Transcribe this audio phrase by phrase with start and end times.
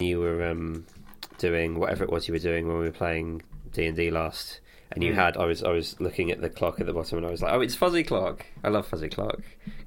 [0.00, 0.86] you were um,
[1.38, 4.60] doing whatever it was you were doing when we were playing D and D last,
[4.92, 5.16] and you Mm.
[5.16, 7.42] had I was I was looking at the clock at the bottom, and I was
[7.42, 8.46] like, oh, it's fuzzy clock.
[8.62, 9.40] I love fuzzy clock,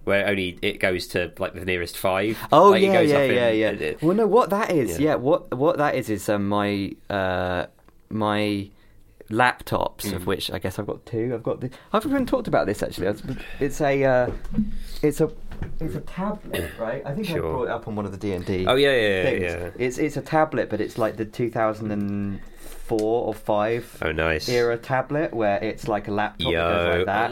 [0.03, 2.37] where only it goes to like the nearest five.
[2.51, 3.93] Oh Like, it yeah, goes yeah, up in- yeah, yeah.
[4.01, 5.11] Well, no, what that is, Yeah.
[5.11, 7.67] yeah, what what that is is um, my uh,
[8.09, 8.69] my
[9.29, 10.13] laptops, Mm.
[10.17, 11.31] of which I guess I've got two.
[11.33, 11.69] I've got the.
[11.93, 13.07] I've even talked about this actually.
[13.07, 14.31] It's- It's a uh,
[15.01, 15.31] it's a
[15.79, 17.01] it's a tablet, right?
[17.05, 18.65] I think I brought it up on one of the D and D.
[18.67, 19.69] Oh yeah, yeah, yeah, yeah.
[19.77, 23.97] It's it's a tablet, but it's like the 2004 or five.
[24.01, 24.49] Oh, nice.
[24.49, 27.31] era tablet where it's like a laptop that Yo, goes like that,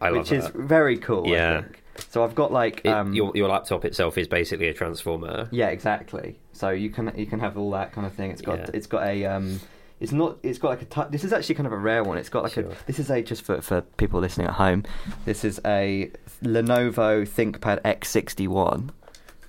[0.00, 1.26] I love which is very cool.
[1.26, 1.58] Yeah.
[1.58, 1.76] I think.
[2.08, 5.48] So I've got like It- um, your your laptop itself is basically a transformer.
[5.50, 6.38] yeah, exactly.
[6.52, 8.30] So you can you can have all that kind of thing.
[8.30, 8.66] It's got Yeah.
[8.74, 9.60] it's got a um,
[10.00, 12.16] it's not it's got like a tou This is actually kind of a rare one.
[12.18, 12.64] It's got like Sure.
[12.64, 14.84] a this is a just for for people listening at home.
[15.26, 16.10] This is a
[16.42, 18.90] Lenovo ThinkPad X61,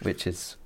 [0.01, 0.57] which is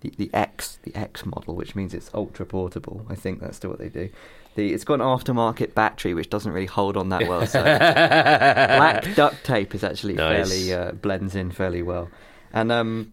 [0.00, 3.06] the the X the X model, which means it's ultra portable.
[3.08, 4.08] I think that's still what they do.
[4.54, 7.46] The it's got an aftermarket battery which doesn't really hold on that well.
[7.46, 10.48] So black duct tape is actually Nice.
[10.48, 12.08] fairly uh, blends in fairly well,
[12.52, 13.12] and um,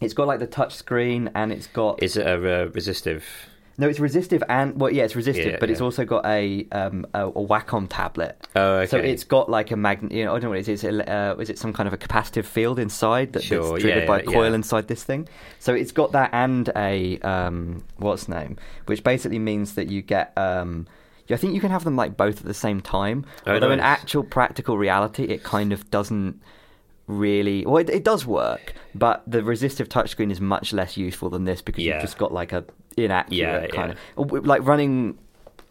[0.00, 3.24] it's got like the touch screen and it's got Is it a uh, resistive?
[3.76, 7.06] No, it's resistive and well, yeah, it's resistive, Yeah, but it's also got a um
[7.14, 8.46] a, a Wacom tablet.
[8.54, 8.86] Oh, okay.
[8.86, 10.12] So it's got like a magnet.
[10.12, 10.82] You know, I don't know what it is.
[10.82, 13.84] Is it, uh, is it some kind of a capacitive field inside that, Sure, that's
[13.84, 15.28] yeah, triggered by a yeah, coil inside this thing?
[15.58, 20.32] So it's got that and a um, what's name, which basically means that you get.
[20.36, 20.86] Um,
[21.30, 23.24] I think you can have them like both at the same time.
[23.46, 26.38] Oh, Although in actual practical reality, it kind of doesn't
[27.06, 27.64] really.
[27.66, 31.62] Well, it, it does work, but the resistive touchscreen is much less useful than this
[31.62, 31.94] because Yeah.
[31.94, 32.64] you've just got like a
[32.96, 34.22] inaccurate Yeah, kind yeah.
[34.22, 35.18] of like running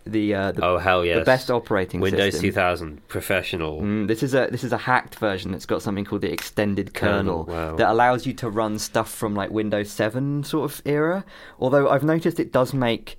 [0.06, 1.20] the uh, the oh hell yes.
[1.20, 2.50] the best operating Windows system.
[2.50, 3.82] 2000 professional.
[3.82, 6.94] Mm, this is a this is a hacked version that's got something called the extended
[6.94, 7.76] kernel, Kernel, wow.
[7.76, 11.24] that allows you to run stuff from like Windows 7 sort of era.
[11.60, 13.18] Although I've noticed it does make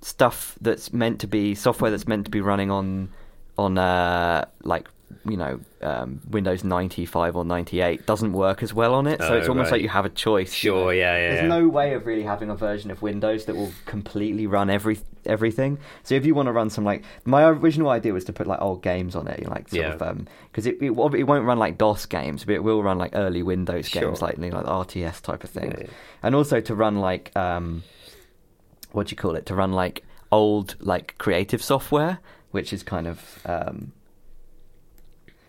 [0.00, 3.10] stuff that's meant to be software that's meant to be running on
[3.58, 4.88] on uh like
[5.28, 9.20] you know um, Windows 95 or 98 doesn't work as well on it.
[9.20, 9.76] So Oh, it's almost right.
[9.76, 10.50] like you have a choice.
[10.62, 10.90] you Sure, know.
[10.90, 11.48] yeah, yeah, There's yeah.
[11.48, 15.78] no way of really having a version of Windows that will completely run every everything.
[16.04, 18.60] So if you want to run some like my original idea was to put like
[18.60, 19.94] old games on it, you know, like sort Yeah.
[19.94, 22.82] of um because it, it will- it won't run like DOS games, but it will
[22.82, 24.02] run like early Windows Sure.
[24.02, 25.86] games, like you know, like RTS type of thing, Yeah, yeah.
[26.22, 27.82] and also to run like um
[28.92, 29.46] what do you call it?
[29.46, 32.18] To run like old like creative software,
[32.50, 33.92] which is kind of um.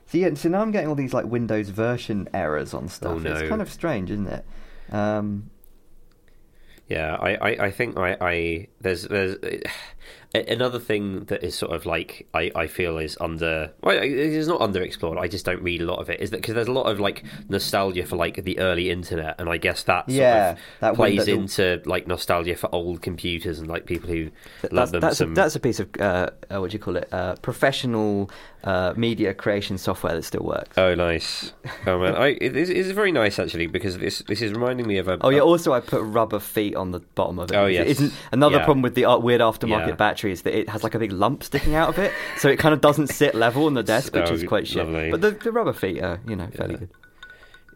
[0.07, 3.15] So yeah, so now I'm getting all these like Windows version errors on stuff.
[3.15, 3.33] Oh, no.
[3.33, 4.45] It's kind of strange, isn't it?
[4.91, 5.49] Um,
[6.87, 9.63] Yeah, I, I, I think I, I there's there's a-
[10.53, 14.47] another thing that is sort of like I, I feel is under well it is
[14.47, 15.17] not underexplored.
[15.19, 16.21] I just don't read a lot of it.
[16.21, 19.49] Is that because there's a lot of like nostalgia for like the early internet, and
[19.49, 23.59] I guess that sort Yeah, of that plays window- into like nostalgia for old computers
[23.59, 24.29] and like people who
[24.61, 25.01] Th- love that's them.
[25.01, 27.09] that's, some, a, that's a piece of uh, uh, what do you call it?
[27.11, 28.29] Uh, professional
[28.67, 30.77] uh, media creation software that still works.
[30.77, 31.53] Oh, nice!
[31.85, 34.97] Oh man, I, it is it's very nice actually because this this is reminding me
[34.97, 35.17] of a.
[35.21, 35.39] Oh yeah.
[35.39, 37.55] Also, I put rubber feet on the bottom of it.
[37.55, 37.83] Oh, yes.
[37.85, 38.65] It isn't another Yeah.
[38.65, 39.95] problem with the weird aftermarket Yeah.
[39.95, 42.57] battery is that it has like a big lump sticking out of it, so it
[42.59, 44.85] kind of doesn't sit level on the desk, which Oh, is quite shit.
[44.85, 45.11] lovely.
[45.11, 46.79] But the, the rubber feet are you know fairly Yeah.
[46.79, 46.89] good.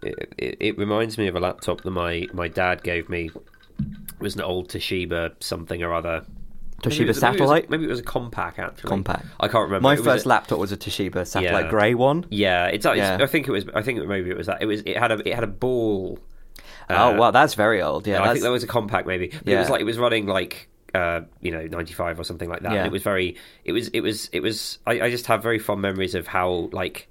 [0.03, 3.30] it, it, it reminds me of a laptop that my, my dad gave me.
[3.80, 6.25] It was an old Toshiba something or other.
[6.81, 7.69] Toshiba was- maybe it was- Satellite.
[7.69, 8.90] Maybe it was a Compaq actually.
[8.90, 9.25] Compaq.
[9.40, 9.81] I can't remember.
[9.84, 11.69] My It first a- laptop was a Toshiba Satellite Yeah.
[11.69, 12.25] Grey one.
[12.30, 13.18] Yeah, it's, it's Yeah.
[13.22, 13.66] I think it was.
[13.74, 14.62] I think maybe it was that.
[14.62, 14.81] It was.
[14.81, 15.28] It had a.
[15.28, 16.19] It had a ball.
[16.90, 18.08] oh uh, wow, that's very old.
[18.08, 19.28] Yeah, I think that was a Compaq maybe.
[19.28, 22.50] But It was like it was running like uh, you know ninety five or something
[22.50, 22.72] like that.
[22.74, 22.80] Yeah.
[22.80, 23.38] And it was very.
[23.63, 23.88] It was.
[23.90, 24.28] It was.
[24.34, 24.80] It was.
[24.86, 27.08] I, I just have very fond memories of how like.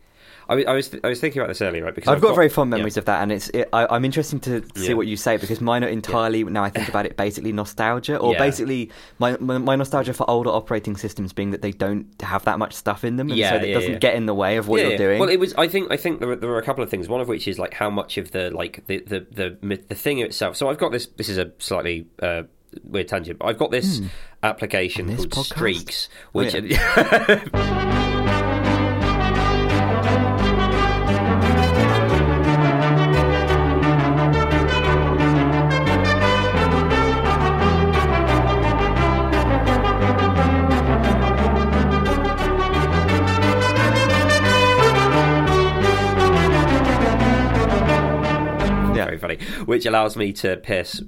[0.48, 0.94] I, was- I was.
[1.04, 1.94] I was thinking about this earlier, right?
[1.94, 3.00] Because I've, got, very fond memories yeah.
[3.00, 3.48] of that, and it's.
[3.50, 4.94] It, I, I'm interested to see Yeah.
[4.94, 6.64] what you say because mine are entirely now.
[6.64, 8.38] I think about it, basically nostalgia, or Yeah.
[8.38, 12.58] basically my, my my nostalgia for older operating systems being that they don't have that
[12.58, 13.98] much stuff in them, and Yeah, so it yeah, doesn't yeah.
[13.98, 14.98] get in the way of what Yeah, you're yeah.
[14.98, 15.20] doing.
[15.20, 15.54] Well, it was.
[15.54, 15.90] I think.
[15.92, 17.08] I think there were, there were a couple of things.
[17.08, 20.18] One of which is like how much of the like the the the, the thing
[20.18, 20.56] itself.
[20.56, 21.06] So I've got this.
[21.06, 22.06] This is a slightly.
[22.20, 22.42] Uh,
[22.84, 24.00] Weird tangent, but I've got this
[24.44, 25.16] application Hmm.
[25.16, 25.56] This called podcast?
[25.56, 28.36] Streaks, Oh, which yeah.
[49.70, 51.00] which allows me to pierce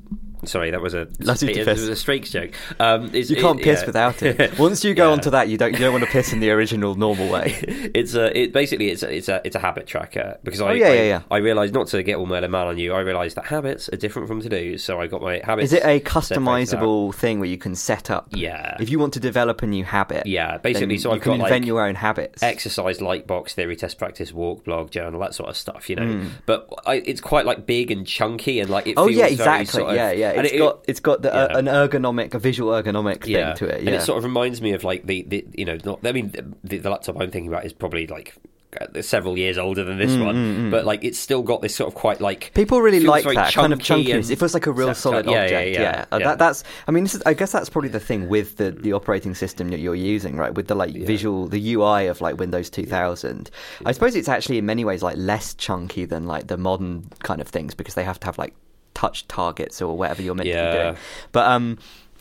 [0.44, 2.50] Sorry, that was a Lots of it, was a streaks joke.
[2.80, 3.86] Um, You can't it- piss yeah.
[3.86, 4.58] without it.
[4.58, 5.12] Once you go Yeah.
[5.12, 7.54] onto that, you don't you don't want to piss in the original normal way.
[7.94, 10.72] it's a it basically it's a, it's a it's a habit tracker because I Oh,
[10.72, 11.22] yeah, I, yeah, yeah.
[11.30, 12.92] I realised not to get all Merlin Mann on you.
[12.92, 15.66] I realised that habits are different from to dos, so I got my habits.
[15.66, 16.48] Is it a set based on that.
[16.48, 18.28] customizable thing where you can set up?
[18.32, 18.76] Yeah.
[18.80, 21.44] If you want to develop a new habit, Yeah, basically, so you I've can got,
[21.44, 22.42] invent like, your own habits.
[22.42, 26.02] exercise, light box, theory, test, practice, walk, blog, journal, that sort of stuff, you know.
[26.02, 26.30] Mm.
[26.46, 28.94] But I, it's quite like big and chunky, and like it.
[28.96, 29.66] Oh yeah, exactly.
[29.66, 30.31] sort of- yeah, yeah.
[30.36, 31.58] And It's it- got it's got the, uh, yeah.
[31.58, 33.78] an ergonomic, a visual ergonomic thing yeah, to it.
[33.80, 33.94] and Yeah.
[33.96, 36.04] it sort of reminds me of like the, the you know not.
[36.06, 36.30] I mean,
[36.64, 38.34] the, the laptop I'm thinking about is probably like
[38.80, 41.94] uh, several years older than this one, but like it's still got this sort of
[41.94, 44.14] quite like Mm, People really like that kind of chunky chunkiness.
[44.24, 45.78] and- It feels like a real Yeah, solid yeah, yeah, object.
[45.78, 46.24] yeah, Uh, yeah.
[46.28, 46.64] That, that's.
[46.88, 49.68] I mean, this is, I guess that's probably the thing with the, the operating system
[49.72, 50.54] that you're using, right?
[50.54, 53.50] With the like visual, the UI of like Windows 2000.
[53.84, 57.42] I suppose it's actually in many ways like less chunky than like the modern kind
[57.42, 58.54] of things because they have to have like
[58.94, 60.96] touch targets or whatever you're meant to be doing.
[61.32, 61.78] But um,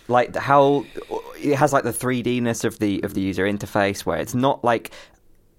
[0.08, 0.86] like how
[1.40, 4.92] it has like the 3D-ness of the of the user interface where it's not like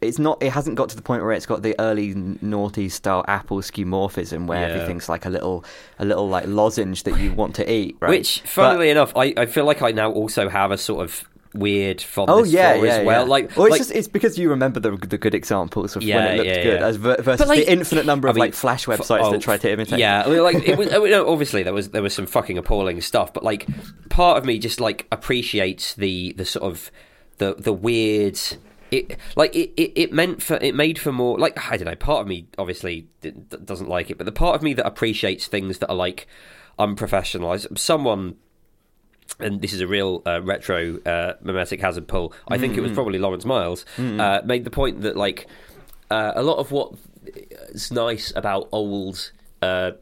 [0.00, 2.12] it's not it hasn't got to the point where it's got the early
[2.42, 4.74] naughty style apple skeuomorphism where Yeah.
[4.74, 5.64] everything's like a little
[6.00, 9.46] a little like lozenge that you want to eat right Which, funnily enough, I, I
[9.46, 11.22] feel like I now also have a sort of
[11.54, 13.22] weird fondness Oh yeah, for yeah, as well.
[13.24, 13.28] yeah.
[13.28, 16.10] Like, or it's like, just it's because you remember the the good examples of when
[16.10, 16.86] it looked yeah, good, yeah.
[16.86, 19.24] as ver- versus like, the infinite number I of mean, like flash f- oh, websites
[19.24, 19.98] oh, that tried to imitate.
[19.98, 20.92] Yeah, I mean, like it was.
[20.92, 23.66] I mean, obviously, there was there was some fucking appalling stuff, but like
[24.08, 26.90] part of me just like appreciates the the sort of
[27.38, 28.38] the the weird.
[28.90, 31.94] It like it, it, it meant for it made for more like I don't know.
[31.96, 33.06] Part of me obviously
[33.64, 36.26] doesn't like it, but the part of me that appreciates things that are like
[36.78, 37.52] unprofessional.
[37.54, 38.36] is Someone
[39.38, 42.32] and this is a real uh, retro uh, memetic hazard pull.
[42.48, 45.46] I think it was probably Lawrence Miles uh, made the point that like
[46.10, 46.92] uh, a lot of what
[47.70, 49.32] is nice about old
[49.62, 49.92] uh,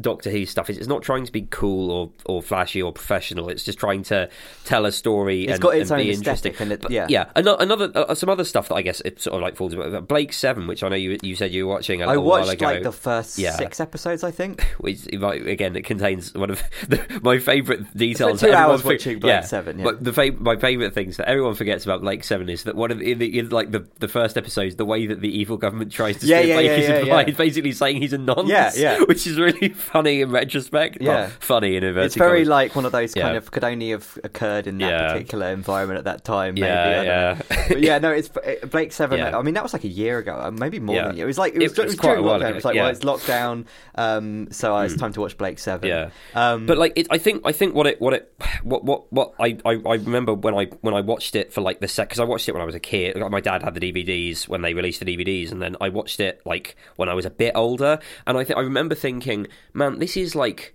[0.00, 3.48] Doctor Who stuff is it's not trying to be cool or, or flashy or professional.
[3.48, 4.28] It's just trying to
[4.64, 6.54] tell a story It's and, got its and own be interesting.
[6.58, 7.06] and it- yeah.
[7.08, 7.26] yeah.
[7.36, 10.36] Another uh, some other stuff that I guess it sort of like falls about Blake's
[10.38, 12.92] Seven, which I know you you said you were watching a I watched like the
[12.92, 13.52] first Yeah.
[13.52, 14.62] six episodes, I think.
[14.78, 18.40] which again it contains one of the, my favourite details.
[18.40, 19.84] two hours watching Blake's Seven, yeah.
[19.84, 22.90] But the fav- my favourite things that everyone forgets about Blake's Seven is that one
[22.90, 25.56] of the, in, the, in like the, the first episodes, the way that the evil
[25.56, 27.30] government tries to Yeah, steer yeah, Blake yeah, is yeah, yeah.
[27.36, 28.48] basically saying he's a nonce.
[28.48, 29.00] Yeah, yeah.
[29.04, 30.98] which is really funny in retrospect.
[31.00, 31.28] Yeah.
[31.40, 33.38] funny in inverted It's very like one of those kind Yeah.
[33.38, 35.12] of could only have occurred in that Yeah.
[35.12, 36.54] particular environment at that time.
[36.54, 37.42] Maybe, Yeah, yeah.
[37.68, 39.20] But yeah, no, it's uh, Blake's Seven.
[39.20, 41.24] I mean, that was like a year ago, uh, maybe more than a year.
[41.24, 42.74] It was like it It was, it was was quite a while ago, It's like,
[42.74, 42.82] yeah.
[42.82, 43.66] well, it's lockdown,
[43.96, 45.88] um, so it's time to watch Blake's Seven.
[45.88, 46.10] Yeah.
[46.34, 48.32] um, But like, it, I think I think what it what it
[48.62, 51.80] what what what I, I, I remember when I when I watched it for like
[51.80, 53.16] the set because I watched it when I was a kid.
[53.16, 56.20] Like, my dad had the DVDs when they released the DVDs, and then I watched
[56.20, 57.98] it like when I was a bit older.
[58.26, 60.74] And I think I remember thinking, man, this is like.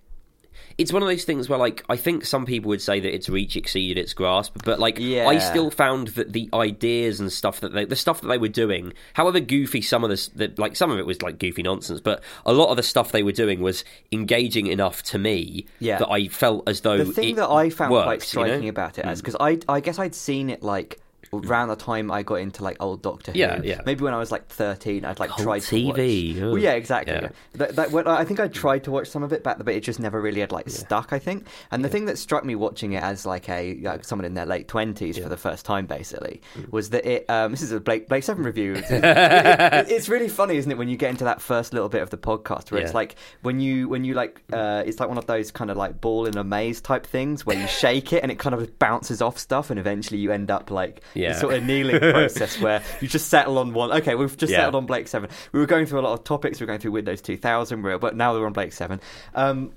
[0.78, 3.28] It's one of those things where, like, I think some people would say that its
[3.28, 7.74] reach exceeded its grasp, but like, I still found that the ideas and stuff that
[7.74, 10.90] they, the stuff that they were doing, however goofy some of this, the, like, some
[10.90, 13.60] of it was like goofy nonsense, but a lot of the stuff they were doing
[13.60, 15.98] was engaging enough to me Yeah.
[15.98, 18.60] that I felt as though the thing that I found worked, quite you striking know?
[18.62, 18.68] Hmm.
[18.68, 20.98] about it, as because I I guess I'd seen it like
[21.32, 23.38] around the time I got into like old Doctor Who.
[23.38, 23.80] Yeah, yeah.
[23.86, 25.96] Maybe when I was like thirteen, I'd like Cult tried to watch.
[25.96, 27.14] TV, Well, yeah, exactly.
[27.14, 27.28] Yeah.
[27.54, 29.80] That, that, when, I think I tried to watch some of it back, but it
[29.82, 31.12] just never really had like stuck.
[31.12, 31.46] I think.
[31.70, 34.46] And the thing that struck me watching it as like a like someone in their
[34.46, 36.70] late twenties for the first time, basically, Mm.
[36.72, 37.28] was that it.
[37.30, 38.74] Um, this is a Blake Blake's Seven review.
[38.80, 42.02] It's, it- it's really funny, isn't it, when you get into that first little bit
[42.02, 45.18] of the podcast where it's like when you when you like uh, it's like one
[45.18, 48.22] of those kind of like ball in a maze type things where you shake it
[48.22, 51.32] and it kind of bounces off stuff and eventually you end up like Yeah.
[51.34, 53.92] sort of kneeling process where you just settle on one.
[53.92, 54.58] Okay, we've just Yeah.
[54.58, 55.30] settled on Blake's Seven.
[55.52, 56.60] We were going through a lot of topics.
[56.60, 59.00] We were going through Windows 2000, but now we're on Blake's Seven.
[59.34, 59.72] Um,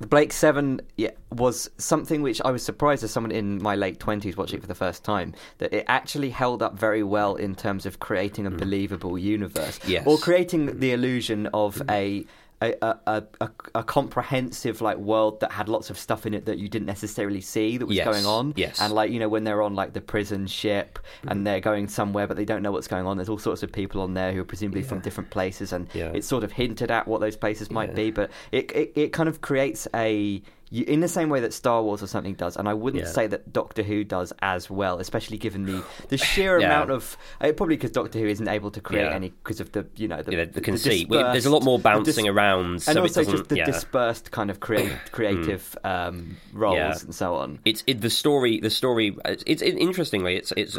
[0.00, 4.36] Blake's Seven yeah, was something which I was surprised as someone in my late twenties
[4.36, 7.86] watching it for the first time that it actually held up very well in terms
[7.86, 9.80] of creating a believable universe.
[9.86, 10.06] Yes.
[10.06, 12.26] Or creating the illusion of a.
[12.62, 12.98] A, a,
[13.42, 16.86] a, a, comprehensive like world that had lots of stuff in it that you didn't
[16.86, 18.80] necessarily see that was Yes, going on yes.
[18.80, 21.44] and like you know when they're on like the prison ship and mm-hmm.
[21.44, 24.00] they're going somewhere but they don't know what's going on there's all sorts of people
[24.00, 26.12] on there who are presumably from different places and Yeah.
[26.14, 27.94] it's sort of hinted at what those places might Yeah.
[27.96, 31.52] be but it, it it kind of creates a you, in the same way that
[31.52, 33.10] Star Wars or something does, and I wouldn't Yeah.
[33.10, 36.66] say that Doctor Who does as well, especially given the the sheer Yeah.
[36.66, 39.14] amount of uh, probably because Doctor Who isn't able to create Yeah.
[39.14, 41.08] any because of the you know the, Yeah, the, the conceit.
[41.08, 44.50] Well, There's a lot more bouncing dis- around, so and also just the dispersed kind
[44.50, 47.60] of create, creative um, roles and so on.
[47.64, 48.58] it's it, the story.
[48.60, 49.16] The story.
[49.24, 50.36] It's, it's it, interestingly.
[50.36, 50.76] It's it's.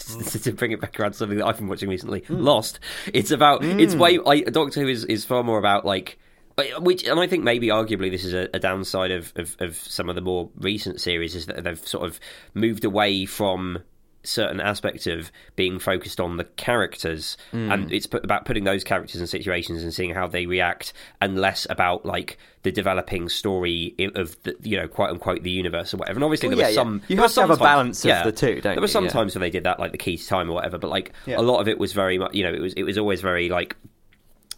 [0.42, 2.40] to bring it back around to something that I've been watching recently, Hmm.
[2.42, 2.80] Lost.
[3.14, 3.62] It's about.
[3.64, 4.18] It's way.
[4.26, 6.18] I, Doctor Who is is far more about like.
[6.60, 9.76] Uh, Which, and I think maybe arguably this is a, a downside of, of, of
[9.76, 12.20] some of the more recent series is that they've sort of
[12.54, 13.78] moved away from
[14.22, 19.18] certain aspects of being focused on the characters and it's put, about putting those characters
[19.18, 24.36] in situations and seeing how they react and less about like the developing story of
[24.42, 26.76] the you know quote unquote the universe or whatever and obviously Well, there yeah, was
[26.76, 26.82] yeah.
[26.82, 29.10] some You have to have a balance of the two, don't there were some Yeah.
[29.10, 31.38] times when they did that like the key to time or whatever but like Yeah.
[31.38, 33.48] a lot of it was very much you know it was it was always very
[33.48, 33.74] like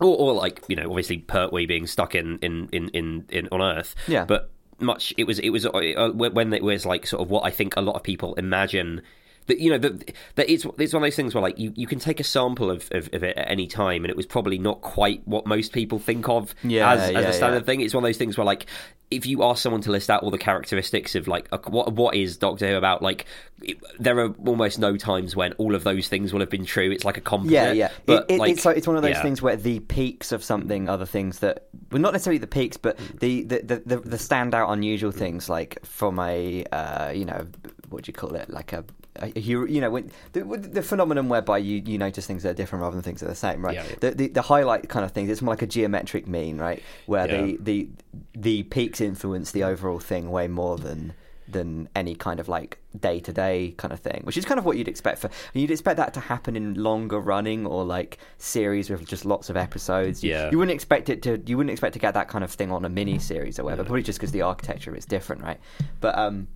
[0.05, 3.63] or, or like you know obviously Pertwee being stuck in in in in, in on
[3.63, 3.95] Earth.
[4.07, 4.25] Yeah.
[4.25, 7.51] But much it was it was uh, when it was like sort of what I
[7.51, 9.03] think a lot of people imagine.
[9.47, 11.87] That you know that that it's it's one of those things where like you, you
[11.87, 14.59] can take a sample of, of, of it at any time and it was probably
[14.59, 17.67] not quite what most people think of Yeah, as, yeah, as a standard yeah.
[17.67, 17.81] thing.
[17.81, 18.67] It's one of those things where like
[19.11, 22.15] if you ask someone to list out all the characteristics of like a, what what
[22.15, 23.27] is Doctor Who about, like
[23.63, 26.91] it, there are almost no times when all of those things will have been true.
[26.91, 27.53] It's like a composite.
[27.53, 27.91] Yeah, yeah.
[28.07, 30.43] But it, it, like, it's like, it's one of those things where the peaks of
[30.43, 33.97] something are the things that well, not necessarily the peaks, but the the, the, the,
[33.97, 37.47] the standout unusual things, like from a uh, you know
[37.91, 38.85] what do you call it, like a.
[39.17, 42.55] a hero, you know, when, the, the phenomenon whereby you, you notice things that are
[42.55, 43.75] different rather than things that are the same, right?
[43.75, 43.97] Yeah, yeah.
[44.01, 45.29] The, the the highlight kind of things.
[45.31, 46.83] It's more like a geometric mean, right?
[47.07, 47.43] Where Yeah.
[47.43, 47.89] the, the
[48.35, 51.13] the peaks influence the overall thing way more than
[51.49, 54.65] than any kind of like day to day kind of thing, which is kind of
[54.65, 55.29] what you'd expect for.
[55.53, 59.57] You'd expect that to happen in longer running or like series with just lots of
[59.57, 60.25] episodes.
[60.25, 60.51] Yeah.
[60.51, 61.43] you wouldn't expect it to.
[61.45, 63.85] You wouldn't expect to get that kind of thing on a mini series or whatever.
[63.85, 65.61] Probably just because the architecture is different, right?
[66.01, 66.49] But um,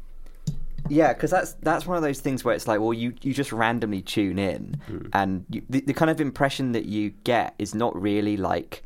[0.88, 3.52] yeah, because that's that's one of those things where it's like, well, you, you just
[3.52, 4.80] randomly tune in,
[5.12, 8.82] and you, the, the kind of impression that you get is not really like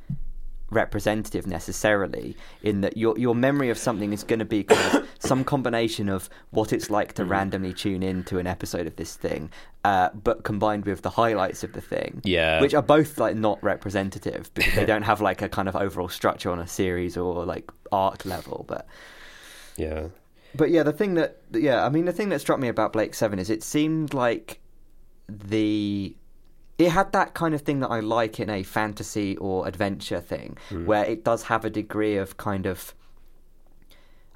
[0.71, 5.09] representative necessarily in that your your memory of something is going to be kind of
[5.19, 9.17] some combination of what it's like to randomly tune in to an episode of this
[9.17, 9.51] thing
[9.85, 12.61] uh, but combined with the highlights of the thing Yeah.
[12.61, 16.09] which are both like not representative because they don't have like a kind of overall
[16.09, 18.87] structure on a series or like arc level but
[19.77, 20.05] yeah.
[20.55, 23.19] But yeah, the thing that yeah, I mean the thing that struck me about Blake's
[23.19, 24.61] Seven is it seemed like
[25.29, 26.15] the
[26.79, 30.57] it had that kind of thing that I like in a fantasy or adventure thing,
[30.71, 30.87] Hmm.
[30.87, 32.95] where it does have a degree of kind of.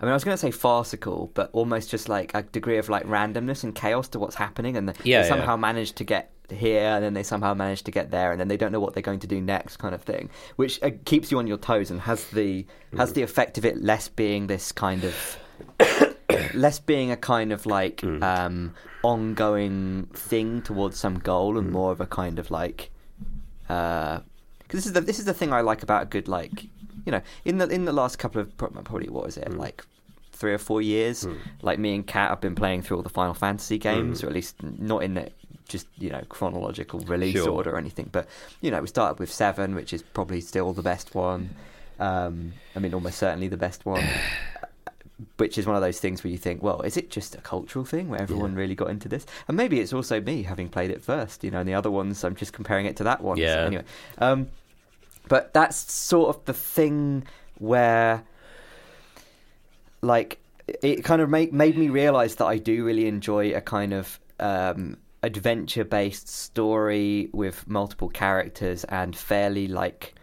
[0.00, 2.88] I mean, I was going to say farcical, but almost just like a degree of
[2.90, 5.22] like randomness and chaos to what's happening, and Yeah, they yeah.
[5.28, 8.48] somehow manage to get here, and then they somehow manage to get there, and then
[8.48, 11.30] they don't know what they're going to do next, kind of thing, which uh, keeps
[11.32, 12.66] you on your toes and has the
[12.98, 13.14] has Hmm.
[13.14, 15.38] the effect of it less being this kind of
[16.54, 18.22] less being a kind of like Hmm.
[18.22, 22.90] um, ongoing thing towards some goal and more of a kind of like
[23.68, 24.22] because
[24.70, 26.64] this is the this is the thing I like about a good like
[27.04, 29.58] you know in the in the last couple of probably what was it Hmm.
[29.58, 29.84] like
[30.32, 31.26] three or four years
[31.62, 34.26] like me and Kat have been playing through all the Final Fantasy games Hmm.
[34.26, 35.30] or at least not in the
[35.68, 37.48] just you know chronological release Sure.
[37.50, 38.26] order or anything but
[38.60, 41.50] you know we started with seven which is probably still the best one
[42.00, 44.04] um, I mean almost certainly the best one
[45.36, 47.84] which is one of those things where you think, well, is it just a cultural
[47.84, 49.24] thing where everyone really got into this?
[49.46, 52.24] And maybe it's also me having played it first, you know, and the other ones,
[52.24, 53.36] I'm just comparing it to that one.
[53.36, 53.66] So Yeah.
[53.66, 53.84] anyway,
[54.18, 54.48] um,
[55.28, 57.24] but that's sort of the thing
[57.58, 58.24] where,
[60.02, 60.38] like,
[60.82, 64.18] it kind of made made me realize that I do really enjoy a kind of
[64.40, 70.14] um, adventure based story with multiple characters and fairly like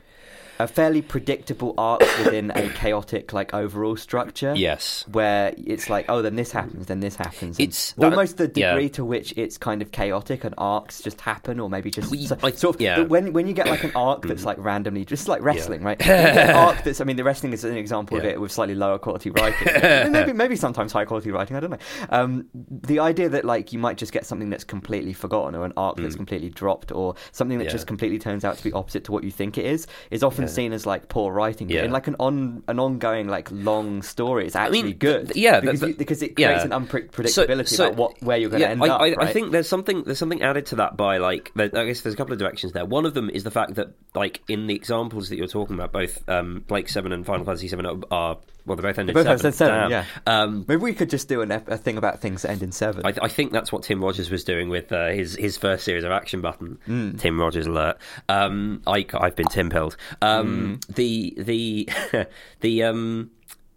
[0.63, 5.06] a fairly predictable arc within a chaotic like overall structure Yes.
[5.12, 7.58] where it's like, oh, then this happens, then this happens.
[7.60, 8.72] and It's that- almost the yeah.
[8.72, 12.25] degree to which it's kind of chaotic and arcs just happen, or maybe just We-
[12.25, 12.82] so- I- sort of.
[12.82, 12.98] yeah.
[12.98, 16.00] but when when you get like an arc that's like randomly, just like wrestling, right?
[16.08, 17.01] An arc that's.
[17.01, 19.68] I mean, the wrestling is an example of it with slightly lower quality writing.
[20.12, 21.56] Maybe maybe sometimes high quality writing.
[21.58, 21.77] I don't know.
[22.10, 25.74] Um, the idea that like you might just get something that's completely forgotten, or an
[25.77, 27.68] arc that's completely dropped, or something that Mm.
[27.68, 27.72] Yeah.
[27.74, 30.48] just completely turns out to be opposite to what you think it is, is often
[30.51, 31.67] seen as like poor writing.
[31.67, 31.84] But Yeah.
[31.86, 35.27] in like an on an ongoing like long story, it's actually mean, good.
[35.27, 36.48] th- yeah, because, you, because it yeah.
[36.48, 39.01] creates an unpredictability about what where you're going to yeah, end I, up.
[39.01, 39.29] I, right?
[39.29, 42.13] I think there's something there's something added to that by like there, I guess there's
[42.13, 42.86] a couple of directions there.
[42.86, 45.91] One of them is the fact that like in the examples that you're talking about,
[45.91, 49.24] both um, Blake's Seven and Final Fantasy Seven are, are well, they both ended both
[49.24, 49.32] seven.
[49.32, 49.91] have said seven, Damn.
[49.91, 50.06] yeah.
[50.27, 52.72] Um, Maybe we could just do an, ep- a thing about things that end in
[52.72, 53.06] seven.
[53.06, 56.03] I, I think that's what Tim Rogers was doing with uh, his his first series
[56.03, 56.77] of Action Button.
[56.86, 57.15] Hmm.
[57.18, 57.98] Tim Rogers alert.
[58.30, 59.98] Um, I, I've been Tim pilled.
[60.22, 60.94] Um, Hmm.
[60.94, 61.89] The the
[62.62, 63.32] the um.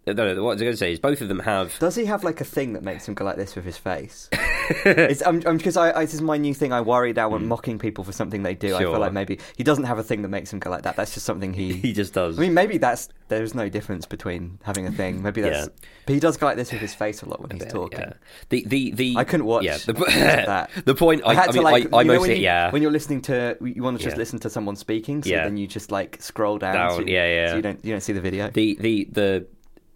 [0.07, 2.05] No, no, what I was going to say is both of them have Does he
[2.05, 4.29] have like a thing that makes him go like this with his face?
[4.85, 6.71] it's, I'm, I'm, because I, I, this is my new thing.
[6.71, 8.75] I worry now when mocking people for something they do.
[8.75, 8.91] I Hmm.
[8.91, 10.95] Feel like maybe he doesn't have a thing that makes him go like that.
[10.95, 11.73] That's just something he.
[11.77, 12.37] he just does.
[12.37, 15.23] I mean, maybe that's there's no difference between having a thing.
[15.23, 15.67] Maybe that's.
[15.67, 15.87] Yeah.
[16.05, 17.99] But he does go like this with his face a lot when he's Yeah, talking.
[18.01, 18.13] yeah.
[18.49, 19.93] The the the I couldn't watch Yeah, the,
[20.45, 20.69] that.
[20.85, 21.23] the point.
[21.25, 22.69] I, I had I to like, I, I know mostly when you, yeah.
[22.71, 24.19] when you're listening to, you want to just Yeah.
[24.19, 25.45] listen to someone speaking, so Yeah.
[25.45, 27.49] then you just like scroll down, Down, so you, yeah, yeah.
[27.49, 28.49] so you don't you don't see the video.
[28.51, 29.47] the the the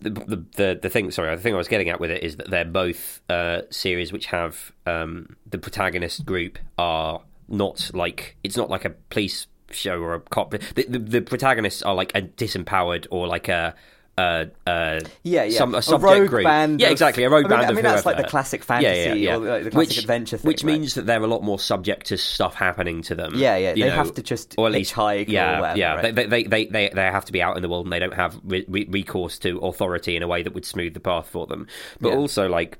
[0.02, 2.50] the, the, the, thing sorry the thing I was getting at with it is that
[2.50, 8.70] they're both uh, series which have um, the protagonist group are not like it's not
[8.70, 10.52] like a police show or a cop.
[10.52, 13.76] The, the, the protagonists are like a disempowered or like a
[14.20, 15.58] uh, uh, Yeah, yeah.
[15.58, 16.44] some, a A subject rogue group.
[16.44, 17.24] band yeah, exactly.
[17.24, 19.36] A rogue I mean- band I mean, that's like the classic Yeah, yeah, fantasy yeah.
[19.36, 20.74] or the- the classic which, adventure thing, which right?
[20.74, 23.34] means that they're a lot more subject to stuff happening to them.
[23.36, 25.94] Yeah, yeah, they know, have to just or at least or Yeah, whatever, yeah.
[25.96, 26.16] right?
[26.16, 28.14] They, they, they, they, they have to be out in the world and they don't
[28.14, 31.48] have re- re- recourse to authority in a way that would smooth the path for
[31.48, 31.68] them.
[32.02, 32.18] But Yeah.
[32.18, 32.78] also, like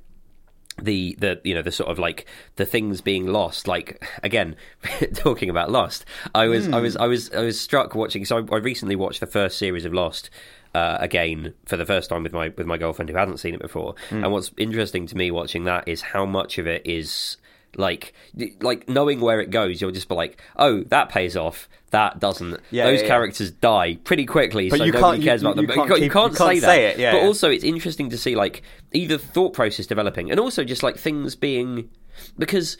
[0.82, 4.56] the the you know the sort of like the things being lost like again
[5.14, 8.56] talking about lost i was i was i was i was struck watching so I,
[8.56, 10.30] I recently watched the first series of lost
[10.76, 13.62] uh, again for the first time with my with my girlfriend who hadn't seen it
[13.62, 13.96] before.
[14.12, 17.38] And what's interesting to me watching that is how much of it is
[17.76, 18.14] like
[18.62, 21.70] like knowing where it goes you'll just be like oh that pays off.
[21.92, 22.60] That doesn't.
[22.70, 23.08] Yeah, those yeah, yeah.
[23.08, 25.64] characters die pretty quickly But so you nobody cares you- about them.
[25.64, 26.80] You But can't you, can't, keep- can't you can't say that.
[26.80, 27.26] it, yeah, but yeah.
[27.28, 28.62] also it's interesting to see like
[28.94, 31.90] either thought process developing and also just like things being
[32.38, 32.78] because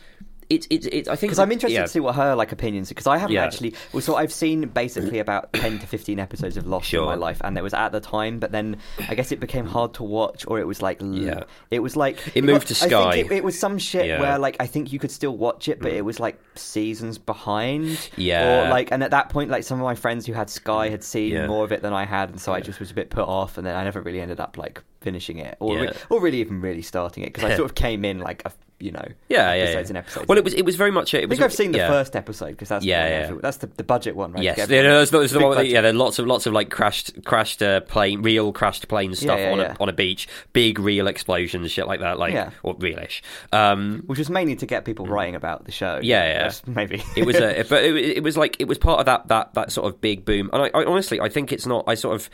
[0.50, 1.84] it's it's it, I think Because I'm interested yeah.
[1.84, 2.90] to see what her like opinions.
[2.90, 3.44] Because I haven't Yeah.
[3.46, 3.76] actually.
[3.94, 7.02] Well, so I've seen basically about ten to fifteen episodes of Lost Sure.
[7.02, 8.40] in my life, and it was at the time.
[8.40, 8.78] But then
[9.08, 11.44] I guess it became hard to watch, or it was like, Yeah.
[11.72, 13.12] it was like It moved to I Sky.
[13.14, 14.18] think it, it was some shit Yeah.
[14.18, 14.22] Mm.
[14.22, 18.10] where like I think you could still watch it, but it was like seasons behind.
[18.16, 18.66] Yeah.
[18.68, 21.04] Or like, and at that point, like some of my friends who had Sky had
[21.04, 23.28] seen more of it than I had, and so I just was a bit put
[23.28, 26.40] off, and then I never really ended up like finishing it, or re- or really
[26.42, 29.54] even really starting it because I sort of came in like a you know yeah,
[29.54, 29.90] yeah, episodes yeah.
[29.90, 30.28] and episodes.
[30.28, 31.80] Well, it was it was very much a, it I was think I've seen the
[31.80, 31.88] yeah.
[31.90, 33.40] first episode because that's Yeah, the yeah.
[33.42, 34.44] that's the, the budget one, right?
[34.44, 35.58] Yes, yeah, no, that's, that's the one.
[35.58, 38.88] With yeah, there are lots of lots of like crashed crashed uh, plane, real crashed
[38.88, 39.76] plane stuff yeah, on yeah.
[39.78, 42.52] a on a beach, big real explosions, shit like that, like Yeah.
[42.64, 43.22] or realish.
[43.52, 46.00] Um, which was mainly to get people writing about the show.
[46.02, 46.52] Yeah, yeah.
[46.66, 49.54] Maybe it was a, but it, it was like it was part of that that
[49.56, 50.50] that sort of big boom.
[50.54, 51.84] And I, I honestly, I think it's not.
[51.88, 52.30] I sort of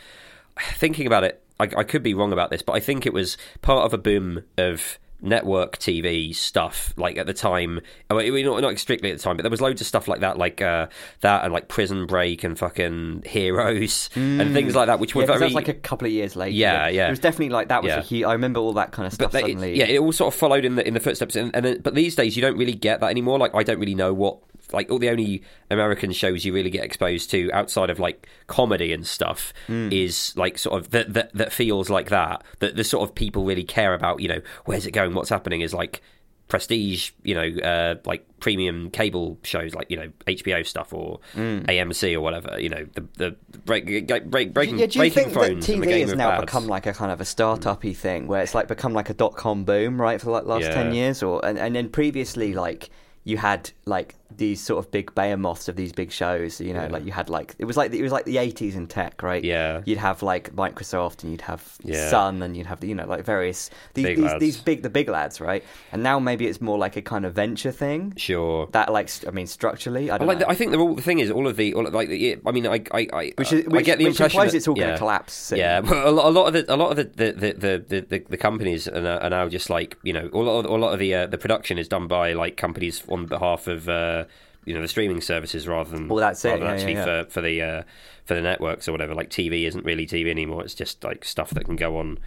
[0.74, 1.42] thinking about it.
[1.58, 3.98] I, I could be wrong about this, but I think it was part of a
[3.98, 6.92] boom of network TV stuff.
[6.96, 7.80] Like at the time,
[8.10, 10.20] I mean, not not strictly at the time, but there was loads of stuff like
[10.20, 10.88] that, like uh,
[11.20, 15.26] that and like Prison Break and fucking Heroes and things like that, which were yeah,
[15.26, 16.52] very that was like a couple of years later.
[16.56, 17.06] Yeah, yeah.
[17.06, 17.98] It was definitely like that was Yeah.
[17.98, 18.24] a huge.
[18.24, 19.78] I remember all that kind of stuff but suddenly.
[19.78, 21.94] yeah, it all sort of followed in the in the footsteps, and, and then, but
[21.94, 23.38] these days you don't really get that anymore.
[23.38, 24.38] Like I don't really know what
[24.76, 28.92] like all the only American shows you really get exposed to outside of like comedy
[28.92, 29.88] and stuff Hmm.
[29.90, 33.44] is like sort of that that that feels like that that the sort of people
[33.44, 34.20] really care about.
[34.20, 35.14] You know, where's it going?
[35.14, 35.62] What's happening?
[35.62, 36.00] Is like
[36.48, 41.60] prestige, you know, uh, like premium cable shows like you know HBO stuff or Hmm.
[41.68, 42.56] AMC or whatever.
[42.60, 43.86] You know, the the break,
[44.30, 46.42] break, breaking Yeah, do you breaking think that TV has now Bads.
[46.42, 49.34] become like a kind of a startup-y thing where it's like become like a dot
[49.36, 50.74] com boom, right, for like last Yeah.
[50.74, 52.90] ten years, or and, and then previously like
[53.24, 56.88] you had like these sort of big behemoths of these big shows, you know, Yeah.
[56.92, 59.42] like you had like it was like it was like the eighties in tech, right?
[59.42, 59.82] Yeah.
[59.84, 62.08] you'd have like Microsoft and you'd have Yeah.
[62.10, 65.08] Sun and you'd have you know like various these Big these, these big the big
[65.08, 65.62] lads, right?
[65.92, 68.68] And now maybe it's more like a kind of venture thing Sure.
[68.72, 70.38] that like I mean structurally, I don't like.
[70.38, 70.44] know.
[70.46, 70.94] The, I think they're all.
[70.94, 73.32] The thing is, all of the, all of, like, the, I mean, I, I, I,
[73.36, 74.92] which is, I get the which impression that- it's all going yeah.
[74.94, 75.32] to collapse.
[75.34, 75.58] Soon.
[75.58, 78.00] Yeah, but a lot, a lot of the, a lot of the, the, the, the,
[78.08, 80.74] the, the companies are now, are now just like you know, a lot, of, a
[80.74, 84.15] lot of the uh, the production is done by like companies on behalf of uh,
[84.64, 87.40] you know the streaming services rather than Well, that's it, yeah, actually yeah, for for
[87.40, 87.82] the uh,
[88.24, 89.14] for the networks or whatever.
[89.14, 92.18] Like TV isn't really TV anymore; it's just like stuff that can go on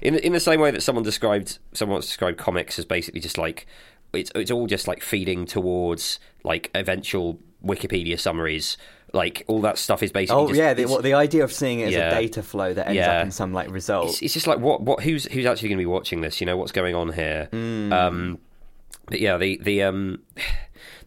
[0.00, 3.66] in in the same way that someone described someone described comics as basically just like
[4.14, 8.76] it's it's all just like feeding towards like eventual Wikipedia summaries.
[9.14, 10.42] Like all that stuff is basically.
[10.42, 12.16] Oh just, yeah, the, what, the idea of seeing it as Yeah.
[12.16, 13.18] a data flow that ends Yeah.
[13.18, 14.08] up in some like result.
[14.08, 16.40] it's, it's just like what what who's who's actually going to be watching this?
[16.40, 17.48] You know what's going on here.
[17.50, 17.92] Hmm.
[17.92, 18.38] Um,
[19.06, 20.20] but yeah, the the um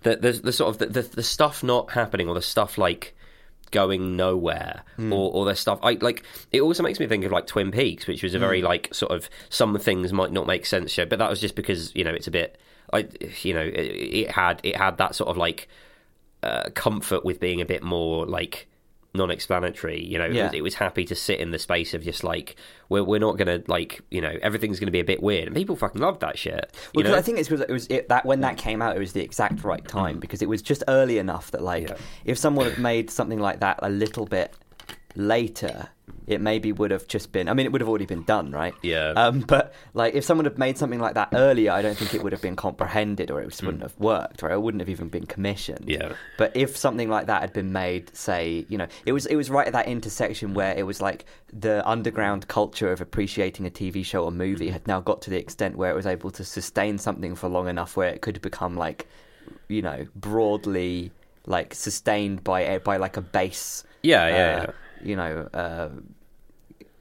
[0.06, 3.14] the the, the sort of the, the the stuff not happening or the stuff like
[3.72, 5.12] going nowhere Hmm.
[5.12, 8.08] or or the stuff I like it also makes me think of like Twin Peaks
[8.08, 11.20] which was a very like sort of some things might not make sense show but
[11.20, 12.58] that was just because you know it's a bit
[12.94, 13.08] I
[13.42, 13.80] you know it,
[14.22, 15.68] it had it had that sort of like
[16.44, 18.68] uh, comfort with being a bit more like
[19.16, 20.46] non-explanatory you know it, Yeah.
[20.46, 22.56] was, it was happy to sit in the space of just like
[22.90, 25.76] we're, we're not gonna like you know everything's gonna be a bit weird and people
[25.76, 27.18] fucking loved that shit Well, 'cause know?
[27.18, 28.60] I think it's because it was it, that when that mm.
[28.60, 29.88] came out, it was the exact right mm.
[29.88, 31.98] time because it was just early enough that like Yeah.
[32.26, 34.54] if someone had made something like that a little bit
[35.16, 35.90] later,
[36.28, 37.48] it maybe would have just been.
[37.48, 38.74] I mean, it would have already been done, right?
[38.82, 39.14] Yeah.
[39.16, 42.24] Um, but like, if someone had made something like that earlier, I don't think it
[42.24, 45.10] would have been comprehended, or it just wouldn't have worked, or it wouldn't have even
[45.10, 45.86] been commissioned.
[45.86, 46.00] Mm.
[46.00, 46.14] Yeah.
[46.38, 49.50] But if something like that had been made, say, you know, it was it was
[49.50, 54.04] right at that intersection where it was like the underground culture of appreciating a TV
[54.04, 56.98] show or movie had now got to the extent where it was able to sustain
[56.98, 59.08] something for long enough where it could become like,
[59.68, 61.12] you know, broadly
[61.46, 64.72] like sustained by a, by like a base Yeah, yeah, uh, yeah.
[65.08, 65.90] you know, uh,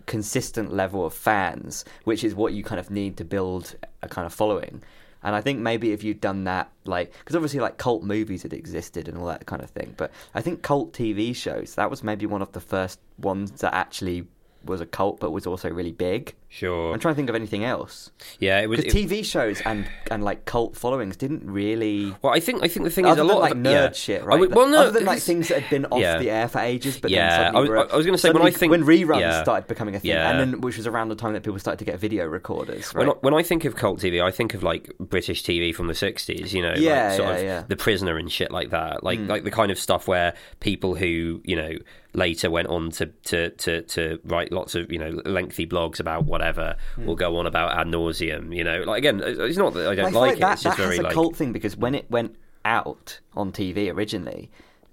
[0.07, 4.27] consistent level of fans, which is what you kind of need to build a kind
[4.27, 4.83] of following.
[5.23, 8.53] And I think maybe if you'd done that, like, because obviously, like, cult movies had
[8.53, 12.05] existed and all that kind of thing, but I think cult TV shows, that was
[12.05, 14.27] maybe one of the first ones that actually
[14.67, 16.35] was a cult but was also really big.
[16.49, 16.93] Sure.
[16.95, 18.13] I'm trying to think of anything else.
[18.39, 18.79] Yeah, it was.
[18.81, 22.15] It- TV shows and, and, like, cult followings didn't really.
[22.23, 23.93] well, I think I think the thing is a lot like of nerd yeah.
[23.93, 24.49] shit, right?
[24.49, 26.19] well, no, Other than like things that had been off yeah.
[26.19, 28.31] the air for ages, but Yeah, then I suddenly was- were- I was gonna say,
[28.31, 29.43] when I think- when reruns yeah.
[29.43, 31.85] started becoming a thing, and then which was around the time that people started to
[31.85, 33.01] get video recorders, right?
[33.07, 35.89] When I, when I think of cult TV, I think of like British TV from
[35.89, 36.53] the '60s.
[36.53, 37.65] You know, Yeah, like, yeah, yeah.
[37.67, 39.03] The Prisoner and shit like that.
[39.03, 39.29] Like Mm.
[39.29, 41.73] like the kind of stuff where people who you know
[42.15, 46.25] later went on to to to, to write lots of you know lengthy blogs about
[46.25, 47.09] whatever, Hmm.
[47.09, 48.55] or go on about ad nauseum.
[48.57, 50.41] You know, like again, it's not that I don't I like, like it.
[50.41, 53.53] that, just that very has a like cult thing because when it went out on
[53.53, 54.51] TV originally,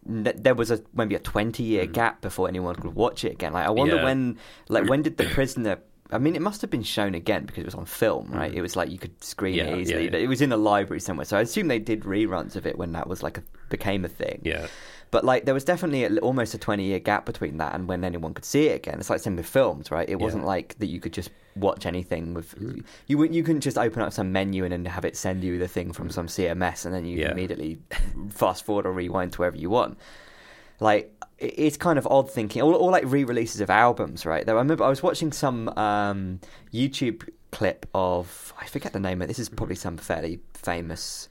[0.08, 3.54] n- there was a maybe a twenty year gap before anyone could watch it again.
[3.54, 4.00] Like I wonder Mm.
[4.00, 4.04] Yeah.
[4.04, 4.38] when,
[4.70, 5.78] like when did the prisoner?
[6.14, 8.54] I mean, it must have been shown again because it was on film, right?
[8.54, 9.58] It was like you could screen Mm.
[9.60, 10.04] Yeah, it easily.
[10.12, 10.18] yeah.
[10.18, 12.92] It was in a library somewhere, so I assume they did reruns of it when
[12.92, 14.42] that was like a, became a thing.
[14.44, 14.68] yeah.
[15.12, 18.34] But like, there was definitely a, almost a twenty-year gap between that and when anyone
[18.34, 18.98] could see it again.
[19.00, 20.08] It's like same with films, right?
[20.10, 22.56] It wasn't like that you could just watch anything with
[23.08, 23.18] you.
[23.18, 25.68] wouldn't- You couldn't just open up some menu and then have it send you the
[25.68, 27.32] thing from some CMS, and then you Yeah.
[27.32, 27.78] immediately
[28.30, 29.98] fast forward or rewind to wherever you want.
[30.80, 34.46] Like, it's kind of odd thinking, or, or like re-releases of albums, right?
[34.46, 36.40] Though I remember I was watching some um,
[36.74, 39.28] YouTube clip of I forget the name of it.
[39.28, 41.28] This is probably some fairly famous.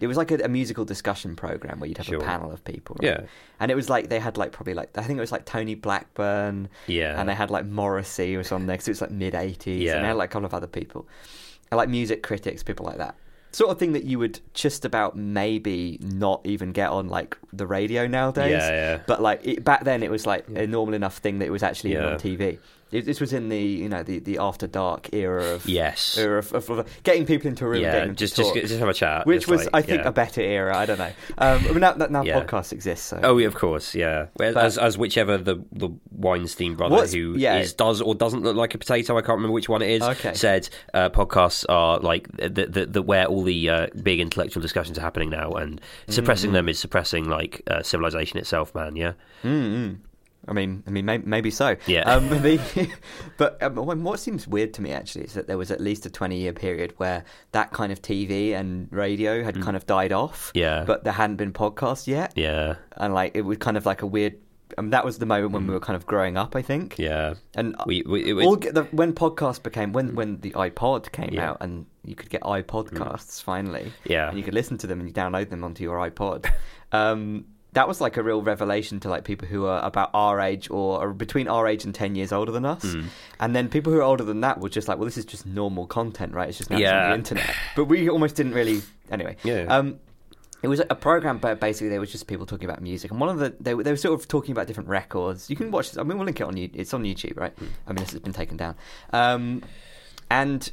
[0.00, 2.20] It was like a, a musical discussion program where you'd have Sure.
[2.20, 3.20] a panel of people, right?
[3.20, 3.26] Yeah.
[3.60, 5.74] And it was like they had like probably like I think it was like Tony
[5.74, 7.18] Blackburn, Yeah.
[7.20, 9.96] and they had like Morrissey was on there because it was like mid '80s, Yeah.
[9.96, 11.06] and they had like a couple of other people,
[11.70, 13.14] and like music critics, people like that.
[13.52, 17.66] Sort of thing that you would just about maybe not even get on like the
[17.66, 18.52] radio nowadays.
[18.52, 19.00] Yeah, yeah.
[19.08, 21.64] But like it, back then, it was like a normal enough thing that it was
[21.64, 22.06] actually Yeah.
[22.12, 22.58] on TV.
[22.92, 26.18] It, this was in the you know the, the after dark era of Yes.
[26.18, 28.88] era of, of, of getting people into a room, Yeah, getting just just just have
[28.88, 29.26] a chat.
[29.26, 30.08] which was like, I think yeah.
[30.08, 30.76] a better era.
[30.76, 31.12] I don't know.
[31.38, 32.40] Um, now now Yeah.
[32.42, 34.26] podcasts exist, so Oh, of course, yeah.
[34.36, 37.58] But- as as whichever the the Weinstein brother who yeah.
[37.58, 40.02] is does or doesn't look like a potato, I can't remember which one it is.
[40.02, 40.34] Okay.
[40.34, 44.98] Said uh, podcasts are like the, the, the where all the uh, big intellectual discussions
[44.98, 46.54] are happening now, and suppressing Mm-hmm.
[46.54, 48.96] them is suppressing like uh, civilization itself, man.
[48.96, 49.12] Yeah,
[49.44, 49.98] Mm-mm.
[50.48, 51.76] I mean, I mean, may, maybe so.
[51.86, 52.02] Yeah.
[52.02, 52.90] Um, the,
[53.36, 56.10] but um, what seems weird to me actually is that there was at least a
[56.10, 60.48] twenty-year period where that kind of TV and radio had kind of died off.
[60.54, 60.60] Mm.
[60.60, 60.84] Yeah.
[60.86, 64.06] But there hadn't been podcasts yet, yeah, and like it was kind of like a
[64.06, 64.34] weird.
[64.78, 66.94] I mean, that was the moment when we were kind of growing up, I think.
[66.94, 66.98] Mm.
[67.04, 67.34] yeah.
[67.56, 71.30] And We, we it was, all the, when podcasts became when when the iPod came
[71.32, 71.50] Yeah.
[71.50, 74.28] out and you could get iPodcasts finally, Yeah.
[74.28, 76.50] and you could listen to them and you download them onto your iPod.
[76.92, 80.68] Um, that was like a real revelation to like people who are about our age
[80.70, 82.82] or are between our age and ten years older than us.
[82.82, 83.02] Hmm.
[83.38, 85.46] And then people who are older than that were just like, well, this is just
[85.46, 86.48] normal content, right?
[86.48, 87.08] It's just now it's on Yeah.
[87.10, 87.54] the internet.
[87.76, 88.82] But we almost didn't really.
[89.10, 89.66] Anyway, Yeah.
[89.68, 90.00] Um,
[90.62, 93.30] it was a program, but basically there was just people talking about music, and one
[93.30, 95.48] of the they, were- they were sort of talking about different records.
[95.48, 95.96] You can watch this.
[95.96, 96.68] I mean, we'll link it on you.
[96.74, 97.54] It's on YouTube, right?
[97.86, 98.74] I mean, this has been taken down,
[99.14, 99.62] um,
[100.30, 100.70] and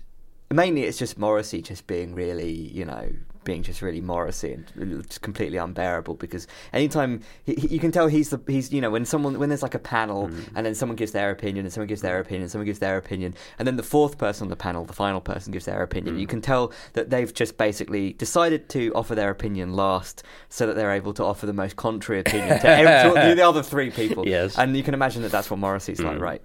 [0.52, 3.10] mainly it's just Morrissey just being really, you know,
[3.48, 8.08] being just really Morrissey and just completely unbearable because anytime he, he- you can tell
[8.08, 10.56] he's the he's you know when someone when there's like a panel mm-hmm.
[10.56, 12.98] and then someone gives their opinion and someone gives their opinion and someone gives their
[12.98, 16.20] opinion and then the fourth person on the panel the final person gives their opinion
[16.20, 16.30] you mm.
[16.30, 20.92] can tell that they've just basically decided to offer their opinion last so that they're
[20.92, 24.28] able to offer the most contrary opinion to, every, to the other three people.
[24.28, 24.58] Yes.
[24.58, 26.22] and you can imagine that that's what Morrissey's like mm.
[26.22, 26.42] right?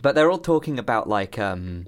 [0.00, 1.86] But they're all talking about like um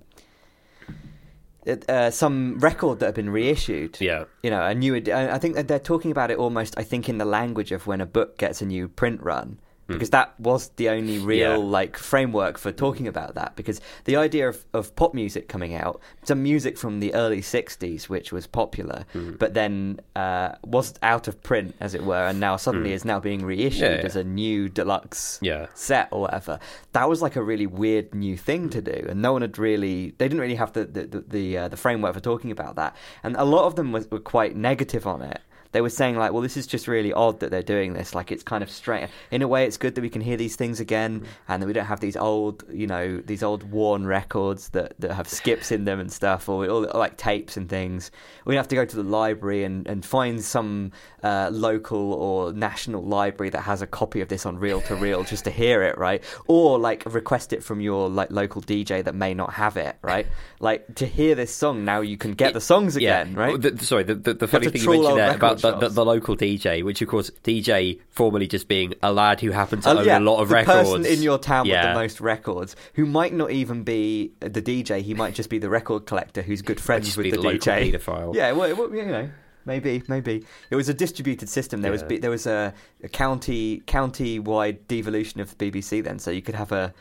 [1.67, 4.97] uh, some record that had been reissued yeah, you know, a new.
[4.97, 6.75] I I think that they're talking about it almost.
[6.77, 9.61] I think in the language of when a book gets a new print run,
[9.93, 11.63] because that was the only real Hmm.
[11.63, 11.71] Yeah.
[11.71, 13.57] like framework for talking about that.
[13.57, 18.09] Because the idea of, of pop music coming out, some music from the early '60s,
[18.09, 19.33] which was popular, Hmm.
[19.39, 23.21] but then uh, was out of print, as it were, and now suddenly is now
[23.21, 23.85] being reissued Hmm.
[23.95, 24.07] Yeah, yeah.
[24.07, 25.39] as a new deluxe
[25.75, 26.59] set or whatever.
[26.93, 30.15] That was like a really weird new thing to do, and no one had really.
[30.19, 32.95] They didn't really have the the the the, uh, the framework for talking about that,
[33.23, 35.41] and a lot of them was, were quite negative on it.
[35.73, 38.15] They were saying like, well, this is just really odd that they're doing this.
[38.15, 39.11] Like, it's kind of strange.
[39.31, 41.73] In a way, it's good that we can hear these things again, and that we
[41.73, 45.85] don't have these old, you know, these old worn records that, that have skips in
[45.85, 48.11] them and stuff, or, or like tapes and things.
[48.45, 53.05] We have to go to the library and, and find some uh, local or national
[53.05, 55.97] library that has a copy of this on reel to reel just to hear it,
[55.97, 56.23] right?
[56.47, 60.27] Or like request it from your like local DJ that may not have it, right?
[60.61, 63.61] Like to hear this song now, you can get the songs again, right?
[63.61, 66.37] The, sorry, the, the, the funny thing you mentioned there about the, the, the local
[66.37, 70.05] DJ, which of course DJ formerly just being a lad who happened to Uh, own
[70.07, 70.91] yeah, a lot of the records.
[70.91, 75.01] person in your town with the most records, who might not even be the DJ,
[75.03, 77.93] he might just be the record collector who's good friends with the, the DJ.
[77.93, 78.35] paedophile.
[78.35, 79.31] Yeah, well, well, you know,
[79.65, 81.83] maybe, maybe it was a distributed system.
[81.83, 82.09] There was Yeah.
[82.09, 86.43] bi- there was a, a county county wide devolution of the BBC then, so you
[86.43, 86.93] could have a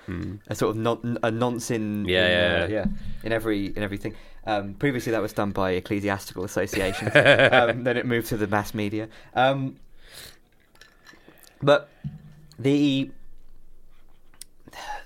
[0.47, 2.06] a sort of non, a nonce in.
[2.06, 2.86] Yeah, in, yeah, uh, yeah.
[3.24, 4.13] in every in everything.
[4.45, 7.12] Um, previously, that was done by ecclesiastical associations.
[7.15, 9.08] um, then it moved to the mass media.
[9.34, 9.77] Um,
[11.62, 11.89] but
[12.58, 13.12] the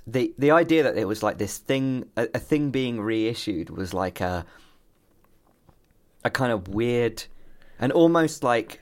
[0.07, 3.93] the the idea that it was like this thing, a, a thing being reissued, was
[3.93, 4.45] like a
[6.23, 7.23] a kind of weird
[7.79, 8.79] and almost like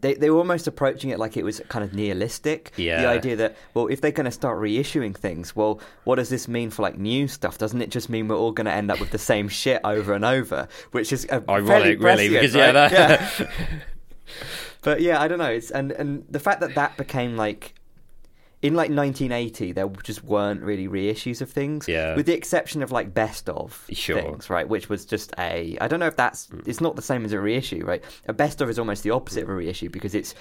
[0.00, 2.72] they they were almost approaching it like it was kind of nihilistic.
[2.76, 3.02] Yeah.
[3.02, 6.48] The idea that well, if they're going to start reissuing things, well, what does this
[6.48, 7.58] mean for like new stuff?
[7.58, 10.12] Doesn't it just mean we're all going to end up with the same shit over
[10.14, 10.68] and over?
[10.92, 13.50] Which is Ironic, really, because yeah, that, Yeah.
[14.82, 15.50] But yeah, I don't know.
[15.50, 17.74] It's and and the fact that that became like
[18.62, 21.88] in like 1980, there just weren't really reissues of things.
[21.88, 22.14] Yeah.
[22.14, 24.22] With the exception of like best of Sure.
[24.22, 24.68] things, right?
[24.68, 25.76] Which was just a.
[25.80, 26.46] I don't know if that's.
[26.46, 26.60] Hmm.
[26.64, 28.02] It's not the same as a reissue, right?
[28.28, 30.34] A best of is almost the opposite of a reissue because it's.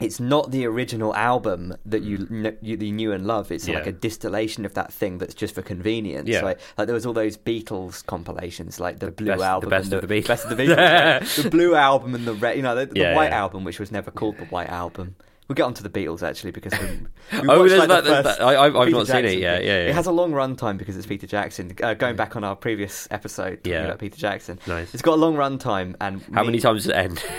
[0.00, 2.42] It's not the original album that you, hmm.
[2.42, 3.52] kn- you, you knew and love.
[3.52, 6.28] It's like a distillation of that thing that's just for convenience.
[6.28, 6.42] Yeah.
[6.42, 9.84] Like, like there was all those Beatles compilations, like the, Blue best- the album, best
[9.92, 10.26] and of the Beatles.
[10.26, 11.22] best of the Beatles, right?
[11.44, 13.38] the Blue album and the red, you know, the, the Yeah, White yeah.
[13.38, 15.14] album, which was never called the White album.
[15.46, 16.86] We'll get onto the Beatles actually because we,
[17.42, 18.44] we Oh, there's like, the that- there's first that.
[18.46, 19.58] I- Peter not seen it yet.
[19.58, 19.66] thing.
[19.66, 19.88] Yeah, yeah.
[19.90, 21.76] It has a long run time because it's Peter Jackson.
[21.82, 23.84] Uh, going back on our previous episode talking Yeah.
[23.84, 24.94] about Peter Jackson, Nice.
[24.94, 25.96] it's got a long run time.
[26.00, 27.22] And How me- many times does it end?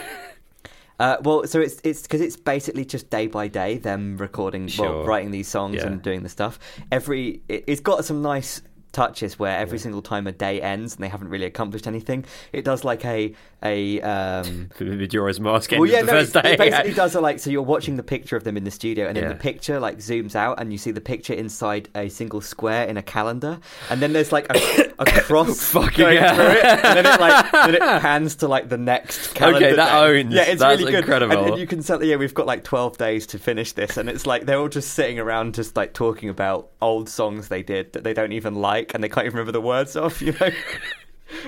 [0.98, 5.04] Uh, well, so it's it's because it's basically just day by day them recording, well,
[5.04, 5.88] writing these songs Yeah.
[5.88, 6.58] and doing the stuff.
[6.90, 8.62] Every it, it's got some nice
[8.94, 12.24] touches where every single time a day ends and they haven't really accomplished anything.
[12.54, 16.54] It does like a a um, Majora's Mask well, yeah, the no, first it, day.
[16.54, 19.08] it basically does a like so you're watching the picture of them in the studio,
[19.08, 19.30] and then Yeah.
[19.30, 22.98] the picture like zooms out, and you see the picture inside a single square in
[22.98, 26.36] a calendar, and then there's like a, a cross Fucking going hell.
[26.36, 29.66] through it, and then it like then it pans to like the next calendar.
[29.66, 30.34] Okay, that owns.
[30.34, 31.00] Yeah, it's That's really good.
[31.00, 31.38] incredible.
[31.38, 34.08] And, and you can tell, yeah, we've got like 12 days to finish this, and
[34.10, 37.94] it's like they're all just sitting around, just like talking about old songs they did
[37.94, 40.22] that they don't even like, and they can't even remember the words of.
[40.22, 40.50] You know.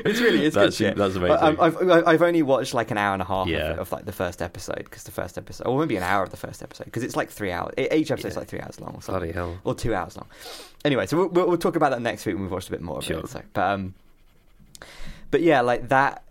[0.03, 0.95] It's really it's That's- good shit.
[0.97, 1.37] that's amazing.
[1.59, 3.71] I've I've only watched like an hour and a half Yeah.
[3.73, 6.31] of, of like the first episode because the first episode, or maybe an hour of
[6.31, 7.73] the first episode because it's like three hours.
[7.77, 8.39] Each episode's Yeah.
[8.39, 9.59] like three hours long or something, Bloody hell.
[9.63, 10.27] or two hours long.
[10.83, 12.81] Anyway, so we'll, we'll, we'll talk about that next week when we've watched a bit
[12.81, 13.19] more of Sure.
[13.19, 13.29] it.
[13.29, 13.93] So, but um,
[15.31, 16.23] but yeah, like that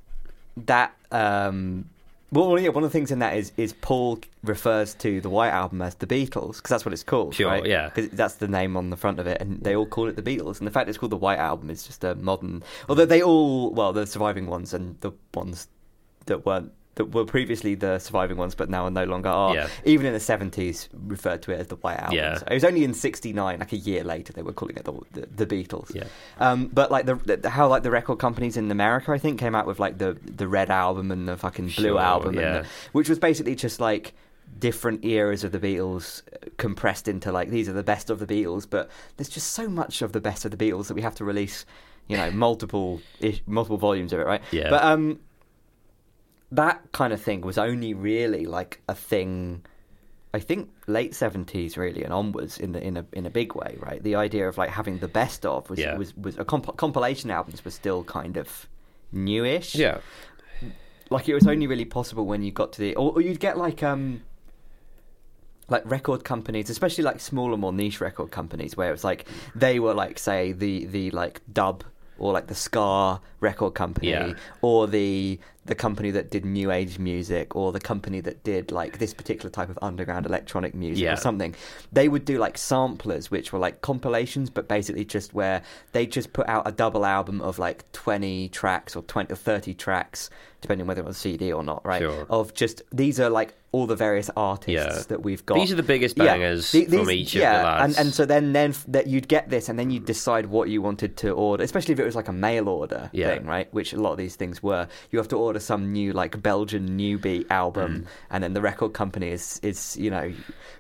[0.67, 1.89] that um.
[2.33, 5.51] Well, yeah, one of the things in that is is Paul refers to the White
[5.51, 7.65] Album as the Beatles because that's what it's called, Sure, right?
[7.65, 7.89] yeah.
[7.89, 10.23] because that's the name on the front of it, and they all call it the
[10.23, 10.59] Beatles.
[10.59, 12.63] And the fact it's called the White Album is just a modern.
[12.89, 15.69] Although they all, well, the surviving ones and the ones
[16.27, 19.55] that weren't that were previously the surviving ones, but now are no longer are.
[19.55, 19.69] Yeah.
[19.85, 22.17] Even in the seventies, referred to it as the White Album.
[22.17, 22.39] Yeah.
[22.39, 24.93] So it was only in '69, like a year later, they were calling it the
[25.13, 25.95] the, the Beatles.
[25.95, 26.05] Yeah.
[26.39, 29.55] Um, but like the, the how like the record companies in America, I think, came
[29.55, 32.41] out with like the the Red Album and the fucking Blue Sure, Album, yeah.
[32.41, 34.15] and the, which was basically just like
[34.59, 38.27] different eras of the Beatles uh, compressed into like these are the best of the
[38.27, 38.67] Beatles.
[38.69, 41.25] But there's just so much of the best of the Beatles that we have to
[41.25, 41.67] release,
[42.09, 44.41] you know, multiple ish, multiple volumes of it, right?
[44.51, 44.71] Yeah.
[44.71, 45.21] But um,
[46.53, 49.65] that kind of thing was only really like a thing.
[50.35, 53.77] I think late seventies really and onwards in the in a in a big way,
[53.81, 54.03] right?
[54.03, 55.97] The idea of like having the best of was Yeah.
[55.97, 58.69] was was a comp- compilation albums were still kind of
[59.13, 59.75] newish.
[59.75, 59.99] Yeah.
[61.11, 63.57] like it was only really possible when you got to the or, or you'd get
[63.57, 64.23] like um
[65.69, 69.81] like record companies, especially like smaller, more niche record companies, where it was like they
[69.81, 71.83] were like say the the like dub
[72.19, 74.35] or like the ska record company Yeah.
[74.63, 78.99] or the the company that did new age music or the company that did like
[78.99, 81.15] this particular type of underground electronic music Yeah.
[81.15, 81.55] or something
[81.93, 86.33] they would do like samplers which were like compilations but basically just where they just
[86.33, 90.83] put out a double album of like 20 tracks or 20 or 30 tracks depending
[90.85, 92.27] on whether it was CD or not right Sure.
[92.31, 95.03] of just these are like all the various artists Yeah.
[95.09, 95.57] that we've got.
[95.57, 97.99] These are the biggest bangers the- from each yeah, of the lads.
[97.99, 100.71] and and so then then f- that you'd get this, and then you'd decide what
[100.71, 103.35] you wanted to order, especially if it was like a mail order Yeah.
[103.35, 103.69] thing, right?
[103.75, 104.89] Which a lot of these things were.
[105.11, 108.07] You have to order some new like Belgian New Beat album, Mm.
[108.31, 110.33] and then the record company is is you know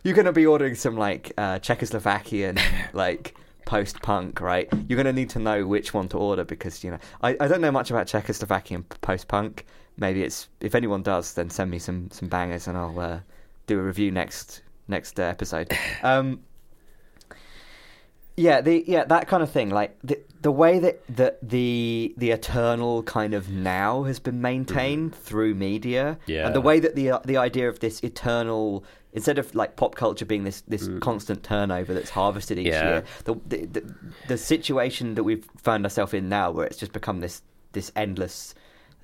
[0.02, 2.60] you're going to be ordering some like uh, Czechoslovakian
[2.92, 3.34] like.
[3.66, 4.68] Post punk, right?
[4.86, 7.48] You're going to need to know which one to order because you know I, I
[7.48, 9.66] don't know much about Czechoslovakian post punk.
[9.98, 13.18] Maybe it's if anyone does, then send me some some bangers and I'll uh,
[13.66, 15.76] do a review next next uh, episode.
[16.04, 16.42] Um,
[18.37, 19.70] yeah, the yeah that kind of thing.
[19.70, 25.12] Like the the way that that the the eternal kind of now has been maintained
[25.12, 25.22] mm-hmm.
[25.22, 26.46] through media, Yeah.
[26.46, 29.94] and the way that the uh, the idea of this eternal instead of like pop
[29.94, 31.01] culture being this this mm.
[31.01, 32.88] constant turnover that's harvested each Yeah.
[32.88, 33.94] year, the, the the
[34.29, 38.55] the situation that we've found ourselves in now, where it's just become this this endless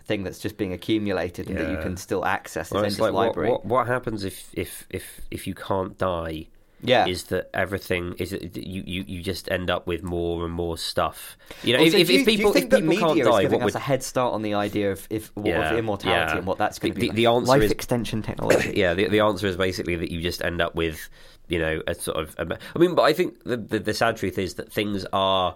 [0.05, 3.15] thing that's just being accumulated and that you can still access this Well, it's endless
[3.15, 6.49] like what, what what happens if if if if you can't die?
[6.83, 8.15] Yeah, Is that everything?
[8.19, 11.37] Is that you, you you just end up with more and more stuff?
[11.63, 13.75] You know, Also, if, if, you, if people think if people can't die, what would
[13.75, 16.39] a head start on the idea of if Yeah, of immortality yeah.
[16.39, 17.07] and what that's going to be?
[17.07, 17.17] the- like?
[17.17, 18.73] the answer life is- extension technology.
[18.77, 21.09] yeah, the the answer is basically that you just end up with,
[21.49, 22.35] you know, a sort of.
[22.39, 25.55] a- I mean, but I think the the, the sad truth is that things are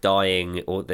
[0.00, 0.84] dying, or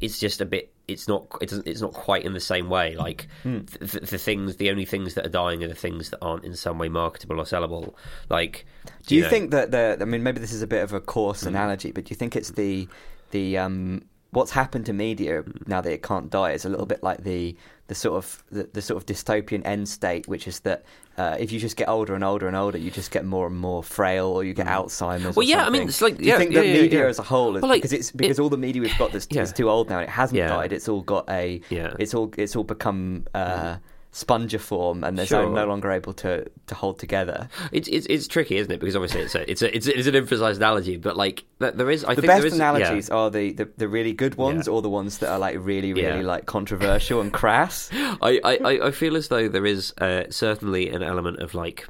[0.00, 0.72] it's just a bit.
[0.88, 1.26] It's not.
[1.40, 1.66] It doesn't.
[1.66, 2.96] It's not quite in the same way.
[2.96, 3.60] Like Hmm.
[3.80, 6.54] the, the things, the only things that are dying are the things that aren't in
[6.56, 7.94] some way marketable or sellable.
[8.28, 8.66] Like,
[9.06, 9.96] Do you know- think that the?
[10.00, 11.48] I mean, maybe this is a bit of a coarse Mm.
[11.48, 12.88] analogy, but do you think it's the
[13.30, 15.66] the um what's happened to media Mm.
[15.68, 17.56] now that it can't die is a little bit like the
[17.92, 20.82] the sort of the, the sort of dystopian end state, which is that
[21.18, 23.56] uh, if you just get older and older and older, you just get more and
[23.56, 25.34] more frail, or you get Alzheimer's.
[25.34, 25.36] Mm.
[25.36, 27.06] Well, or yeah, I mean, it's like- do you think yeah, that yeah, media yeah.
[27.08, 29.12] as a whole, is, Well, like, because it's because it- all the media we've got
[29.12, 29.42] that's Yeah.
[29.42, 30.48] is too old now, and it hasn't Yeah.
[30.48, 30.72] died.
[30.72, 31.92] It's all got a Yeah.
[31.98, 33.24] it's all it's all become.
[33.34, 33.76] Uh,
[34.12, 35.48] Spongiform, and they're Sure.
[35.48, 37.48] no longer able to, to hold together.
[37.72, 38.78] It's, it's it's tricky, isn't it?
[38.78, 42.04] Because obviously it's a it's a it's, it's an emphasized analogy, but like there is
[42.04, 43.14] I the think best there is, analogies yeah.
[43.14, 44.74] are the, the, the really good ones Yeah.
[44.74, 46.26] or the ones that are like really really Yeah.
[46.26, 50.90] like controversial and crass I, I, I- I feel as though there is uh, certainly
[50.90, 51.88] an element of like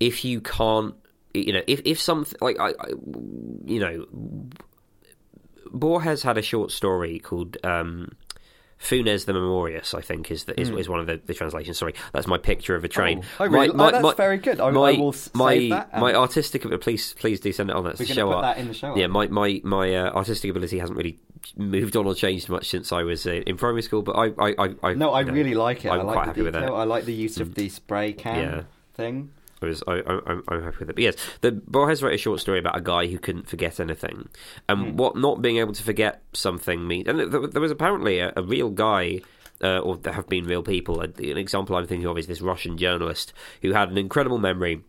[0.00, 0.94] if you can't
[1.32, 2.88] you know if if something like I, I
[3.64, 4.06] you know
[5.72, 8.12] Borges had a short story called um
[8.82, 11.78] Funes the Memorious, I think, is the, is, is one of the, the translations.
[11.78, 13.22] Sorry, that's my picture of a train.
[13.38, 13.70] Oh, really?
[13.70, 14.58] Oh, that's very good.
[14.60, 17.76] I- I my, will s- my, save that my artistic please please do send it
[17.76, 17.84] on.
[17.84, 18.42] That's We're show put art.
[18.42, 19.10] that in the show Yeah, art.
[19.12, 21.18] my my my uh, artistic ability hasn't really
[21.56, 24.54] moved on or changed much since I was uh, in primary school, but I I
[24.58, 26.42] I, I no i you know, really like it I'm i like quite the happy
[26.42, 26.74] with detail.
[26.74, 26.78] it.
[26.78, 28.62] i like the use of the spray can Yeah.
[28.94, 29.30] thing
[29.62, 30.96] I was, I, I, I'm, I'm happy with it.
[30.96, 34.28] But yes, the Borges wrote a short story about a guy who couldn't forget anything,
[34.68, 34.96] and Hmm.
[34.96, 37.08] what not being able to forget something means.
[37.08, 39.20] And there, there was apparently a, a real guy.
[39.64, 41.00] Uh, or there have been real people.
[41.00, 44.82] An example I'm thinking of is this Russian journalist who had an incredible memory,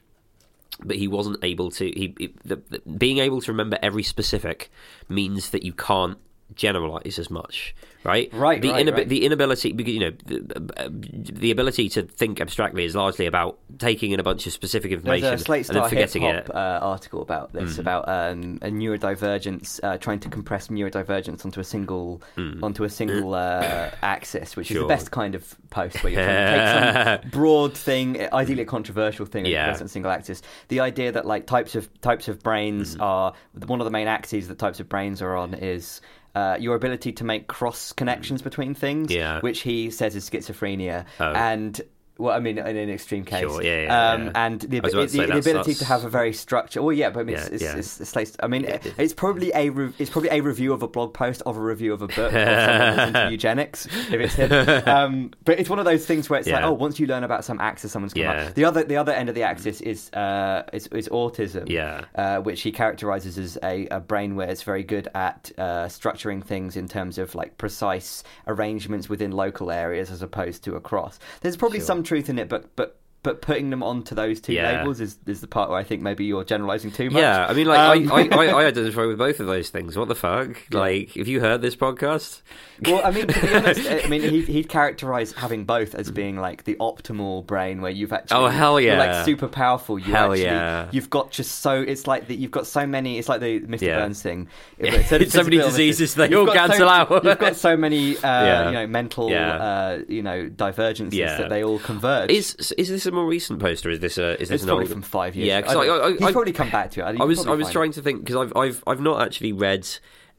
[0.84, 1.86] but he wasn't able to.
[1.86, 4.72] He, he the, the, being able to remember every specific
[5.08, 6.18] means that you can't
[6.56, 8.32] generalize as much, right?
[8.34, 9.10] Right, The, right, right.
[9.10, 13.58] the inability, because you know, the, uh, the ability to think abstractly is largely about
[13.80, 16.46] taking in a bunch of specific information There's a Slate and then Star forgetting it.
[16.46, 16.56] Mm.
[16.56, 21.64] uh, article about this, about um, a neurodivergence, uh, trying to compress neurodivergence onto a
[21.64, 22.22] single
[22.62, 24.82] onto a single uh, axis, which is Mm.
[24.82, 28.66] The best kind of post where you're trying to take some broad thing, ideally a
[28.66, 29.74] controversial thing, and Yeah.
[29.74, 30.42] on a single axis.
[30.68, 32.44] The idea that like types of types of Mm.
[32.44, 33.34] brains are
[33.66, 36.02] one of the main axes that types of brains are on is.
[36.36, 39.40] Uh, your ability to make cross connections between things, Yeah.
[39.42, 41.32] which he says is schizophrenia, Oh.
[41.32, 41.80] and
[42.24, 44.32] well, I mean, in an extreme case, Sure, yeah, yeah, um, yeah.
[44.36, 46.82] and the, the, the ability to have a very structured.
[46.84, 48.66] Well, yeah, but I mean, it's, it's, it's, it's, I mean,
[48.98, 51.94] it's probably a re- it's probably a review of a blog post of a review
[51.94, 53.86] of a book of into eugenics.
[53.86, 54.52] If it's him,
[54.88, 57.44] um, but it's one of those things where it's like, oh, once you learn about
[57.46, 58.54] some axis, someone's come up.
[58.56, 61.70] The other the other end of the axis is uh, is, is autism.
[61.70, 62.06] Yeah.
[62.16, 66.44] uh, which he characterizes as a, a brain where it's very good at uh, structuring
[66.44, 71.20] things in terms of like precise arrangements within local areas as opposed to across.
[71.42, 71.88] There's probably Sure.
[71.88, 73.00] some truth in it, but but.
[73.24, 74.80] But putting them onto those two Yeah.
[74.80, 77.22] labels is, is the part where I think maybe you're generalizing too much.
[77.22, 79.98] Yeah, I mean, like Um, I, I, I, I identify with both of those things.
[79.98, 80.50] What the fuck?
[80.74, 82.42] Like, if you heard this podcast,
[82.86, 86.38] well, I mean, to be honest, I mean, he, he'd characterize having both as being
[86.38, 88.98] like the optimal brain, where you've actually, Oh, hell yeah.
[88.98, 89.98] like super powerful.
[89.98, 90.90] You Hell actually, yeah.
[90.92, 92.36] you've got just so it's like that.
[92.36, 93.20] You've got so many.
[93.20, 93.82] It's like the Mr.
[93.84, 94.00] Yeah.
[94.00, 94.50] Burns thing.
[94.80, 95.02] Yeah.
[95.10, 97.24] But So many illnesses, diseases, they all got cancel so, out.
[97.24, 98.66] You've got so many, uh, Yeah.
[98.68, 99.56] you know, mental, Yeah.
[99.56, 101.38] uh, you know, divergences Yeah.
[101.38, 102.32] that they all converge.
[102.32, 104.68] is is this a more recent post or is this a is this it's an
[104.70, 104.92] probably old?
[104.92, 105.48] from five years.
[105.48, 107.20] Yeah, because I, I, I, he's I- probably come back to it.
[107.22, 109.88] I was I was trying to think because I've I've I've not actually read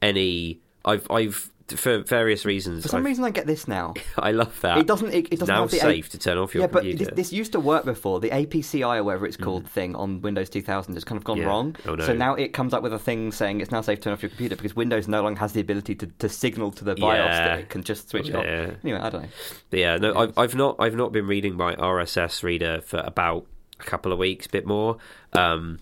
[0.02, 0.60] any.
[0.84, 2.82] I've I've for various reasons.
[2.82, 3.94] For some I've- reason, I get this now.
[4.18, 4.78] I love that.
[4.78, 5.12] It doesn't.
[5.12, 7.32] It, it doesn't now have the safe to turn off your yeah, but this, this
[7.32, 8.20] used to work before.
[8.20, 11.46] The APCI or whatever it's called thing on Windows 2000 has kind of gone Yeah.
[11.46, 11.76] wrong.
[11.86, 12.04] Oh, no.
[12.04, 14.22] So now it comes up with a thing saying it's now safe to turn off
[14.22, 17.16] your computer because Windows no longer has the ability to, to signal to the BIOS
[17.16, 17.44] Yeah.
[17.48, 18.44] that it can just switch it off.
[18.44, 18.70] Yeah.
[18.82, 19.28] Anyway, I don't know.
[19.70, 23.46] But yeah, no, I've, I've not I've not been reading my RSS reader for about
[23.80, 24.98] a couple of weeks, bit more.
[25.32, 25.78] Um,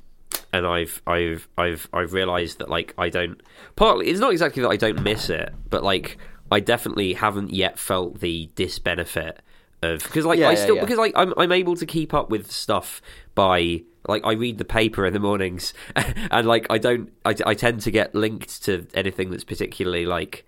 [0.53, 3.41] and I've I've I've I've realised that like I don't
[3.76, 6.18] partly it's not exactly that I don't miss it, but like
[6.51, 9.39] I definitely haven't yet felt the disbenefit
[9.83, 10.83] of because like Yeah, I yeah, still yeah.
[10.83, 13.01] because like I'm I'm able to keep up with stuff
[13.35, 15.74] by like I read the paper in the mornings
[16.30, 20.45] and like I don't I, I tend to get linked to anything that's particularly like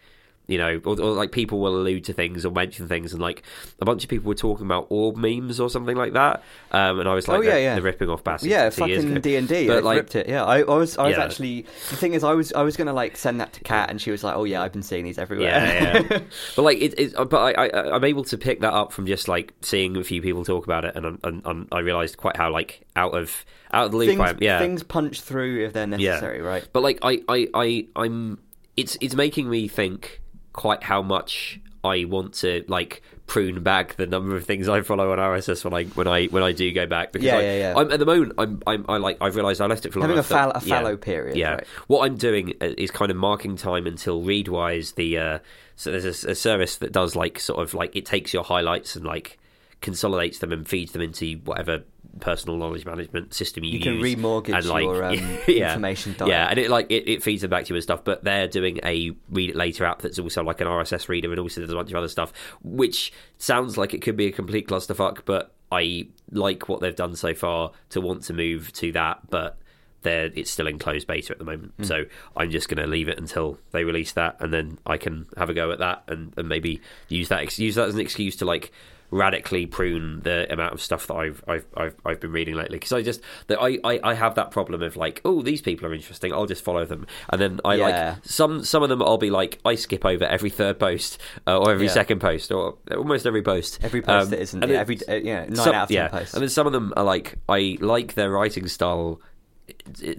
[0.47, 3.43] you know, or, or like people will allude to things or mention things, and like
[3.81, 6.43] a bunch of people were talking about orb memes or something like that,
[6.73, 7.75] um, and I was like, Oh, yeah, yeah.
[7.75, 8.51] they're ripping off bastards.
[8.51, 9.21] Yeah, fucking.
[9.21, 9.67] D and D.
[9.67, 10.29] But, like- ripped it.
[10.29, 10.99] Yeah, I, I was.
[10.99, 11.25] I was Yeah.
[11.25, 11.63] actually.
[11.91, 12.53] The thing is, I was.
[12.53, 14.73] I was gonna like send that to Kat, and she was like, "Oh yeah, I've
[14.73, 16.19] been seeing these everywhere." Yeah, yeah.
[16.57, 19.29] but like it, it but I, I, I'm able to pick that up from just
[19.29, 22.51] like seeing a few people talk about it, and, and, and I realised quite how
[22.51, 24.39] like out of out of the loop things, I am.
[24.41, 26.69] Yeah, things punch through if they're necessary, right?
[26.73, 28.41] But like I, I, I, I'm.
[28.77, 30.21] It's it's making me think
[30.55, 35.13] quite how much I want to like prune back the number of things I follow
[35.13, 37.57] on RSS when I when I when I do go back because Yeah, like, yeah,
[37.59, 37.75] yeah.
[37.77, 40.09] I'm at the moment I'm I'm I like I've realised I left it for long
[40.09, 40.79] Having a, enough fall- a yeah.
[40.81, 41.37] fallow period.
[41.37, 41.53] Yeah.
[41.55, 41.67] right.
[41.89, 45.39] What I'm doing uh, is kind of marking time until Readwise, the uh,
[45.77, 48.97] so there's a, a service that does like sort of like it takes your highlights
[48.97, 49.39] and like
[49.85, 51.85] consolidates them and feeds them into whatever
[52.21, 54.15] personal knowledge management system you, You can use.
[54.17, 55.15] remortgage and, like, your um,
[55.47, 55.69] yeah.
[55.69, 56.15] information.
[56.19, 56.29] Diet.
[56.31, 58.03] Yeah, and it like it, it feeds them back to you and stuff.
[58.03, 61.39] But they're doing a read it later app that's also like an RSS reader and
[61.39, 62.33] also there's a bunch of other stuff,
[62.63, 65.21] which sounds like it could be a complete clusterfuck.
[65.25, 69.59] But I like what they've done so far to want to move to that, but.
[70.03, 71.85] They're, it's still in closed beta at the moment, Hmm.
[71.85, 72.05] so
[72.37, 75.49] I'm just going to leave it until they release that, and then I can have
[75.49, 78.37] a go at that, and, and maybe use that ex- use that as an excuse
[78.37, 78.71] to like
[79.15, 82.93] radically prune the amount of stuff that I've I've I've, I've been reading lately because
[82.93, 85.95] I just that I, I I have that problem of like oh these people are
[85.95, 87.85] interesting I'll just follow them and then I Yeah.
[88.15, 91.57] like some some of them I'll be like I skip over every third post uh,
[91.59, 91.93] or every Yeah.
[91.93, 95.45] second post or almost every post Every post Um, that isn't yeah, every uh, yeah
[95.45, 96.09] nine some- out of ten yeah.
[96.09, 96.35] posts.
[96.35, 99.21] and then some of them are like I like their writing style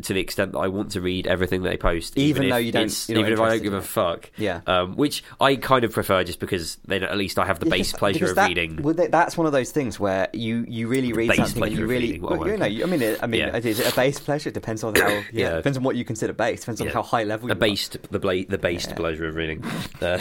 [0.02, 2.72] to the extent that I want to read everything they post, Even if though you
[2.72, 4.62] don't- even if I don't give a fuck, Yeah.
[4.66, 7.94] um, which I kind of prefer just because then at least I have the base
[7.94, 8.82] pleasure of that- reading.
[8.82, 12.20] well, that's one of those things where you, you really read something and you really
[12.20, 12.66] well, you know.
[12.66, 13.58] I mean it, I mean Yeah.
[13.58, 14.50] is it a base pleasure?
[14.50, 15.56] It depends on how yeah, Yeah.
[15.58, 16.62] depends on what you consider base.
[16.62, 16.94] Depends on Yeah.
[16.94, 18.96] how high level a you based the bla- the based Yeah.
[18.96, 19.64] pleasure of reading.
[20.02, 20.20] Uh,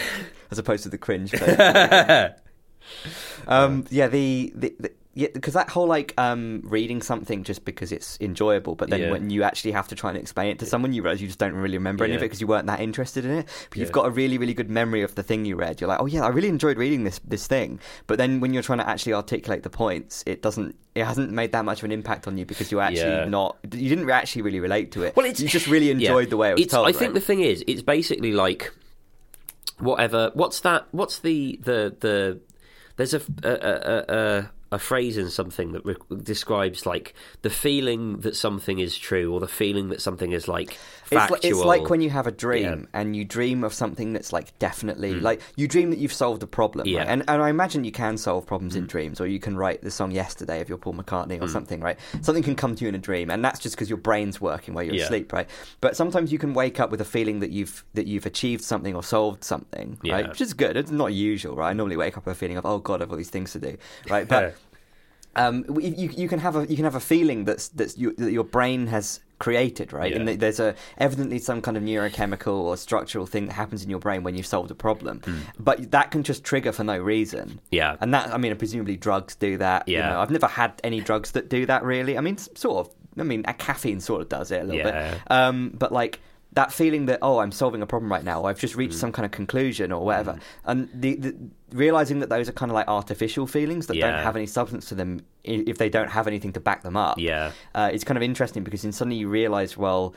[0.50, 1.32] as opposed to the cringe.
[3.48, 7.92] um, yeah, the, the, the yeah, because that whole like um, reading something just because
[7.92, 9.10] it's enjoyable, but then Yeah.
[9.12, 11.38] when you actually have to try and explain it to someone, you realize you just
[11.38, 13.48] don't really remember any of it because you weren't that interested in it.
[13.70, 15.80] But you've got a really, really good memory of the thing you read.
[15.80, 17.78] You're like, oh yeah, I really enjoyed reading this this thing.
[18.06, 20.74] But then when you're trying to actually articulate the points, it doesn't.
[20.94, 23.24] It hasn't made that much of an impact on you because you're actually Yeah.
[23.24, 23.56] not.
[23.72, 25.16] You didn't actually really relate to it.
[25.16, 25.92] Well, it's you just really yeah.
[25.92, 26.88] enjoyed the way it was It's- told.
[26.88, 28.72] I think the thing is, it's basically like
[29.78, 30.30] whatever.
[30.34, 30.86] What's that?
[30.92, 32.40] What's the the the?
[32.96, 38.18] There's a a a, a, a phrase in something that re- describes like the feeling
[38.20, 40.76] that something is true or the feeling that something is like
[41.16, 42.74] It's like, it's like when you have a dream Yeah.
[42.74, 42.86] Mm.
[42.92, 46.46] and you dream of something that's like definitely like you dream that you've solved a
[46.46, 46.86] problem.
[46.86, 46.94] Yeah.
[46.94, 46.98] Mm.
[46.98, 47.08] Right?
[47.08, 49.90] And and I imagine you can solve problems in dreams, or you can write the
[49.90, 51.98] song yesterday of your Paul McCartney or something, right?
[52.22, 54.74] Something can come to you in a dream, and that's just because your brain's working
[54.74, 55.04] while you're Yeah.
[55.04, 55.48] asleep, right?
[55.80, 58.94] But sometimes you can wake up with a feeling that you've that you've achieved something
[58.94, 60.28] or solved something, right?
[60.28, 60.76] Which is good.
[60.76, 61.70] It's not usual, right?
[61.70, 63.58] I normally wake up with a feeling of oh god, I've all these things to
[63.58, 63.76] do,
[64.08, 64.26] right?
[64.28, 64.54] But
[65.36, 68.32] um, you, you can have a you can have a feeling that's that's you, that
[68.32, 70.10] your brain has created, right?
[70.12, 70.18] Yeah.
[70.20, 73.98] And there's a evidently some kind of neurochemical or structural thing that happens in your
[73.98, 75.38] brain when you've solved a problem, Hmm.
[75.58, 77.60] but that can just trigger for no reason.
[77.70, 77.96] Yeah.
[78.00, 79.88] and that I mean, presumably drugs do that.
[79.88, 80.10] you Yeah.
[80.10, 80.20] know.
[80.20, 82.16] I've never had any drugs that do that really.
[82.16, 82.92] I mean, sort of.
[83.18, 85.10] I mean, a caffeine sort of does it a little Yeah.
[85.12, 86.20] bit, um, but like.
[86.54, 89.10] That feeling that oh I'm solving a problem right now or I've just reached some
[89.10, 91.34] kind of conclusion or whatever and the, the
[91.72, 94.94] realizing that those are kind of like artificial feelings that don't have any substance to
[94.94, 97.18] them if they don't have anything to back them up.
[97.18, 97.50] Yeah.
[97.74, 100.14] Uh, it's kind of interesting because then suddenly you realize, well,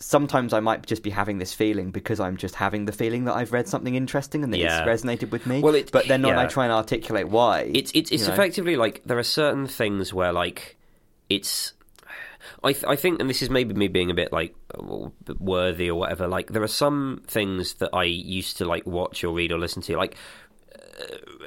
[0.00, 3.34] sometimes I might just be having this feeling because I'm just having the feeling that
[3.34, 4.84] I've read something interesting and that Yeah.
[4.84, 5.60] it's resonated with me.
[5.60, 9.02] Well, it- but then when I try and articulate why, It's it's it's effectively like
[9.06, 10.76] there are certain things where like
[11.30, 11.72] it's.
[12.62, 14.54] I th- I think, and this is maybe me being a bit like
[15.38, 16.28] worthy or whatever.
[16.28, 19.82] Like there are some things that I used to like watch or read or listen
[19.82, 20.16] to, like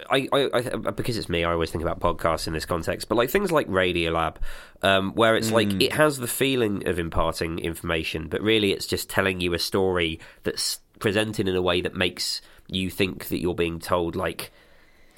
[0.10, 3.08] I, I, I, because it's me, I always think about podcasts in this context.
[3.10, 4.38] But like things like Radiolab,
[4.82, 5.82] um, where it's like Mm.
[5.84, 10.20] it has the feeling of imparting information, but really it's just telling you a story
[10.44, 14.52] that's presented in a way that makes you think that you're being told like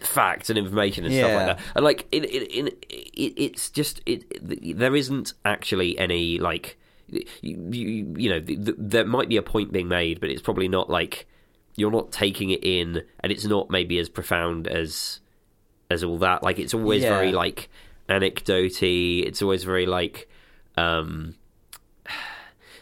[0.05, 1.59] facts and information and stuff like that.
[1.75, 2.73] And like in, in, in it,
[3.37, 4.77] it's just it, it.
[4.77, 6.77] There isn't actually any like
[7.09, 10.41] you, you, you know th- th- there might be a point being made, but it's
[10.41, 11.27] probably not like
[11.75, 15.19] you're not taking it in, and it's not maybe as profound as
[15.89, 16.43] as all that.
[16.43, 17.09] Like it's always Yeah.
[17.15, 17.69] very like
[18.09, 19.25] anecdotey.
[19.25, 20.29] It's always very like
[20.77, 21.35] um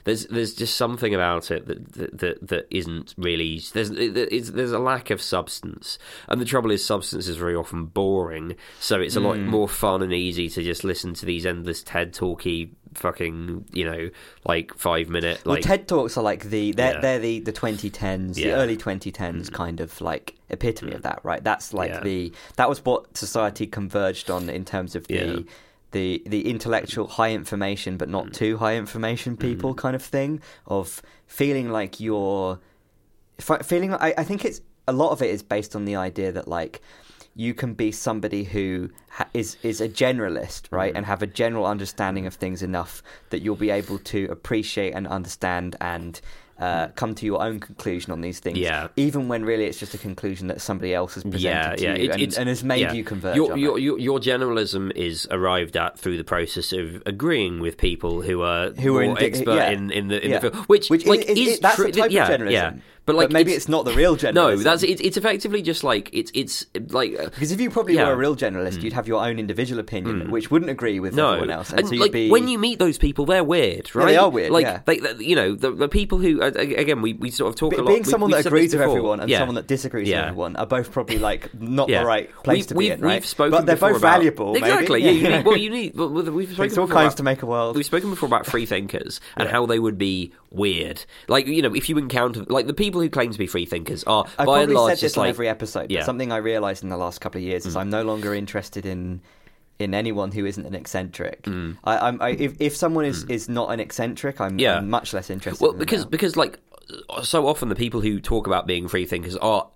[0.08, 4.72] there's there's just something about it that that that, that isn't really there's it's, there's
[4.72, 8.56] a lack of substance, and the trouble is substance is very often boring.
[8.80, 9.48] So it's a lot Hmm.
[9.48, 14.10] more fun and easy to just listen to these endless TED talky fucking you know
[14.46, 17.00] like five minute Well, like TED talks are like the they're Yeah.
[17.02, 18.54] they're the the 2010s, the Yeah.
[18.56, 18.58] Mm.
[18.58, 21.44] early 2010s kind of like epitome of that, right?
[21.44, 22.00] That's like Yeah.
[22.00, 25.18] the that was what society converged on in terms of the.
[25.20, 25.48] Mm.
[25.92, 28.34] The the intellectual high information but not mm.
[28.34, 29.48] too high information mm-hmm.
[29.48, 32.60] people kind of thing of feeling like you're
[33.64, 36.32] feeling like I, I think it's a lot of it is based on the idea
[36.32, 36.82] that like
[37.38, 40.98] you can be somebody who ha- is is a generalist, right, Mm-hmm.
[40.98, 42.30] and have a general understanding mm-hmm.
[42.30, 46.20] of things enough that you'll be able to appreciate and understand and
[46.60, 48.58] uh, come to your own conclusion on these things.
[48.58, 48.88] Yeah.
[48.96, 51.96] even when really it's just a conclusion that somebody else has presented yeah, to yeah,
[51.96, 52.94] you it- and, and has made yeah.
[52.94, 53.36] you converge.
[53.36, 58.22] Your, your, your, your generalism is arrived at through the process of agreeing with people
[58.22, 60.40] who are Who are in- expert in, in the in Yeah.
[60.40, 62.50] the field, which Which like is, is, is, that's a type of journalism.
[62.52, 62.74] yeah.
[63.08, 64.58] But like maybe it's, it's, not the real journalism.
[64.64, 67.96] no, that's it's, it's effectively just like it's it's like uh, Because if you probably
[67.96, 68.04] Yeah.
[68.04, 68.08] Mm.
[68.10, 71.30] were a real generalist, you'd have your own individual opinion, which wouldn't agree with no,
[71.30, 73.96] everyone else, and, and so you'd like be when you meet those people, they're weird,
[73.96, 74.06] right?
[74.06, 74.82] they are weird, Like yeah.
[74.86, 77.72] they, they- you know, the, the people who uh, again we, we sort of talk
[77.72, 77.88] Be- a lot.
[77.88, 79.40] being we- someone that agrees with everyone and yeah.
[79.40, 80.18] someone that disagrees Yeah.
[80.18, 82.02] with everyone are both probably like not Yeah.
[82.02, 83.14] the right place We've- to be in, right?
[83.16, 84.54] We've spoken but they're both about- valuable.
[84.54, 84.66] maybe.
[84.68, 85.02] Exactly.
[85.04, 85.12] Yeah.
[85.12, 85.96] you need, well, you need.
[85.96, 87.78] Well, we've spoken Takes all kinds to make a world.
[87.78, 91.04] We've spoken before about free thinkers and how they would be weird.
[91.28, 94.04] Like you know, if you encounter like the people who claim to be free thinkers
[94.06, 95.92] are I've by and large said this just on like every episode.
[95.92, 96.04] Yeah.
[96.04, 99.22] Something I realised in the last couple of years is I'm no longer interested in
[99.80, 101.44] in anyone who isn't an eccentric.
[101.44, 101.78] Mm.
[101.84, 104.78] I, I'm I, if if someone is, is not an eccentric, I'm, Yeah.
[104.78, 105.64] I'm much less interested.
[105.64, 106.10] Well, in because now.
[106.10, 106.60] because like
[107.24, 109.68] so often the people who talk about being free thinkers are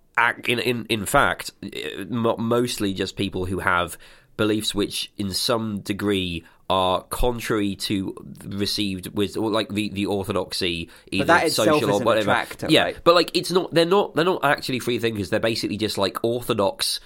[0.47, 3.97] in in in fact uh, mostly just people who have
[4.37, 8.15] beliefs which in some degree are contrary to
[8.45, 12.97] received wisdom or like the, the orthodoxy either that social or whatever attractor, yeah right?
[13.03, 16.23] but like it's not they're not they're not actually free thinkers they're basically just like
[16.23, 17.01] orthodox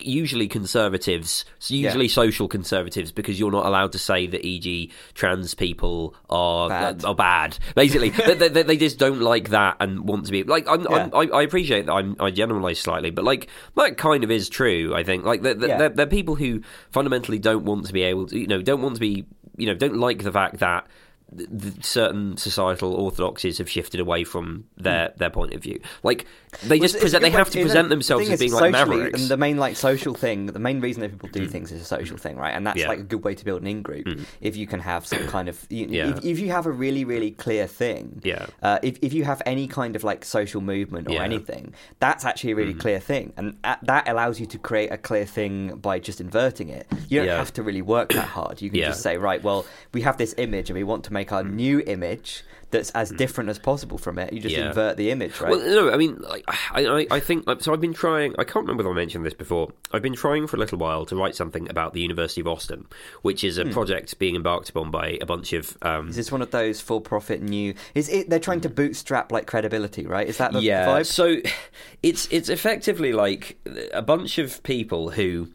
[0.00, 4.90] usually conservatives usually social conservatives because you're not allowed to say that e.g.
[5.14, 7.04] trans people are Bad.
[7.04, 10.66] are bad basically they, they, they just don't like that and want to be like
[10.68, 14.30] I'm, I'm, I, I appreciate that I'm, I generalize slightly but like that kind of
[14.30, 15.78] is true I think like they're, Yeah.
[15.78, 18.94] they're, they're people who fundamentally don't want to be able to you know don't want
[18.94, 19.26] to be
[19.56, 20.96] you know don't like the fact that th- th-
[21.82, 25.18] certain societal orthodoxies have shifted away from their hmm.
[25.18, 26.26] their point of view like
[26.62, 29.30] they just present they have to present the themselves thing as being like mavericks And
[29.30, 31.50] the main like social thing, the main reason that people do hmm.
[31.50, 32.54] things is a social thing, right?
[32.54, 32.88] And that's Yeah.
[32.88, 34.22] like a good way to build an in group hmm.
[34.40, 36.10] if you can have some kind of you, Yeah.
[36.10, 38.20] if, if you have a really really clear thing.
[38.24, 38.46] Yeah.
[38.62, 41.24] Uh, if if you have any kind of like social movement or Yeah.
[41.24, 45.26] anything, that's actually a really clear thing, and that allows you to create a clear
[45.26, 46.86] thing by just inverting it.
[47.08, 48.62] You don't have to really work that hard.
[48.62, 51.17] You can just say, right, well, we have this image, and we want to make
[51.24, 51.56] our hmm.
[51.56, 53.16] new image that's as hmm.
[53.16, 54.32] different as possible from it.
[54.32, 54.68] You just Yeah.
[54.68, 55.50] invert the image, right?
[55.50, 57.72] Well, no, I mean, like, I, I, I think like, so.
[57.72, 58.34] I've been trying.
[58.38, 59.72] I can't remember whether I mentioned this before.
[59.92, 62.86] I've been trying for a little while to write something about the University of Austin,
[63.22, 63.70] which is a hmm.
[63.70, 65.76] project being embarked upon by a bunch of.
[65.82, 67.74] Um, Is this one of those for-profit new?
[67.94, 68.28] Is it?
[68.28, 70.28] They're trying to bootstrap like credibility, right?
[70.28, 71.06] Is that the yeah, vibe?
[71.06, 71.36] so
[72.02, 73.58] it's it's effectively like
[73.92, 75.48] a bunch of people who.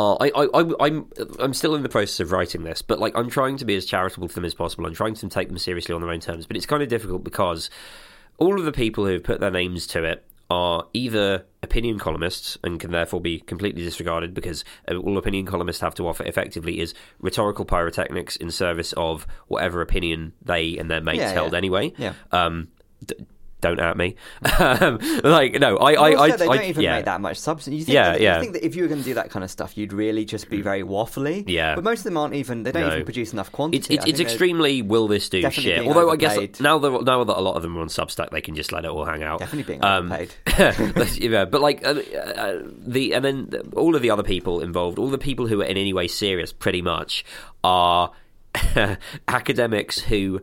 [0.00, 3.16] Are I, I, I, I'm I'm still in the process of writing this, but like
[3.16, 4.86] I'm trying to be as charitable to them as possible.
[4.86, 7.22] I'm trying to take them seriously on their own terms, but it's kind of difficult
[7.24, 7.70] because
[8.38, 12.58] all of the people who have put their names to it are either opinion columnists
[12.64, 16.80] and can therefore be completely disregarded because uh, all opinion columnists have to offer effectively
[16.80, 21.58] is rhetorical pyrotechnics in service of whatever opinion they and their mates Yeah, held yeah.
[21.58, 21.92] anyway.
[21.98, 22.14] Yeah.
[22.32, 22.68] Um,
[23.04, 23.14] d-
[23.60, 24.16] don't at me.
[24.58, 26.96] um, like no, I, I, Also, I, they I- don't even yeah.
[26.96, 27.74] make that much substance.
[27.76, 28.34] You think Yeah, that, yeah.
[28.36, 30.24] You think that if you were going to do that kind of stuff, you'd really
[30.24, 31.44] just be very waffly.
[31.46, 31.74] Yeah.
[31.74, 32.62] But most of them aren't even.
[32.62, 32.92] They don't No.
[32.94, 33.78] even produce enough quantity.
[33.78, 35.86] It's it's, it's extremely will this do shit.
[35.86, 38.40] Although I guess now that now that a lot of them are on Substack, they
[38.40, 39.40] can just let it all hang out.
[39.40, 40.34] Definitely being Um, overpaid.
[41.20, 45.08] yeah, but like uh, uh, the and then all of the other people involved, all
[45.08, 47.24] the people who are in any way serious, pretty much
[47.62, 48.12] are
[49.28, 50.40] academics who,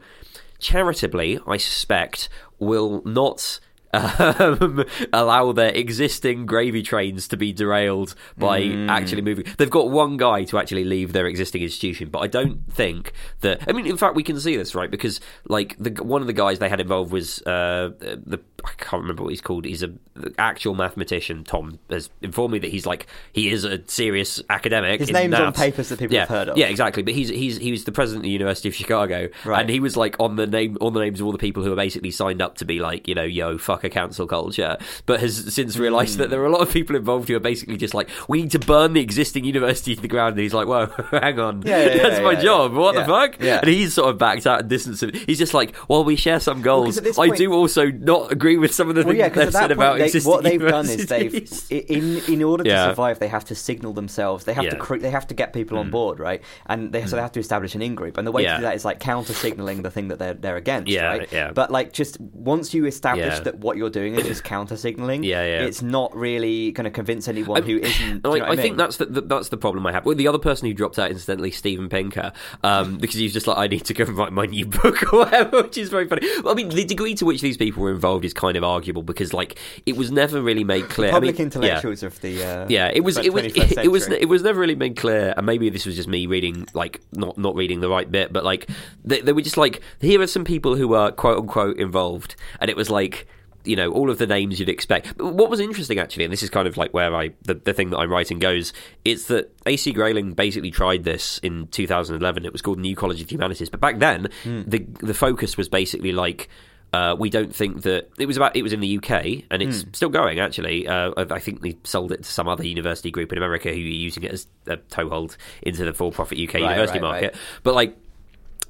[0.59, 2.30] charitably, I suspect,
[2.60, 3.60] will not
[3.93, 4.83] um,
[5.13, 8.89] allow their existing gravy trains to be derailed by Mm.
[8.89, 9.45] actually moving.
[9.57, 13.61] They've got one guy to actually leave their existing institution, but I don't think that.
[13.67, 16.33] I mean, in fact, we can see this right because like the one of the
[16.33, 19.65] guys they had involved was uh, the I can't remember what he's called.
[19.65, 21.43] He's a the actual mathematician.
[21.43, 24.99] Tom has informed me that he's like he is a serious academic.
[24.99, 26.57] His name's on papers that people yeah, have heard of.
[26.57, 27.03] Yeah, exactly.
[27.03, 29.61] But he's he's he was the president of the University of Chicago, Right.
[29.61, 31.71] and he was like on the name on the names of all the people who
[31.71, 35.19] are basically signed up to be like you know yo fuck a council culture, but
[35.19, 36.21] has since realised Hmm.
[36.21, 38.51] that there are a lot of people involved who are basically just like we need
[38.51, 41.86] to burn the existing university to the ground, and he's like whoa hang on Yeah,
[41.86, 43.59] yeah, that's yeah, my job what the fuck Yeah.
[43.59, 45.11] and he's sort of backed out and distanced him.
[45.13, 46.97] He's just like well we share some goals.
[46.97, 49.71] at this I do also not agree with some of the Well, things they've said
[49.71, 51.34] about point, they, existing what they've done is they've,
[51.71, 54.45] in in order to survive, they have to signal themselves.
[54.45, 54.75] They have to.
[54.75, 54.80] Mm.
[54.80, 56.41] cre- they have to get people on board, right?
[56.65, 58.17] And they, so they have to establish an in group.
[58.17, 60.55] And the way to do that is like counter signaling the thing that they're they're
[60.57, 61.28] against, right?
[61.32, 61.51] yeah.
[61.51, 65.43] But like just once you establish that what you're doing is just counter signaling, Yeah,
[65.43, 65.65] yeah.
[65.65, 68.26] it's not really going to convince anyone who isn't.
[68.26, 70.05] I, you know I I think that's the, the, that's the problem I have.
[70.05, 72.32] Well, the other person who dropped out incidentally, Steven Pinker,
[72.63, 75.20] um, because he's just like, I need to go and write my new book or
[75.20, 76.26] whatever, which is very funny.
[76.41, 79.03] Well, I mean, the degree to which these people were involved is kind of arguable
[79.03, 81.11] because, like, it was never really made clear.
[81.11, 84.07] public I mean, intellectuals of the uh, Yeah, it was it was 21st it was
[84.07, 87.38] it was never really made clear, and maybe this was just me reading like not
[87.38, 88.70] not reading the right bit, but like
[89.03, 92.70] they, they were just like here are some people who are quote unquote involved, and
[92.70, 93.28] it was like
[93.68, 95.18] you know all of the names you'd expect.
[95.18, 97.74] But what was interesting actually, and this is kind of like where I the, the
[97.74, 98.74] thing that I'm writing goes,
[99.05, 102.45] is that AC Grayling basically tried this in 2011.
[102.45, 104.61] It was called New College of Humanities, but back then Hmm.
[104.65, 106.49] the the focus was basically like.
[106.93, 108.55] Uh, we don't think that it was about.
[108.55, 109.89] It was in the UK, and it's Hmm.
[109.91, 110.39] still going.
[110.39, 113.76] Actually, uh, I think they sold it to some other university group in America who
[113.76, 117.34] are using it as a toehold into the for-profit UK university right, market.
[117.34, 117.41] right.
[117.63, 117.97] But like,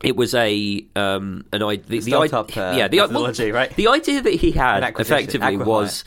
[0.03, 1.85] it was a um, an idea.
[1.87, 3.75] The, the Startup, uh, yeah, the, well, right?
[3.75, 5.65] the idea that he had effectively acqui-hire.
[5.65, 6.03] was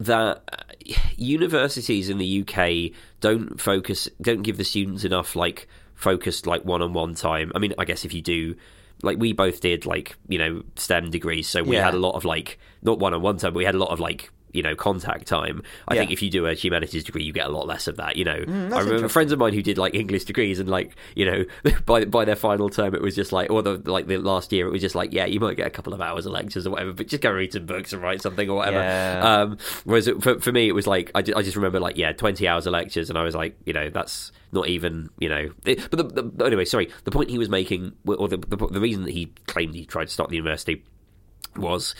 [0.00, 6.46] that uh, universities in the UK don't focus, don't give the students enough like focused
[6.46, 7.52] like one-on-one time.
[7.54, 8.56] I mean, I guess if you do.
[9.02, 11.84] Like we both did, like you know, STEM degrees, so we Yeah.
[11.84, 14.30] had a lot of like not one-on-one time, but we had a lot of like
[14.54, 15.62] you know contact time.
[15.88, 16.00] I Yeah.
[16.02, 18.16] think if you do a humanities degree, you get a lot less of that.
[18.16, 21.26] You know, I remember friends of mine who did like English degrees, and like you
[21.26, 21.44] know,
[21.86, 24.66] by by their final term, it was just like, or the like the last year,
[24.66, 26.70] it was just like, yeah, you might get a couple of hours of lectures or
[26.70, 28.78] whatever, but just go read some books and write something or whatever.
[28.78, 29.42] Yeah.
[29.42, 31.96] Um, whereas it, for for me, it was like I just, I just remember like
[31.96, 35.28] yeah, twenty hours of lectures, and I was like, you know, that's not even you
[35.28, 35.50] know.
[35.64, 38.80] It, but the, the, anyway, sorry, the point he was making, or the, the the
[38.80, 40.84] reason that he claimed he tried to start the university
[41.56, 41.94] was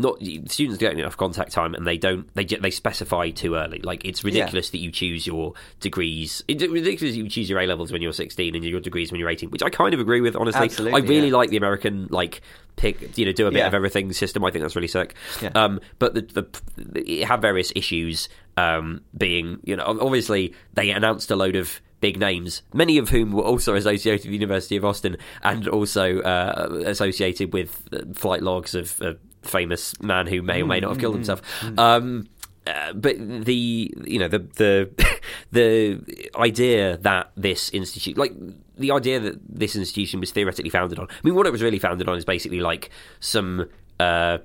[0.00, 0.18] not
[0.50, 4.24] students getting enough contact time and they don't they they specify too early like it's
[4.24, 8.02] ridiculous that you choose your degrees it's ridiculous that you choose your A levels when
[8.02, 10.64] you're 16 and your degrees when you're 18 which I kind of agree with honestly
[10.66, 11.36] Absolutely, I really yeah.
[11.36, 12.40] like the American like
[12.76, 13.66] pick you know do a bit Yeah.
[13.68, 15.50] of everything system I think that's really sick Yeah.
[15.54, 21.30] um but the, the it had various issues um being you know obviously they announced
[21.30, 24.86] a load of big names, many of whom were also associated with the University of
[24.86, 30.62] Austin and also uh, associated with uh, flight logs of a famous man who may
[30.62, 31.42] or may not have killed himself.
[31.78, 32.28] Um,
[32.66, 34.90] uh, but the you know the the
[35.52, 38.32] the idea that this institute like
[38.76, 41.06] the idea that this institution was theoretically founded on.
[41.10, 43.68] I mean, what it was really founded on is basically like some.
[43.98, 44.38] Uh,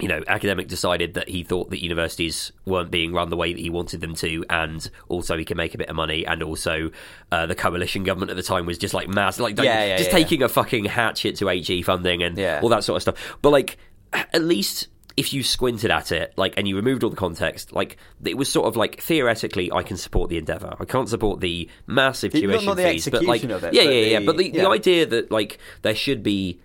[0.00, 3.58] you know, academic decided that he thought that universities weren't being run the way that
[3.60, 6.92] he wanted them to, and also he could make a bit of money, and also
[7.32, 9.96] uh, the coalition government at the time was just like mass, like, like, Yeah, yeah,
[9.96, 10.16] just yeah.
[10.16, 12.60] taking a fucking hatchet to HE funding and Yeah.
[12.62, 13.38] all that sort of stuff.
[13.42, 13.76] But like,
[14.12, 17.96] at least if you squinted at it, like, and you removed all the context, like,
[18.24, 20.76] it was sort of like theoretically, I can support the endeavor.
[20.78, 23.64] I can't support the massive The- not- tuition not the fees, but like, execution of
[23.64, 24.18] it, yeah, yeah, yeah.
[24.20, 26.60] the- But the, the idea that like there should be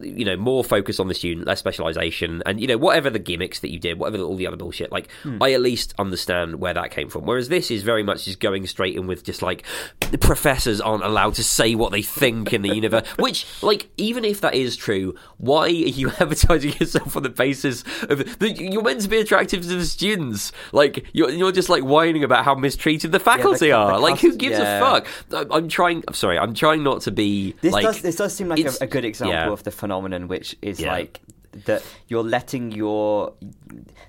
[0.00, 3.60] you know more focus on the student less specialization and you know whatever the gimmicks
[3.60, 5.40] that you did whatever all the other bullshit like Hmm.
[5.42, 8.66] i at least understand where that came from whereas this is very much just going
[8.66, 9.64] straight in with just like
[10.10, 14.24] the professors aren't allowed to say what they think in the universe which like even
[14.24, 18.82] if that is true why are you advertising yourself on the basis of the, you're
[18.82, 22.54] meant to be attractive to the students like you're, you're just like whining about how
[22.54, 24.78] mistreated the faculty the are like who gives yeah.
[24.78, 28.02] a fuck I- i'm trying i'm sorry i'm trying not to be This like does
[28.02, 29.50] this does seem like a, a good example yeah.
[29.50, 30.92] of the phenomenon, which is Yeah.
[30.92, 31.20] like
[31.64, 33.32] that you're letting your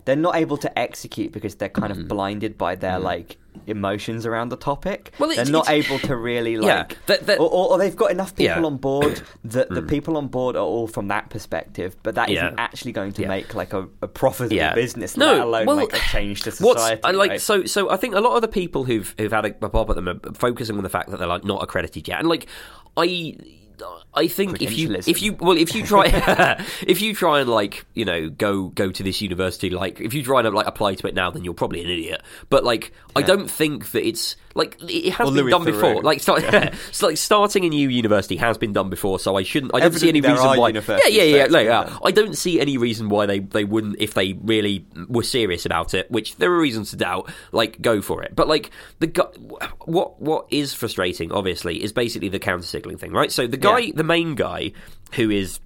[0.04, 2.02] they're not able to execute because they're kind Mm.
[2.02, 3.38] of blinded by their like
[3.68, 5.12] emotions around the topic.
[5.18, 7.96] Well, they're not it's- able to really Yeah, like, that- that- or, or, or they've
[7.96, 8.58] got enough people Yeah.
[8.62, 8.66] Mm.
[8.66, 12.44] on board that the people on board are all from that perspective, but that Yeah.
[12.50, 13.30] not actually going to Yeah.
[13.30, 14.74] make like a, a profitable Yeah.
[14.76, 17.02] business, No, let alone well, like a change to What's society.
[17.06, 17.42] I like right?
[17.42, 19.90] so so I think a lot of the people who've who've had a, a bob
[19.90, 22.48] at them are focusing on the fact that they're like not accredited yet, and like
[22.98, 23.36] I
[24.14, 26.06] I think if you if you well if you try
[26.88, 30.24] if you try and like you know go go to this university like if you
[30.24, 32.22] try and like apply to it now then you're probably an idiot.
[32.50, 35.66] But like I don't think that it's like it has Or been Louis done Theroux.
[35.66, 36.02] before.
[36.02, 36.44] Like start,
[36.92, 39.20] so like starting a new university has been done before.
[39.20, 39.74] So I shouldn't.
[39.76, 40.70] I don't see any reason why.
[40.70, 41.48] Yeah, yeah, yeah.
[41.50, 41.98] Like, yeah.
[42.04, 45.94] I don't see any reason why they they wouldn't if they really were serious about
[45.94, 46.10] it.
[46.10, 47.32] Which there are reasons to doubt.
[47.52, 48.36] Like go for it.
[48.36, 49.08] But like the
[49.86, 53.32] what what is frustrating, obviously, is basically the counter signaling thing, right?
[53.32, 53.92] So the guy, Yeah.
[53.96, 54.72] the main guy,
[55.14, 55.60] who is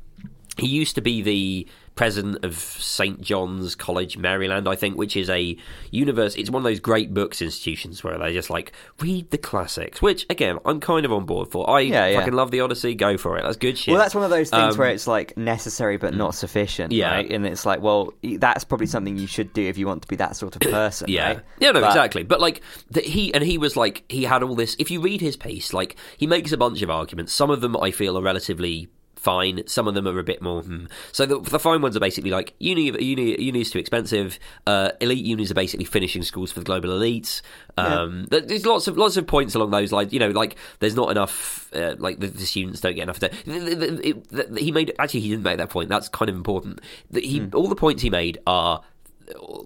[0.58, 1.68] he used to be the
[2.02, 5.56] president of St John's College, Maryland, I think, which is a
[5.92, 6.34] universe.
[6.36, 10.26] It's one of those great books institutions where they just like read the classics, which
[10.30, 11.70] again I'm kind of on board for.
[11.70, 12.18] I Yeah, yeah.
[12.20, 12.96] fucking love the Odyssey.
[12.96, 13.44] Go for it.
[13.44, 13.92] That's good shit.
[13.94, 17.12] Well, that's one of those things Um, where it's like necessary but not sufficient, Yeah.
[17.14, 17.30] right?
[17.32, 20.16] And it's like, well, that's probably something you should do if you want to be
[20.16, 21.40] that sort of person, Yeah, right?
[21.60, 22.24] yeah, no, But- exactly.
[22.24, 24.76] But like the, he and he was like he had all this.
[24.80, 27.32] If you read his piece, like he makes a bunch of arguments.
[27.32, 28.88] Some of them I feel are relatively
[29.22, 29.62] fine.
[29.68, 30.62] Some of them are a bit more.
[30.64, 30.86] Hmm.
[31.12, 34.40] So the, the fine ones are basically like uni, uni, uni is too expensive.
[34.68, 37.42] Uh, elite unis are basically finishing schools for the global elites.
[37.78, 40.12] Um, there- There's lots of lots of points along those lines.
[40.12, 41.70] You know, like there's not enough.
[41.74, 43.20] Uh, like the, the students don't get enough.
[43.20, 45.90] To, it- he made actually he didn't make that point.
[45.90, 46.82] That's kind of important.
[47.14, 48.82] He all the points he made are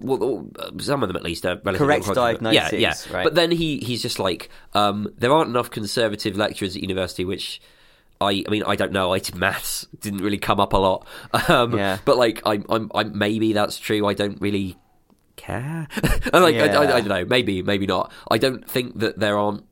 [0.00, 0.46] well,
[0.78, 2.54] some of them at least are relatively Correct uncontroversial.
[2.54, 2.94] Yeah, yeah.
[3.12, 3.24] right.
[3.24, 7.60] But then he he's just like, um, there aren't enough conservative lecturers at university, which.
[8.20, 9.12] I, I mean, I don't know.
[9.12, 11.06] I did maths; didn't really come up a lot.
[11.48, 11.98] Um, Yeah.
[12.04, 14.06] But like, I'm, I'm, I'm, maybe that's true.
[14.06, 14.76] I don't really
[15.36, 15.86] care.
[16.32, 17.24] and like, I, I, I don't know.
[17.24, 18.12] Maybe, maybe not.
[18.30, 19.64] I don't think that there aren't.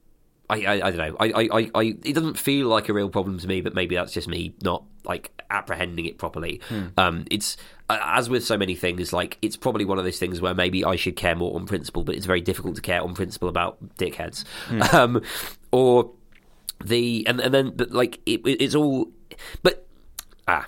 [0.51, 1.17] I, I, I don't know.
[1.19, 3.95] I, I, I, I, it doesn't feel like a real problem to me, but maybe
[3.95, 6.61] that's just me not like apprehending it properly.
[6.99, 7.57] Um, it's
[7.89, 10.97] as with so many things, like it's probably one of those things where maybe I
[10.97, 14.45] should care more on principle, but it's very difficult to care on principle about dickheads.
[14.95, 15.23] Um,
[15.73, 16.13] or
[16.83, 19.09] the and and then but like it, it's all,
[19.63, 19.87] but
[20.49, 20.67] ah.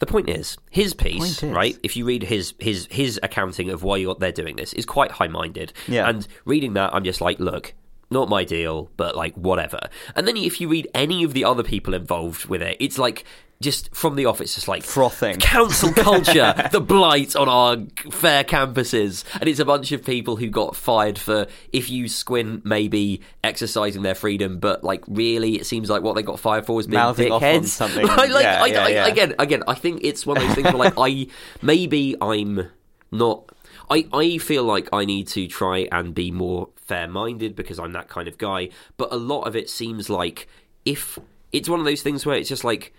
[0.00, 1.78] The point is, his piece, is- right?
[1.82, 5.12] If you read his his his accounting of why you're, they're doing this, is quite
[5.12, 5.72] high minded.
[5.88, 6.08] Yeah.
[6.08, 7.72] And reading that, I'm just like, look,
[8.14, 9.80] not my deal, but like whatever.
[10.16, 13.24] And then if you read any of the other people involved with it, it's like
[13.60, 15.38] just from the office, just like Frothing.
[15.38, 17.76] council culture, the blight on our
[18.10, 22.64] fair campuses, and it's a bunch of people who got fired for, if you squint,
[22.66, 26.74] maybe exercising their freedom, but like really, it seems like what they got fired for
[26.76, 27.66] was being Mouthing off on dickheads.
[27.68, 28.04] something.
[28.10, 29.06] I like, Yeah, I, yeah, I- yeah.
[29.06, 31.26] again, again, I think it's one of those things where like I
[31.62, 32.68] maybe I'm
[33.12, 33.50] not.
[33.90, 37.92] I, I feel like I need to try and be more fair minded because I'm
[37.92, 38.70] that kind of guy.
[38.96, 40.48] But a lot of it seems like
[40.84, 41.18] if
[41.52, 42.92] it's one of those things where it's just like,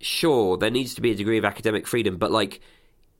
[0.00, 2.60] sure, there needs to be a degree of academic freedom, but like,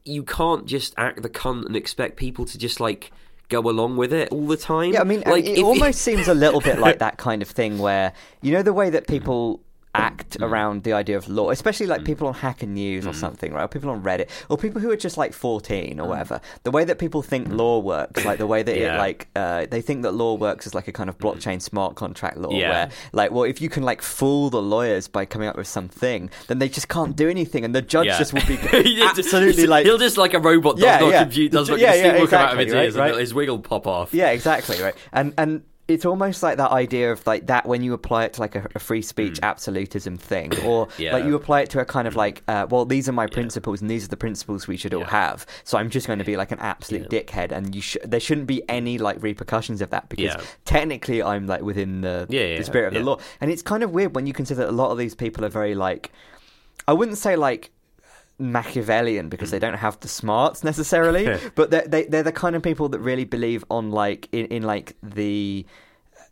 [0.04, 3.10] you can't just act the cunt and expect people to just like
[3.48, 4.92] go along with it all the time.
[4.92, 7.48] Yeah, I mean, like it if- almost seems a little bit like that kind of
[7.48, 8.12] thing where
[8.42, 9.60] you know the way that people
[9.94, 10.46] act mm.
[10.46, 12.06] around the idea of law, especially like mm.
[12.06, 13.14] people on Hacker News or mm.
[13.14, 13.64] something, right?
[13.64, 16.40] Or people on Reddit, or people who are just like fourteen or whatever.
[16.62, 19.80] The way that people think law works, like the way that it like uh, they
[19.80, 22.70] think that law works as like a kind of blockchain smart contract law, Yeah.
[22.70, 26.30] where like, well, if you can like fool the lawyers by coming up with something,
[26.48, 28.18] then they just can't do anything, and the judge Yeah.
[28.18, 31.22] just will be just- absolutely like he'll just like a robot does Yeah, not yeah.
[31.22, 33.20] compute does like Yeah, yeah, steam come out of exactly, his right, ears right.
[33.20, 34.14] his wig will pop off.
[34.14, 34.94] Yeah, exactly, right.
[35.12, 38.40] And and it's almost like that idea of like that when you apply it to
[38.40, 40.90] like a, a free speech absolutism thing, or Hmm.
[41.02, 41.12] Yeah.
[41.12, 43.82] like you apply it to a kind of like, uh, well, these are my principles
[43.82, 45.44] and these are the principles we should all have.
[45.64, 48.46] So I'm just going to be like an absolute dickhead, and you sh- there shouldn't
[48.46, 50.40] be any like repercussions of that because Yeah.
[50.64, 53.00] technically I'm like within the, Yeah, yeah, the spirit of yeah.
[53.00, 53.18] the law.
[53.42, 55.50] And it's kind of weird when you consider that a lot of these people are
[55.50, 56.10] very like,
[56.88, 57.70] I wouldn't say like.
[58.38, 59.62] Machiavellian because they mm.
[59.62, 63.24] don't have the smarts necessarily, but they're, they they're the kind of people that really
[63.24, 65.66] believe on like in, in like the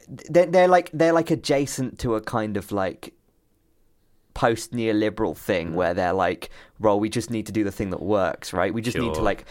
[0.09, 3.15] they're, they're like they're like adjacent to a kind of like
[4.35, 5.75] post neoliberal thing mm.
[5.75, 6.51] where they're like,
[6.83, 8.75] well, we just need to do the thing that works, right?
[8.75, 9.45] We just need to like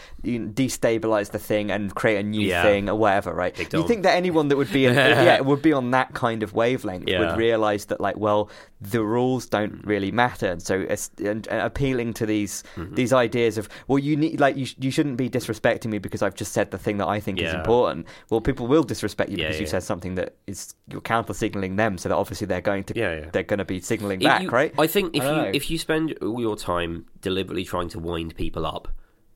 [0.50, 2.62] destabilize the thing and create a new Yeah.
[2.62, 3.56] thing or whatever, right?
[3.72, 6.52] You think that anyone that would be in, yeah would be on that kind of
[6.54, 7.20] wavelength Yeah.
[7.20, 11.60] would realize that like, well, the rules don't really matter, and so it's, and, and
[11.62, 12.94] appealing to these Mm-hmm.
[12.94, 16.22] these ideas of well, you need like you sh- you shouldn't be disrespecting me because
[16.22, 18.06] I've just said the thing that I think is important.
[18.30, 21.76] Well, people will disrespect you Yeah, because you said something that is you're counter signaling
[21.76, 23.30] them, so that obviously they're going to Yeah, yeah.
[23.32, 24.72] they're going to be signaling back, you- right?
[24.78, 25.50] I think if I you know.
[25.54, 28.88] if you spend all your time deliberately trying to wind people up,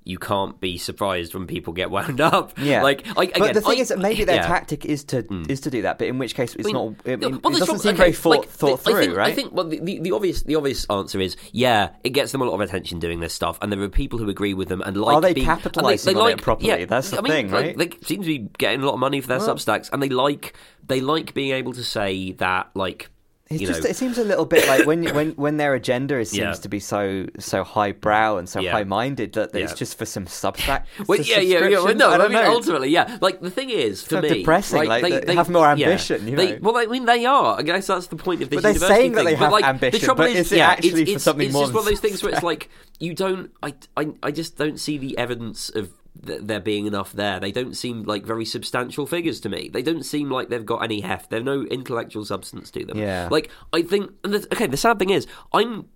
[0.07, 2.57] you can't be surprised when people get wound up.
[2.59, 4.47] Yeah, like I, again, but the thing I- is that maybe their yeah.
[4.47, 5.45] Tactic is to hmm.
[5.49, 7.07] is to do that, but in which case it's I mean, not.
[7.07, 9.33] It, no, it doesn't seem okay, very thought, like, thought the- through, think, right?
[9.33, 12.41] I think well, the, the, the obvious the obvious answer is yeah, it gets them
[12.41, 14.81] a lot of attention doing this stuff, and there are people who agree with them
[14.83, 15.17] and like.
[15.17, 16.69] Are they being, capitalising they on it like, properly?
[16.69, 17.77] Yeah, That's the I mean, thing, right?
[17.77, 20.09] They seem to be getting a lot of money for their Well- Substacks, and they
[20.09, 20.55] like
[20.87, 23.11] they like being able to say that like
[23.49, 26.19] It's you just know, it seems a little bit like when when when their agenda
[26.19, 26.53] is, seems Yeah.
[26.55, 28.73] to be so so highbrow and so Yeah.
[28.73, 29.77] high minded that it's Yeah.
[29.77, 30.83] just for some substack.
[31.07, 31.81] Well, yeah, yeah, yeah.
[31.81, 32.51] Well, no, I I, mean, know.
[32.55, 33.19] ultimately, yeah.
[33.21, 36.27] Like the thing is, for so me, depressing, right, like, they, they have more ambition,
[36.27, 37.57] you They- well, I mean, they are.
[37.57, 39.25] I guess that's the point of this But they're university saying that thing.
[39.27, 41.15] they But, have like, ambition, The trouble but is, is it yeah, actually it's, for
[41.17, 42.69] it's, something it's more just one of those things where it's like
[42.99, 43.51] you don't.
[43.63, 45.91] I, I, I just don't see the evidence of
[46.25, 47.41] th- there being enough there.
[47.41, 49.69] They don't seem like very substantial figures to me.
[49.69, 51.31] They don't seem like they've got any heft.
[51.31, 52.99] There's no intellectual substance to them.
[52.99, 53.29] Yeah.
[53.31, 54.13] Like I think.
[54.25, 55.89] Okay, the sad thing is, I'm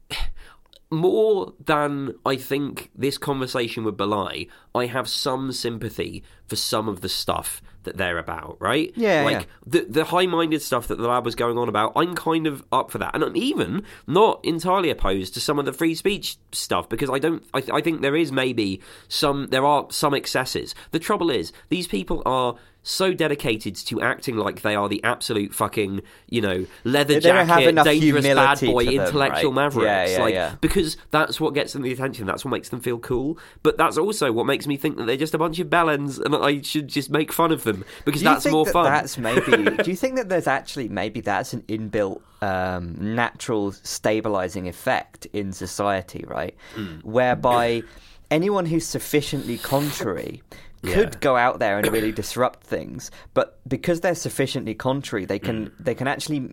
[0.91, 7.01] more than I think this conversation would belie, I have some sympathy for some of
[7.01, 8.93] the stuff that they're about, right?
[8.97, 9.45] Yeah, like yeah.
[9.67, 11.93] the the high minded stuff that the lab was going on about.
[11.97, 15.65] I'm kind of up for that, and I'm even not entirely opposed to some of
[15.65, 17.45] the free speech stuff because I don't.
[17.55, 19.49] I, th- I think there is maybe some.
[19.51, 20.75] There are some excesses.
[20.91, 22.57] The trouble is, these people are.
[22.83, 26.01] So dedicated to acting like they are the absolute fucking,
[26.31, 29.65] you know, leather They jacket, dangerous bad boy, them, intellectual right?
[29.65, 29.87] mavericks.
[29.87, 30.55] Yeah, yeah, like, yeah.
[30.63, 32.27] because that's what gets them the attention.
[32.27, 33.39] That's what makes them feel cool.
[33.63, 36.35] But that's also what makes me think that they're just a bunch of bellends, and
[36.35, 38.85] I should just make fun of them because that's more that fun.
[38.85, 39.77] That's maybe.
[39.83, 45.53] do you think that there's actually maybe that's an inbuilt um, natural stabilizing effect in
[45.53, 46.57] society, right?
[46.75, 47.01] Hmm.
[47.01, 47.83] Whereby
[48.31, 50.43] anyone who's sufficiently contrary.
[50.83, 51.19] Could Yeah.
[51.21, 55.83] go out there and really disrupt things, but because they're sufficiently contrary, they can Hmm.
[55.85, 56.49] they can actually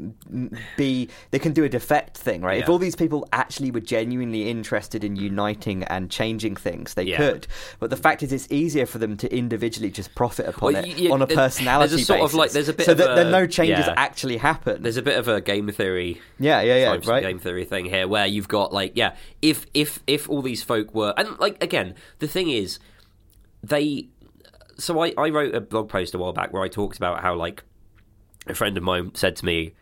[0.75, 2.61] be they can do a defect thing, right?
[2.61, 7.17] If all these people actually were genuinely interested in uniting and changing things, they Yeah.
[7.17, 7.47] could.
[7.79, 10.97] But the fact is, it's easier for them to individually just profit upon Well, it
[10.97, 12.37] yeah, on a there- personality there's a sort of, basis.
[12.37, 13.93] like, there's a bit so of that, a- no changes yeah.
[13.95, 14.83] actually happen.
[14.83, 17.23] There's a bit of a game theory yeah, yeah, yeah, right.
[17.23, 20.93] game theory thing here where you've got like yeah if if if all these folk
[20.93, 22.79] were and like again the thing is
[23.63, 24.07] they
[24.77, 27.35] so I, I wrote a blog post a while back where I talked about how
[27.35, 27.63] like
[28.47, 29.73] a friend of mine said to me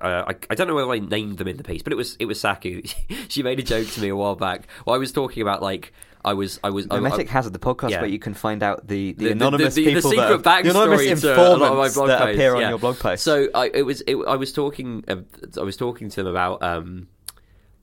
[0.00, 2.16] uh, I, I don't know whether I named them in the piece, but it was
[2.18, 2.82] it was Saku.
[3.28, 4.66] she made a joke to me a while back.
[4.84, 5.92] Well, I was talking about like
[6.24, 8.00] I was I was Memetic Hazard, the podcast yeah.
[8.00, 10.70] where you can find out the, the, the- anonymous the, the, people the that secret
[10.70, 12.68] anonymous backstory to a lot of my blog that posts, appear on yeah.
[12.70, 13.22] your blog post.
[13.22, 15.16] So I it was it, I was talking uh,
[15.58, 17.08] I was talking to them about um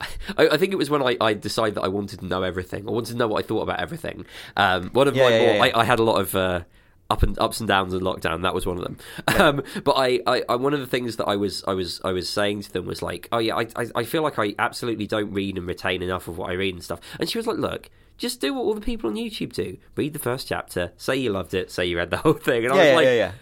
[0.36, 2.86] I, I think it was when I, I decided that I wanted to know everything.
[2.88, 4.26] I wanted to know what I thought about everything.
[4.56, 5.76] Um, one of Yeah, my yeah, more, yeah.
[5.76, 6.62] I, I had a lot of uh,
[7.10, 8.42] up and ups and downs in lockdown.
[8.42, 8.98] That was one of them.
[9.40, 12.12] Um, but I, I, I, one of the things that I was, I was, I
[12.12, 15.06] was saying to them was like, oh yeah, I, I, I feel like I absolutely
[15.06, 17.00] don't read and retain enough of what I read and stuff.
[17.18, 17.90] And she was like, look.
[18.16, 19.76] Just do what all the people on YouTube do.
[19.96, 20.92] Read the first chapter.
[20.96, 21.72] Say you loved it.
[21.72, 22.62] Say you read the whole thing.
[22.64, 23.32] And I was yeah, like, yeah, yeah.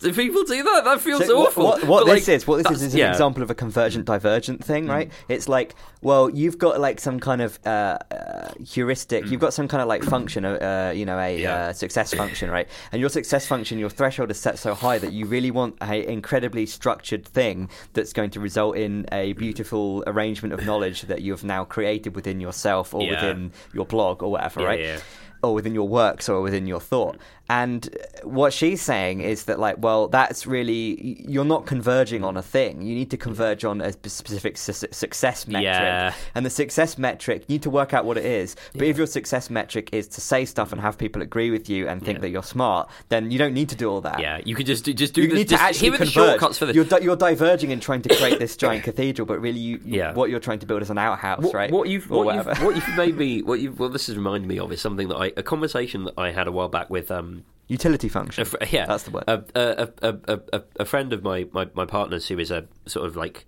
[0.00, 0.84] Do people do that?
[0.84, 1.64] That feels So awful.
[1.64, 3.08] What, what this like, is, what this is, is an yeah.
[3.08, 3.12] Mm.
[3.12, 5.10] example of a convergent divergent thing, right?
[5.28, 9.66] It's like, well, you've got like some kind of uh, uh, heuristic, you've got some
[9.66, 11.40] kind of like function, uh, you know, a Mm.
[11.40, 11.54] Yeah.
[11.56, 12.68] uh, success function, right?
[12.92, 16.06] And your success function, your threshold is set so high that you really want a
[16.10, 21.32] incredibly structured thing that's going to result in a beautiful arrangement of knowledge that you
[21.32, 23.10] have now created within yourself or Yeah.
[23.10, 25.02] within your blog or whatever, right?
[25.40, 27.16] or within your works or within your thought.
[27.50, 27.88] And
[28.24, 32.82] what she's saying is that, like, well, that's really you're not converging on a thing.
[32.82, 35.64] You need to converge on a specific su- success metric.
[35.64, 36.12] Yeah.
[36.34, 38.54] And the success metric, you need to work out what it is.
[38.74, 41.88] But if your success metric is to say stuff and have people agree with you
[41.88, 42.20] and think Yeah.
[42.22, 44.20] that you're smart, then you don't need to do all that.
[44.20, 45.98] Yeah, you could just do, just do You the, need just, to actually here are
[45.98, 46.28] the converge.
[46.30, 46.76] shortcuts for this.
[46.76, 50.12] You're, di- you're diverging in trying to create this giant cathedral, but really, you, Yeah.
[50.12, 51.70] what you're trying to build is an outhouse, what, right?
[51.70, 52.64] What you've Or what you've, whatever.
[52.66, 55.16] what you've made me what you well this has reminded me of is something that
[55.16, 57.37] I a conversation that I had a while back with um
[57.68, 58.44] Utility function.
[58.44, 59.24] fr- yeah That's the word.
[59.26, 63.06] a a, a, a, a, friend of my, my my partner's who is a sort
[63.06, 63.46] of like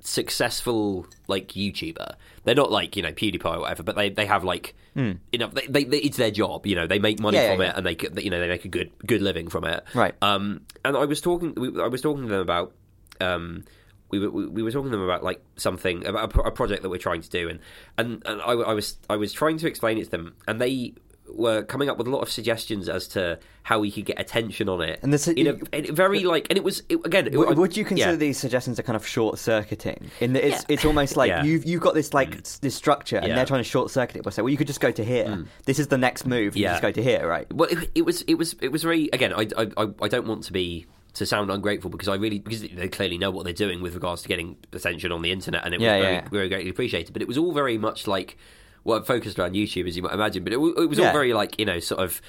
[0.00, 2.14] successful like YouTuber.
[2.44, 5.48] They're not like you know PewDiePie or whatever, but they, they have like you know
[5.48, 6.66] they, they, they it's their job.
[6.66, 7.38] You know they make money.
[7.38, 7.76] Yeah, from yeah, it yeah.
[7.78, 9.82] and they you know they make a good good living from it.
[9.94, 10.14] Right.
[10.22, 10.60] Um.
[10.84, 12.74] And I was talking we, I was talking to them about
[13.20, 13.64] um.
[14.10, 16.50] We were, we we were talking to them about like something about a, pro- a
[16.52, 17.58] project that we're trying to do, and
[17.98, 20.94] and, and I, I was I was trying to explain it to them, and they
[21.36, 24.68] were coming up with a lot of suggestions as to how we could get attention
[24.68, 27.26] on it, And this- in a, in a very like, and it was it, again.
[27.26, 28.16] It, W- I- Would you consider yeah.
[28.16, 30.10] these suggestions are kind of short circuiting?
[30.20, 30.74] In that it's Yeah.
[30.74, 31.40] it's almost like Yeah.
[31.42, 31.46] Mm.
[31.46, 33.32] you've you've got this like s- this structure, and Yeah.
[33.32, 33.36] Mm.
[33.36, 35.44] they're trying to short circuit it by saying, well, you could just go to here.
[35.64, 36.56] This is the next move.
[36.56, 36.72] You Yeah.
[36.72, 37.50] just go to here, right?
[37.52, 39.32] Well, it, it was it was it was very again.
[39.32, 42.60] I, I I- I don't want to be to sound ungrateful because I really because
[42.62, 45.72] they clearly know what they're doing with regards to getting attention on the internet, and
[45.72, 46.28] it was Yeah, very, yeah.
[46.28, 47.12] very greatly appreciated.
[47.12, 48.36] But it was all very much like
[48.84, 50.44] well focused around YouTube, as you might imagine.
[50.44, 51.06] But it, it was Yeah.
[51.08, 52.20] all very like you know sort of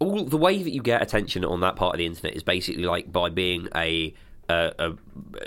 [0.00, 2.84] all the way that you get attention on that part of the internet is basically
[2.84, 4.14] like by being a
[4.48, 4.92] uh, a,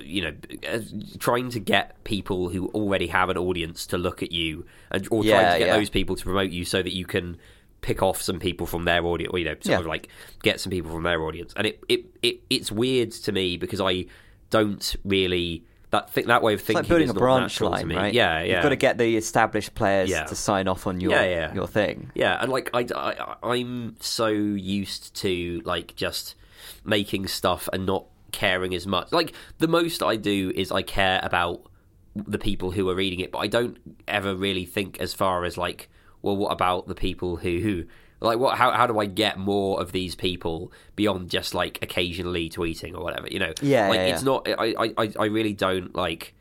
[0.03, 0.33] you know,
[0.71, 0.79] uh,
[1.17, 5.23] trying to get people who already have an audience to look at you, and or
[5.25, 5.75] Yeah, trying to get yeah.
[5.77, 7.37] those people to promote you so that you can
[7.81, 9.79] pick off some people from their audience, or you know, sort Yeah.
[9.79, 10.07] of like
[10.43, 11.51] get some people from their audience.
[11.55, 14.05] And it, it, it it's weird to me because I
[14.51, 18.13] don't really that th- that way of It's thinking like building a branch line, right?
[18.13, 18.53] Yeah, yeah.
[18.55, 20.23] You've got to get the established players Yeah.
[20.23, 21.53] to sign off on your Yeah, yeah.
[21.53, 22.11] your thing.
[22.15, 26.35] Yeah, and like I, I, I'm so used to like just
[26.85, 29.11] making stuff and not caring as much.
[29.11, 31.63] Like the most I do is I care about
[32.15, 33.77] the people who are reading it, but I don't
[34.07, 35.89] ever really think as far as like,
[36.21, 37.83] well, what about the people who who
[38.21, 38.57] like what?
[38.57, 43.03] How how do I get more of these people beyond just like occasionally tweeting or
[43.03, 43.27] whatever?
[43.27, 44.25] You know, Yeah, like yeah, it's yeah.
[44.25, 44.47] not.
[44.47, 46.35] I, I I really don't like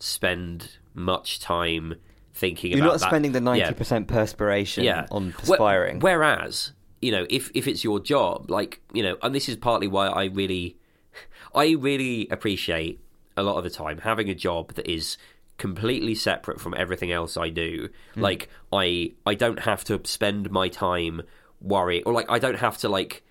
[0.00, 1.96] spend much time
[2.32, 2.78] thinking about it.
[2.78, 3.08] You're not that.
[3.08, 5.06] spending the Yeah ninety percent perspiration yeah.
[5.10, 6.00] on perspiring.
[6.00, 6.72] Whereas,
[7.02, 10.06] you know, if if it's your job, like you know, and this is partly why
[10.06, 10.76] I really,
[11.54, 13.00] I really appreciate
[13.36, 15.18] a lot of the time having a job that is
[15.58, 17.88] completely separate from everything else I do.
[18.14, 18.20] Hmm.
[18.20, 21.22] Like I I don't have to spend my time
[21.60, 23.22] worrying, or like I don't have to like.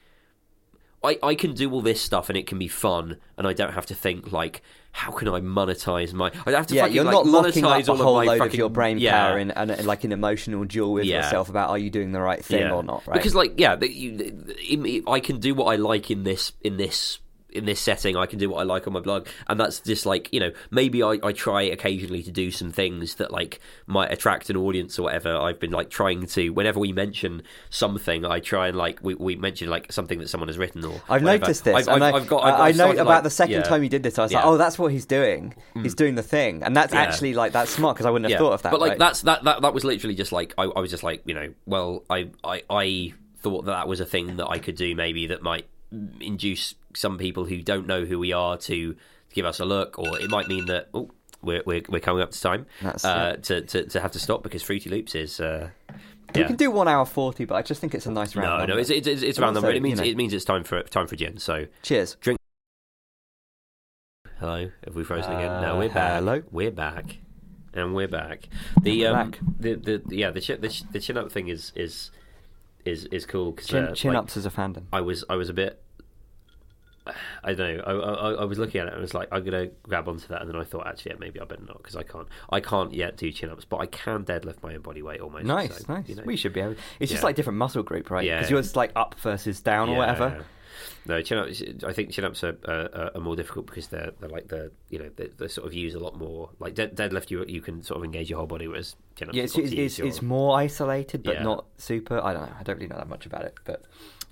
[1.03, 3.73] I, I can do all this stuff and it can be fun, and I don't
[3.73, 6.31] have to think like, how can I monetize my?
[6.47, 8.53] I have to yeah, fucking, you're like, not locking up a whole of load fucking,
[8.53, 9.27] of your brain yeah.
[9.27, 11.17] power in and, like an emotional duel with Yeah.
[11.17, 13.13] yourself about are you doing the right thing or not, right?
[13.13, 17.19] Because like yeah, you, I can do what I like in this in this
[17.55, 18.15] in this setting.
[18.15, 20.51] I can do what I like on my blog, and that's just like you know
[20.71, 24.99] maybe I, I try occasionally to do some things that like might attract an audience
[24.99, 25.35] or whatever.
[25.35, 29.35] I've been like trying to whenever we mention something, I try and like we, we
[29.35, 31.39] mention like something that someone has written or I've whatever.
[31.39, 31.75] noticed this.
[31.75, 33.63] I've, and I've, I, I've got, I've got I know about like- the second yeah.
[33.63, 34.19] time you did this.
[34.19, 34.47] I was like, Yeah.
[34.49, 34.53] Mm.
[34.53, 35.53] oh, that's what he's doing.
[35.81, 37.01] He's doing the thing, and that's Yeah.
[37.01, 38.71] actually like that's smart because I wouldn't have thought of that.
[38.71, 38.99] But like right?
[38.99, 41.53] that's that, that that was literally just like I, I was just like you know
[41.65, 45.27] well I, I I thought that that was a thing that I could do maybe
[45.27, 45.67] that might
[46.19, 48.95] induce some people who don't know who we are to
[49.33, 51.09] give us a look or it might mean that oh
[51.41, 54.41] we're we're, we're coming up to time That's uh, to, to to have to stop
[54.43, 55.69] because Fruity Loops is uh,
[56.33, 58.47] we can do one hour forty, but I just think it's a nice round.
[58.49, 58.73] no, number.
[58.73, 59.77] no, it's it's, it's, it's But around also, number.
[59.77, 61.37] It means you know- it means it's time for time for gin.
[61.37, 62.17] So Cheers.
[62.19, 62.39] Drink.
[64.39, 65.49] Hello, have we frozen again?
[65.49, 66.13] Uh, No, we're back.
[66.15, 66.43] hello?
[66.51, 67.17] we're back,
[67.73, 68.49] and we're back.
[68.81, 69.39] The um, back.
[69.59, 72.11] the the yeah the chin, the, ch- the chin up thing is is
[72.83, 74.83] is is cool because Chin, uh, chin like, ups as a fandom.
[74.91, 75.81] I was I was a bit.
[77.43, 77.83] I don't know.
[77.83, 80.27] I, I, I was looking at it and I was like, I'm gonna grab onto
[80.27, 82.27] that, and then I thought, actually, yeah, maybe I better not because I can't.
[82.49, 85.45] I can't yet do chin ups, but I can deadlift my own body weight almost.
[85.45, 86.09] Nice, so, nice.
[86.09, 86.23] you know.
[86.25, 86.75] We should be able.
[86.99, 88.25] It's just like different muscle group, right?
[88.25, 88.37] Yeah.
[88.37, 90.45] Because yours like up versus down or whatever.
[91.07, 91.61] No, chin ups.
[91.85, 94.99] I think chin ups are, are, are more difficult because they're they're like the you
[94.99, 97.29] know they, they sort of use a lot more like dead, deadlift.
[97.29, 99.37] You you can sort of engage your whole body, whereas chin ups.
[99.37, 101.43] Yeah, it's it's, it's, it's more isolated, but Yeah.
[101.43, 102.19] not super.
[102.19, 102.55] I don't know.
[102.59, 103.83] I don't really know that much about it, but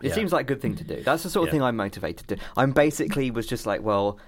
[0.04, 0.14] it Yeah.
[0.16, 1.02] seems like a good thing to do.
[1.04, 1.52] That's the sort of Yeah.
[1.60, 2.36] thing I'm motivated to.
[2.36, 2.42] do.
[2.56, 4.20] I'm basically was just like, well,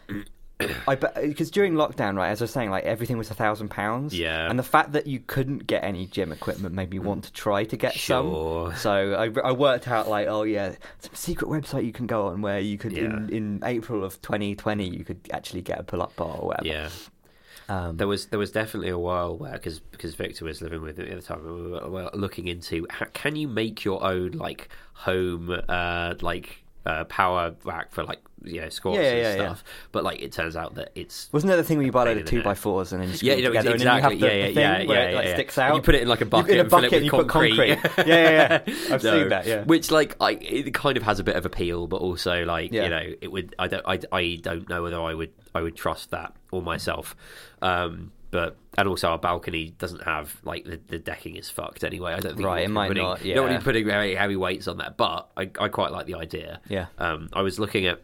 [0.87, 4.17] I because during lockdown, right, as I was saying, like everything was a thousand pounds.
[4.17, 4.49] Yeah.
[4.49, 7.65] and the fact that you couldn't get any gym equipment made me want to try
[7.65, 8.71] to get Sure.
[8.71, 8.77] some.
[8.77, 12.41] So I, I worked out like, oh yeah, some secret website you can go on
[12.41, 16.15] where you could in, in April of 2020 you could actually get a pull up
[16.15, 16.67] bar or whatever.
[16.67, 16.89] Yeah.
[17.67, 20.97] Um, There was there was definitely a while where because because Victor was living with
[20.97, 24.03] me at the time, we were, we were looking into how, can you make your
[24.03, 29.17] own like home uh like uh, power rack for like you know squats Yeah, and
[29.19, 29.45] yeah, yeah.
[29.45, 29.63] stuff.
[29.91, 32.05] But like it turns out that it's Wasn't there the thing where you buy a
[32.05, 33.71] load Pain of in two the by fours and then you yeah, you know, together
[33.73, 33.87] exactly.
[33.89, 34.45] and you have the, yeah, the yeah,
[34.77, 35.33] thing yeah, where yeah, it like yeah.
[35.33, 35.75] sticks And out?
[35.77, 37.05] You put it in like a bucket in a and fill it bucket with and
[37.05, 37.75] you put concrete.
[37.79, 37.91] concrete.
[38.07, 38.93] Yeah, yeah, yeah.
[38.93, 39.63] I've seen that, yeah.
[39.63, 42.83] Which like I it kind of has a bit of appeal, but also like Yeah.
[42.83, 45.75] you know it would I don't I, I don't know whether I would I would
[45.75, 47.15] trust that or myself.
[47.63, 52.11] Um, but and also our balcony doesn't have like the, the decking is fucked anyway.
[52.13, 53.57] I don't think Right, it might putting, not, You don't want yeah.
[53.59, 56.59] to be putting very heavy weights on that, but I, I quite like the idea.
[56.67, 56.87] Yeah.
[56.97, 58.01] Um, I was looking at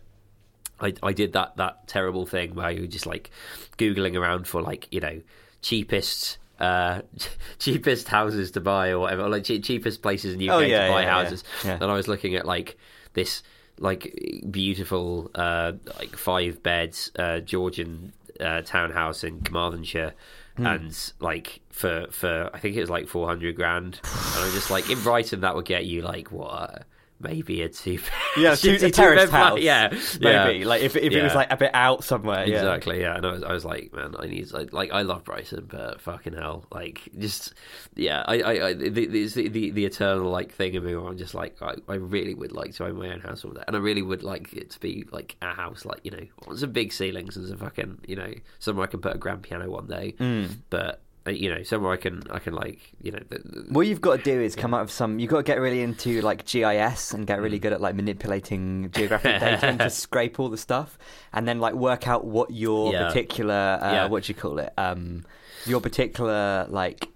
[0.79, 3.29] I, I did that that terrible thing where you were just like
[3.77, 5.21] googling around for like you know
[5.61, 7.01] cheapest uh
[7.59, 10.59] cheapest houses to buy or whatever or like che- cheapest places in the UK Oh,
[10.59, 11.11] yeah, to buy yeah.
[11.11, 11.73] houses Yeah.
[11.81, 12.77] and I was looking at like
[13.13, 13.43] this
[13.77, 14.13] like
[14.49, 20.13] beautiful uh like five beds uh Georgian uh, townhouse in Carmarthenshire
[20.57, 20.65] Hmm.
[20.65, 24.89] and like for for I think it was like 400 grand and I'm just like
[24.89, 26.83] in Brighton that would get you like what
[27.21, 27.99] maybe a two
[28.37, 29.59] Yeah, two- a terraced house.
[29.59, 30.65] yeah Maybe yeah.
[30.65, 32.45] like if if it was like a bit out somewhere.
[32.47, 32.57] Yeah.
[32.57, 33.15] Exactly, yeah.
[33.17, 36.01] And I was, I was like, man, I need like, like I love Brighton but
[36.01, 37.53] fucking hell, like just
[37.95, 41.17] yeah, I, I, I the, the, the the eternal like thing of me where I'm
[41.17, 43.75] just like, I, I really would like to own my own house one day, and
[43.75, 46.91] I really would like it to be like a house, like you know, some big
[46.93, 50.15] ceilings and some fucking you know somewhere I can put a grand piano one day,
[50.19, 50.57] Mm.
[50.69, 54.01] but you know somewhere I can I can like you know the, the, What you've
[54.01, 55.19] got to do is come out of some.
[55.19, 57.61] You've got to get really into like GIS and get really Mm.
[57.61, 60.97] good at like manipulating geographic data and just scrape all the stuff,
[61.33, 63.07] and then like work out what your Yeah.
[63.07, 64.05] particular uh, Yeah.
[64.07, 64.73] what do you call it?
[64.77, 65.25] Um,
[65.67, 67.07] your particular like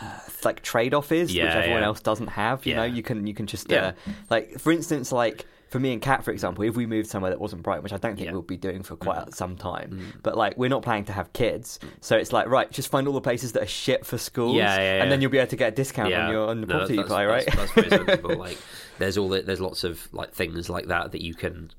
[0.00, 1.86] uh, like trade off is, which everyone yeah.
[1.86, 2.66] else doesn't have.
[2.66, 3.88] You know, you can you can just Yeah.
[3.88, 3.92] uh,
[4.30, 5.46] like for instance like.
[5.72, 7.96] For me and Kat, for example, if we moved somewhere that wasn't Brighton, which I
[7.96, 8.32] don't think Yeah.
[8.32, 9.34] we'll be doing for quite Mm.
[9.34, 10.22] some time, Mm.
[10.22, 13.14] but like we're not planning to have kids, so it's like right, just find all
[13.14, 15.02] the places that are shit for schools, Yeah, yeah, yeah.
[15.02, 16.96] and then you'll be able to get a discount on your on the No, property
[16.96, 17.46] you buy, right?
[17.46, 18.36] That's, that's very sensible.
[18.36, 18.58] like,
[18.98, 21.70] there's all the, there's lots of like things like that that you can,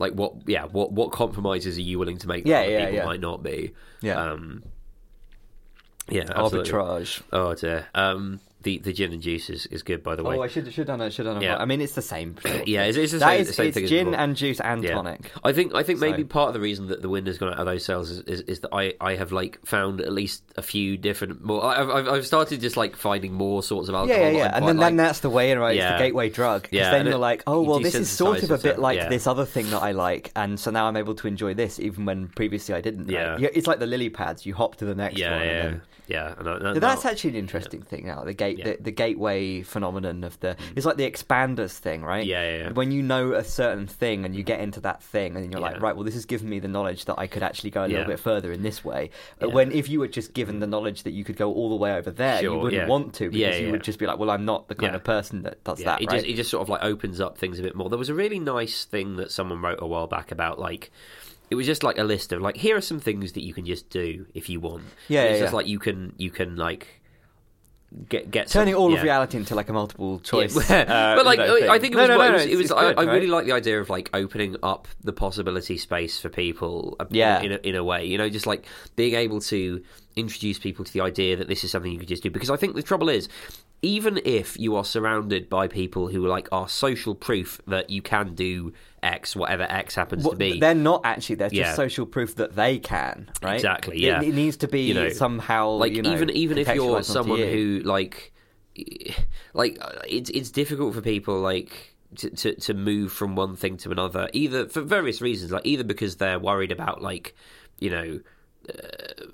[0.00, 2.44] like, what yeah, what what compromises are you willing to make?
[2.44, 3.04] that Yeah, other yeah, people yeah.
[3.06, 3.72] might not be.
[4.02, 4.64] yeah, Um,
[6.10, 6.72] yeah, absolutely.
[6.72, 7.22] arbitrage.
[7.32, 7.86] Oh dear.
[7.94, 10.36] Um, the the gin and juice is, is good by the oh, way.
[10.38, 11.40] Oh, I should should done a should done a.
[11.40, 11.56] Yeah.
[11.56, 12.36] I mean, it's the same.
[12.44, 12.88] yeah, thing.
[12.88, 14.82] it's, it's the that same, is the same it's thing as gin and juice and
[14.82, 14.94] Yeah.
[14.94, 15.30] tonic.
[15.44, 17.58] I think I think maybe part of the reason that the wind has gone out
[17.58, 20.62] of those sales is, is, is that I, I have like found at least a
[20.62, 21.64] few different more.
[21.64, 24.20] I've I've, started just like finding more sorts of alcohol.
[24.20, 24.56] Yeah, yeah, yeah.
[24.56, 24.88] And then, like.
[24.88, 25.76] then that's the way right?
[25.76, 26.62] It's the gateway drug.
[26.62, 28.96] Because Yeah, then you're it- like, oh, well, this is sort of a bit like
[28.96, 29.08] yeah.
[29.08, 32.04] this other thing that I like, and so now I'm able to enjoy this even
[32.04, 33.08] when previously I didn't.
[33.08, 33.38] Yeah.
[33.38, 34.46] You- It's like the lily pads.
[34.46, 35.40] You hop to the next yeah, one.
[35.40, 35.82] yeah, And then...
[36.06, 36.34] yeah.
[36.38, 38.24] And, So that's actually an interesting thing now.
[38.24, 38.72] The gate, Yeah.
[38.76, 40.56] the, the gateway phenomenon of the.
[40.76, 42.24] It's like the expanders thing, right?
[42.24, 42.70] Yeah, yeah, yeah.
[42.72, 45.80] When you know a certain thing and you get into that thing, and you're like,
[45.80, 48.04] right, well, this has given me the knowledge that I could actually go a little
[48.06, 49.10] bit further in this way.
[49.42, 49.48] Uh.
[49.48, 51.92] When if you were just given the knowledge that you could go all the way
[51.92, 54.68] over there, you wouldn't want to because you would just be like, well, I'm not
[54.68, 56.16] the kind of person that does that, it right?
[56.16, 57.88] just it just sort of like opens up things a bit more.
[57.88, 60.90] There was a really nice thing that someone wrote a while back about like
[61.50, 63.64] it was just like a list of like here are some things that you can
[63.64, 64.84] just do if you want.
[65.08, 65.56] Yeah, And it's yeah, just yeah.
[65.56, 66.97] like you can you can like
[68.08, 68.98] get get Turning some, all yeah.
[68.98, 70.54] of reality into like a multiple choice.
[70.70, 70.82] Yeah.
[70.82, 71.68] uh, but like, thing.
[71.70, 72.08] I think it was.
[72.08, 74.10] no, what- no, it was, it was I, I really like the idea of like
[74.14, 76.96] opening up the possibility space for people.
[77.00, 77.40] uh, Yeah.
[77.40, 78.66] In a, in a way, you know, just like
[78.96, 79.82] being able to
[80.16, 82.30] introduce people to the idea that this is something you could just do.
[82.30, 83.28] Because I think the trouble is,
[83.82, 88.34] even if you are surrounded by people who like are social proof that you can
[88.34, 88.72] do
[89.02, 90.58] X, whatever X happens Well, to be.
[90.58, 91.36] They're not actually.
[91.36, 93.54] They're just social proof that they can, right?
[93.54, 94.20] Exactly, yeah.
[94.20, 97.38] It, needs to be You know, somehow like you know, even even if you're someone
[97.38, 97.46] you.
[97.46, 98.32] who like
[99.54, 103.90] like it's it's difficult for people like to, to to move from one thing to
[103.90, 107.34] another either for various reasons like either because they're worried about like
[107.80, 108.20] you know
[108.70, 109.24] uh,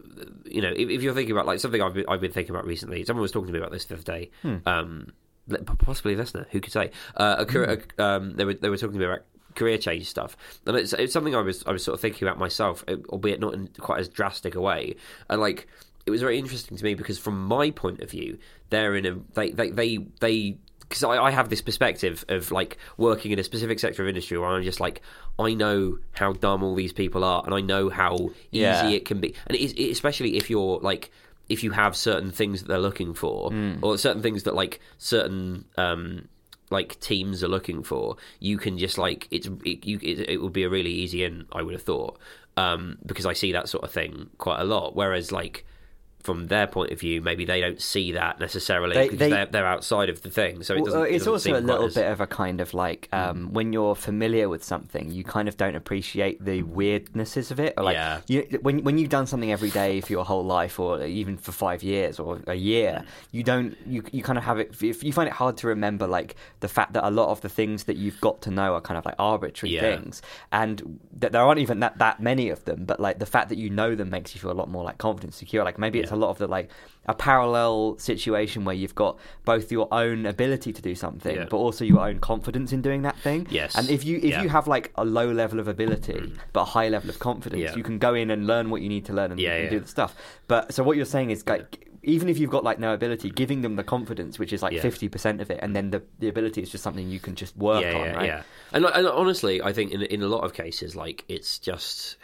[0.44, 2.66] you know if, if you're thinking about like something I've been, I've been thinking about
[2.66, 4.30] recently someone was talking to me about this the other day.
[4.42, 4.56] Hmm.
[4.66, 5.12] um
[5.78, 6.90] possibly a listener who could say?
[7.16, 9.20] Uh, a, career- a, um they were they were talking to me about
[9.54, 10.36] career change stuff.
[10.66, 13.54] And it's, it's something I was I was sort of thinking about myself albeit not
[13.54, 14.96] in quite as drastic a way.
[15.28, 15.68] And like
[16.06, 18.38] it was very interesting to me because from my point of view
[18.70, 20.58] they're in a they they they, they
[20.88, 24.38] because I, I have this perspective of like working in a specific sector of industry
[24.38, 25.02] where I'm just like
[25.38, 28.14] I know how dumb all these people are and I know how
[28.52, 28.88] easy Yeah.
[28.88, 31.10] it can be and it is, it, especially if you're like
[31.48, 33.74] if you have certain things that they're looking for Hmm.
[33.82, 36.28] or certain things that like certain um
[36.70, 40.52] like teams are looking for you can just like it's it, you it, it would
[40.52, 42.18] be a really easy in I would have thought
[42.56, 45.66] um because I see that sort of thing quite a lot whereas like
[46.24, 49.46] from their point of view, maybe they don't see that necessarily They- because they- are
[49.46, 50.62] they're outside of the thing.
[50.64, 51.00] So it doesn't.
[51.06, 53.72] it it's doesn't also a little as- bit of a kind of like um, when
[53.74, 57.74] you're familiar with something, you kind of don't appreciate the weirdnesses of it.
[57.76, 58.20] Or like Yeah.
[58.26, 61.52] you, when when you've done something every day for your whole life, or even for
[61.52, 64.74] five years or a year, you don't you you kind of have it.
[64.82, 67.48] If you find it hard to remember, like the fact that a lot of the
[67.50, 69.82] things that you've got to know are kind of like arbitrary Yeah.
[69.82, 70.22] things,
[70.52, 72.84] and that there aren't even that that many of them.
[72.86, 74.96] But like the fact that you know them makes you feel a lot more like
[74.98, 75.64] confident, secure.
[75.64, 76.13] Like maybe it's Yeah.
[76.14, 76.70] A lot of the like
[77.06, 81.46] a parallel situation where you've got both your own ability to do something, Yeah.
[81.50, 83.46] but also your own confidence in doing that thing.
[83.50, 83.74] Yes.
[83.76, 84.42] And if you if Yeah.
[84.42, 86.36] you have like a low level of ability mm.
[86.54, 87.76] but a high level of confidence, Yeah.
[87.76, 89.70] you can go in and learn what you need to learn and, Yeah, and yeah.
[89.70, 90.14] do the stuff.
[90.48, 93.62] But so what you're saying is like even if you've got like no ability, giving
[93.62, 94.82] them the confidence, which is like Yeah.
[94.82, 97.56] fifty percent of it, and then the the ability is just something you can just
[97.56, 98.26] work yeah, on, yeah, right?
[98.26, 98.42] yeah.
[98.72, 102.16] And, and honestly, I think in in a lot of cases, like it's just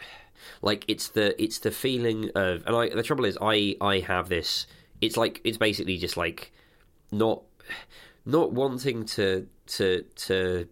[0.61, 4.29] like it's the it's the feeling of and I the trouble is I I have
[4.29, 4.67] this.
[5.01, 6.51] It's like it's basically just like
[7.11, 7.41] not
[8.25, 10.67] not wanting to to to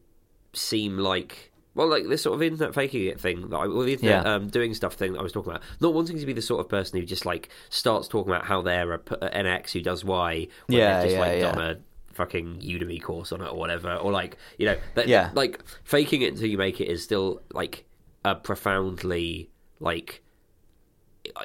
[0.53, 3.93] seem like well like this sort of internet faking it thing that I well the
[3.93, 4.33] internet Yeah.
[4.35, 6.59] um, doing stuff thing that I was talking about not wanting to be the sort
[6.59, 9.01] of person who just like starts talking about how they're a,
[9.33, 11.51] an X who does Y when Yeah, just yeah, like yeah.
[11.51, 11.77] done a
[12.13, 15.29] fucking Udemy course on it or whatever or like you know that, Yeah.
[15.33, 17.85] like faking it until you make it is still like
[18.25, 19.49] a profoundly
[19.79, 20.21] like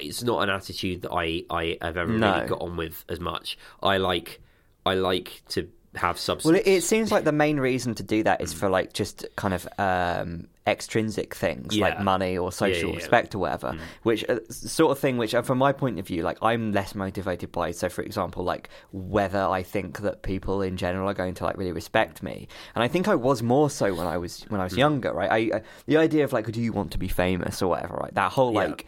[0.00, 2.34] it's not an attitude that I I have ever No.
[2.34, 3.58] really got on with as much.
[3.82, 4.40] I like
[4.86, 6.44] I like to have substance.
[6.44, 9.24] Well, it, it seems like the main reason to do that is for like just
[9.36, 12.96] kind of um, extrinsic things like money or social yeah, yeah.
[12.96, 15.18] respect or whatever, which uh, sort of thing.
[15.18, 17.70] Which, uh, from my point of view, like I'm less motivated by.
[17.72, 21.58] So, for example, like whether I think that people in general are going to like
[21.58, 24.64] really respect me, and I think I was more so when I was when I
[24.64, 25.30] was younger, right?
[25.30, 28.14] I, I the idea of like, do you want to be famous or whatever, right?
[28.14, 28.58] That whole Yeah.
[28.60, 28.86] like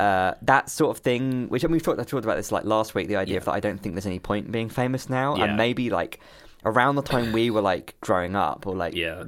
[0.00, 1.48] uh, that sort of thing.
[1.48, 3.06] Which I mean, we've talked, I talked about this like last week.
[3.08, 3.38] The idea Yeah.
[3.38, 5.44] of that I don't think there's any point in being famous now, Yeah.
[5.44, 6.18] and maybe like
[6.64, 9.22] around the time we were like growing up, or like Yeah.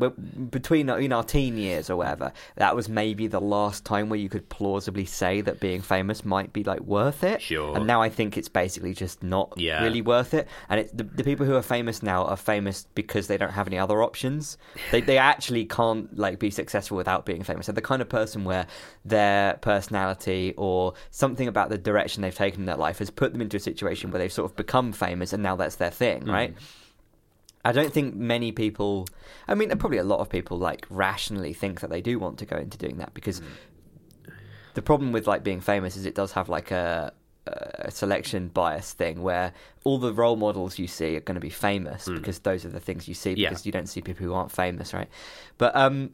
[0.51, 4.29] between in our teen years or whatever, that was maybe the last time where you
[4.29, 7.43] could plausibly say that being famous might be like worth it.
[7.43, 7.77] Sure.
[7.77, 9.83] And now I think it's basically just not Yeah.
[9.83, 10.49] really worth it.
[10.69, 13.67] And it, the, the people who are famous now are famous because they don't have
[13.67, 14.59] any other options.
[14.91, 17.67] They they actually can't like be successful without being famous.
[17.67, 18.67] They're the kind of person where
[19.05, 23.41] their personality or something about the direction they've taken in their life has put them
[23.43, 26.33] into a situation where they've sort of become famous and now that's their thing, Mm.
[26.33, 26.55] right?
[27.69, 29.07] I don't think many people.
[29.49, 32.47] I mean, probably a lot of people like rationally think that they do want to
[32.47, 33.43] go into doing that because
[34.75, 37.13] the problem with like being famous is it does have like a,
[37.47, 39.53] a selection bias thing where
[39.85, 42.81] all the role models you see are going to be famous because those are the
[42.81, 43.49] things you see Yeah.
[43.49, 45.09] because you don't see people who aren't famous, right?
[45.59, 46.11] But um,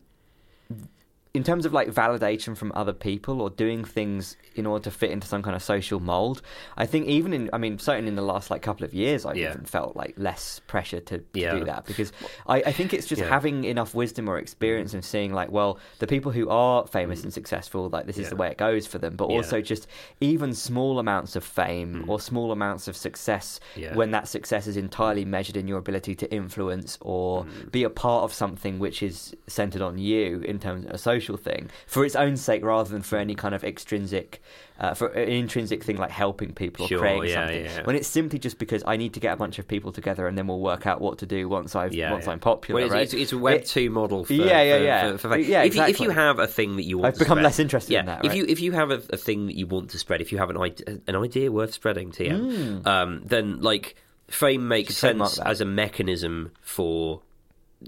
[1.34, 5.10] in terms of like validation from other people or doing things in order to fit
[5.10, 6.42] into some kind of social mold,
[6.76, 9.36] I think even in, I mean, certainly in the last like couple of years, I've
[9.36, 9.50] Yeah.
[9.52, 11.58] even felt like less pressure to, to Yeah.
[11.58, 12.12] do that because
[12.46, 13.28] I, I think it's just Yeah.
[13.28, 17.32] having enough wisdom or experience and seeing like, well, the people who are famous and
[17.32, 18.30] successful, like this is Mm.
[18.32, 19.86] The way it goes for them, but also just
[20.20, 22.08] even small amounts of fame Mm.
[22.08, 23.60] or small amounts of success
[23.94, 27.70] when that success is entirely measured in your ability to influence or Mm.
[27.70, 31.36] be a part of something which is centered on you in terms of a social
[31.36, 34.41] thing for its own sake rather than for any kind of extrinsic
[34.80, 37.82] uh, for an intrinsic thing like helping people Sure, or creating yeah, something yeah.
[37.84, 40.36] when it's simply just because I need to get a bunch of people together and
[40.36, 42.26] then we'll work out what to do once I've Yeah, once.
[42.26, 44.24] I'm popular Well, it's, right it's, it's a Web It- two model.
[44.24, 45.10] For, Yeah, yeah, for- yeah.
[45.12, 45.38] For, for.
[45.38, 47.44] Yeah, if, you, if you have a thing that you want, I've to become spread-
[47.44, 49.90] less interested in that, If you if you have a, a thing that you want
[49.90, 52.86] to spread, if you have an idea, an idea worth spreading, TM, Mm.
[52.86, 53.94] um, then like
[54.28, 57.20] fame makes sense as a mechanism for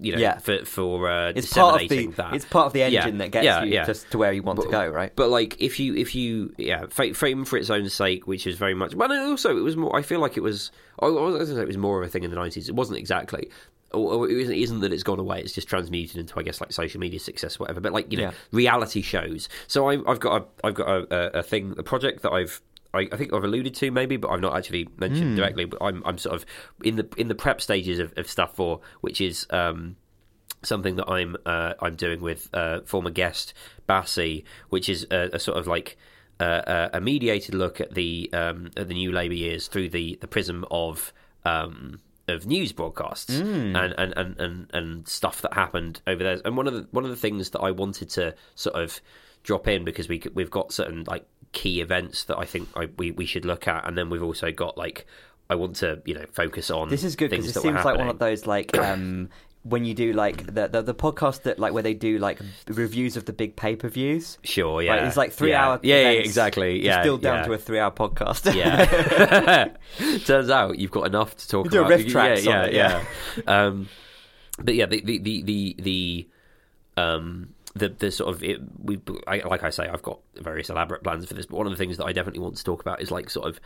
[0.01, 0.39] you know Yeah.
[0.39, 2.35] for for uh, it's part of the that.
[2.35, 3.85] it's part of the Yeah, engine that gets yeah, you yeah.
[3.87, 6.87] just to where you want to go right But like, if you if you yeah,
[6.87, 8.97] fame for its own sake, which is very much.
[8.97, 9.95] But also, it was more.
[9.97, 10.71] I feel like it was.
[11.01, 12.69] I was going to say it was more of a thing in the nineties.
[12.69, 13.51] It wasn't exactly.
[13.93, 15.41] Or it isn't, that it's gone away.
[15.41, 17.81] It's just transmuted into, I guess, like social media success, or whatever.
[17.81, 18.33] But like you know, Yeah.
[18.51, 19.49] reality shows.
[19.69, 21.07] So I, I've got a, I've got a,
[21.37, 22.61] a, a thing, a project that I've.
[22.95, 25.65] I, I think I've alluded to maybe, but I've not actually mentioned directly.
[25.65, 26.47] But I'm I'm sort of
[26.83, 29.97] in the in the prep stages of, of stuff for, which is um,
[30.63, 33.55] something that I'm uh, I'm doing with uh, former guest
[33.87, 35.97] Bassi, which is a, a sort of like
[36.41, 40.19] uh, a a mediated look at the um, at the new Labour years through the,
[40.21, 41.13] the prism of
[41.45, 43.39] um, of news broadcasts
[43.77, 46.41] and, and, and, and, and stuff that happened over there.
[46.45, 49.01] And one of the one of the things that I wanted to sort of
[49.43, 53.11] drop in because we we've got certain like key events that I think I, we
[53.11, 55.07] we should look at, and then we've also got like.
[55.51, 58.09] I want to, you know, focus on This is good because it seems like one
[58.09, 59.29] of those like um,
[59.65, 63.17] when you do like the, the the podcast that like where they do like reviews
[63.17, 64.39] of the big pay per views.
[64.45, 65.07] Sure, yeah.
[65.07, 65.67] It's like three yeah.
[65.67, 65.81] hour.
[65.83, 66.85] Yeah, yeah, exactly.
[66.85, 67.47] Yeah, distilled down yeah.
[67.47, 68.55] to a three hour podcast.
[68.55, 69.73] Yeah.
[70.25, 71.99] Turns out you've got enough to talk You about.
[71.99, 73.05] RiffTrax yeah, yeah, it, yeah.
[73.47, 73.89] um,
[74.59, 76.29] but yeah, the the the the, the
[77.03, 81.03] um the the sort of it, we I, like I say, I've got various elaborate
[81.03, 81.47] plans for this.
[81.47, 83.49] But one of the things that I definitely want to talk about is like sort
[83.49, 83.61] of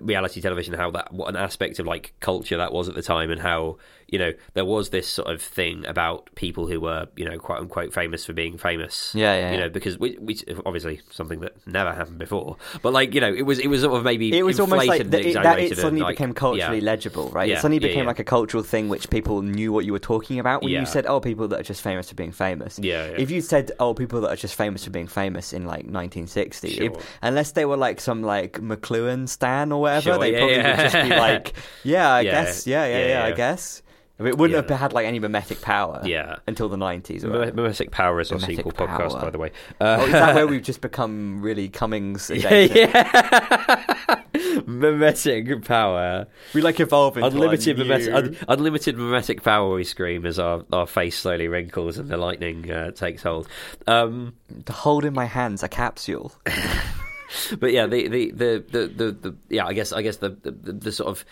[0.00, 3.30] reality television, how that what an aspect of like culture that was at the time,
[3.30, 3.78] and how
[4.12, 7.60] you know there was this sort of thing about people who were you know quote
[7.60, 9.12] unquote famous for being famous.
[9.14, 13.14] Yeah, yeah, You know because we, we obviously something that never happened before, but like
[13.14, 15.10] you know it was it was sort of maybe It was almost like inflated it,
[15.10, 16.84] that exaggerated it suddenly like, became culturally yeah.
[16.84, 17.48] legible, right?
[17.48, 18.08] Yeah, it suddenly became yeah.
[18.08, 21.06] like a cultural thing which people knew what you were talking about when you said,
[21.06, 23.06] "Oh, people that are just famous for being famous." Yeah.
[23.06, 26.74] If you said, "Oh, people that are just famous for being famous in like 1960,"
[26.74, 26.84] Sure.
[26.84, 30.76] if, unless they were like some like McLuhan stan or whatever, Sure, they probably would
[30.76, 33.80] just be like, "Yeah, I guess, yeah, yeah, yeah, I guess."
[34.26, 34.68] It wouldn't Yeah.
[34.70, 36.36] have had like any memetic power, Yeah.
[36.46, 37.24] until the 90s.
[37.24, 37.62] Or Mim- whatever.
[37.62, 39.50] Memetic Power is our Memetic sequel podcast, by the way.
[39.80, 42.30] oh, Uh, is that where we've just become really Cummings?
[42.30, 42.50] yeah,
[44.66, 49.74] memetic Power, We like evolve into unlimited our memetic, un- unlimited memetic power.
[49.74, 53.48] We scream as our, our face slowly wrinkles and the lightning uh, takes hold.
[53.86, 54.34] Um,
[54.66, 56.32] to hold in my hands a capsule.
[57.58, 60.50] but yeah, the the, the, the, the, the yeah, I guess I guess the, the,
[60.50, 61.24] the, the sort of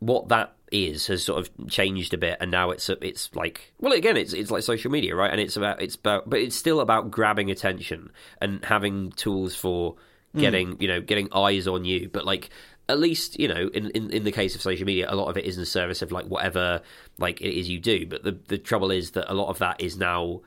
[0.00, 3.92] what that is has sort of changed a bit, and now it's it's like well,
[3.92, 5.30] again, it's it's like social media, right?
[5.30, 8.10] And it's about it's about, but it's still about grabbing attention
[8.40, 9.96] and having tools for
[10.36, 12.50] getting you know getting eyes on you, but like.
[12.86, 15.38] At least you know, in, in in the case of social media, a lot of
[15.38, 16.82] it is in the service of like whatever
[17.16, 18.04] like it is you do.
[18.04, 20.42] But the the trouble is that a lot of that is now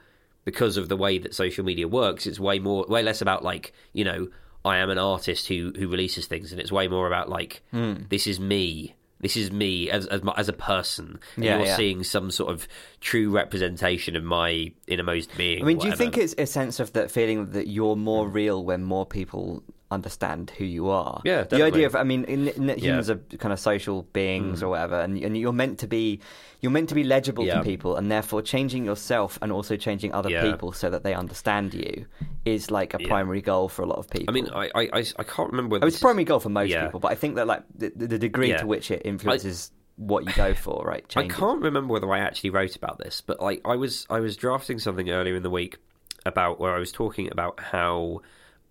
[0.45, 3.73] because of the way that social media works, it's way more, way less about like
[3.91, 4.27] you know,
[4.63, 8.03] I am an artist who who releases things, and it's way more about like Hmm.
[8.09, 11.67] this is me, this is me as as, my, as a person, and Yeah, you're
[11.67, 11.75] yeah.
[11.75, 12.67] seeing some sort of
[13.01, 15.61] true representation of my innermost being.
[15.61, 18.33] I mean, do you think it's a sense of that feeling that you're more mm.
[18.33, 21.21] real when more people understand who you are.
[21.23, 23.15] Yeah, the idea of I mean, in, in, humans Yeah.
[23.15, 26.19] are kind of social beings or whatever, and and you're meant to be
[26.61, 27.59] you're meant to be legible Yeah.
[27.59, 30.41] to people, and therefore changing yourself and also changing other Yeah.
[30.51, 32.05] people so that they understand you
[32.45, 34.25] is like a primary goal for a lot of people.
[34.29, 36.73] I mean, I I, I, I can't remember whether Oh, it's primary goal for most
[36.73, 40.33] people, but I think that like the, the degree to which it influences what you
[40.33, 41.05] go for, right?
[41.15, 44.35] I can't remember whether I actually wrote about this, but like I was I was
[44.37, 45.77] drafting something earlier in the week
[46.25, 48.21] about where I was talking about how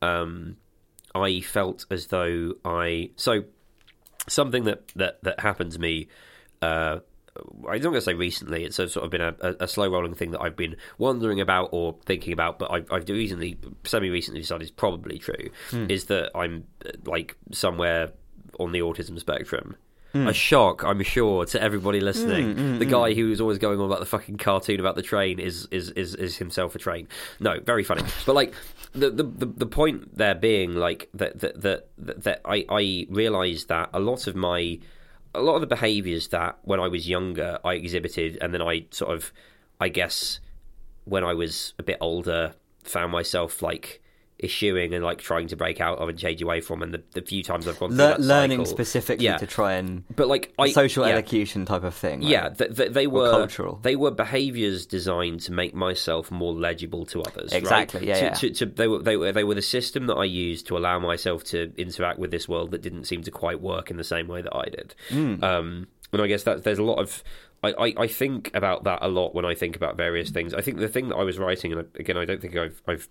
[0.03, 0.57] um,
[1.25, 3.45] I felt as though I so
[4.29, 6.09] something that that that happened to me.
[6.63, 7.01] Uh,
[7.69, 8.65] I'm not going to say recently.
[8.65, 11.97] It's sort of been a, a, slow rolling thing that I've been wondering about or
[12.07, 15.51] thinking about, but I've, I've recently, semi recently decided is probably true.
[15.91, 16.65] Is that I'm
[17.05, 18.13] like somewhere
[18.59, 19.77] on the autism spectrum.
[20.23, 20.33] A hmm.
[20.33, 22.55] shock, I'm sure, to everybody listening.
[22.55, 25.03] Hmm, hmm, the guy who was always going on about the fucking cartoon about the
[25.03, 27.09] train is is is, is himself a train.
[27.41, 28.03] No, very funny.
[28.27, 28.55] but like
[28.93, 33.69] the, the the point there being like that that that, that, that I I realised
[33.69, 34.79] that a lot of my
[35.35, 38.87] a lot of the behaviours that when I was younger I exhibited, and then I
[38.91, 39.33] sort of,
[39.81, 40.41] I guess,
[41.05, 44.03] when I was a bit older, found myself like
[44.39, 47.23] issuing and like trying to break out of and change away from, and the, the
[47.23, 49.39] few times I've gone through Le- that learning cycle- specifically yeah.
[49.39, 52.21] to try and but like I, social yeah, elocution type of thing.
[52.21, 52.29] right?
[52.29, 53.81] yeah, th- th- they were cultural.
[53.83, 57.53] They were behaviours designed to make myself more legible to others.
[57.53, 57.59] right?
[57.59, 58.35] Exactly, yeah, To- yeah.
[58.35, 60.99] To, to, they were they were they were the system that I used to allow
[60.99, 64.29] myself to interact with this world that didn't seem to quite work in the same
[64.29, 64.95] way that I did.
[65.09, 65.43] Hmm.
[65.43, 67.25] Um, and I guess that there's a lot of.
[67.65, 70.53] I, I, I think about that a lot when I think about various things.
[70.53, 73.09] I think the thing that I was writing, and again, I don't think I've, I've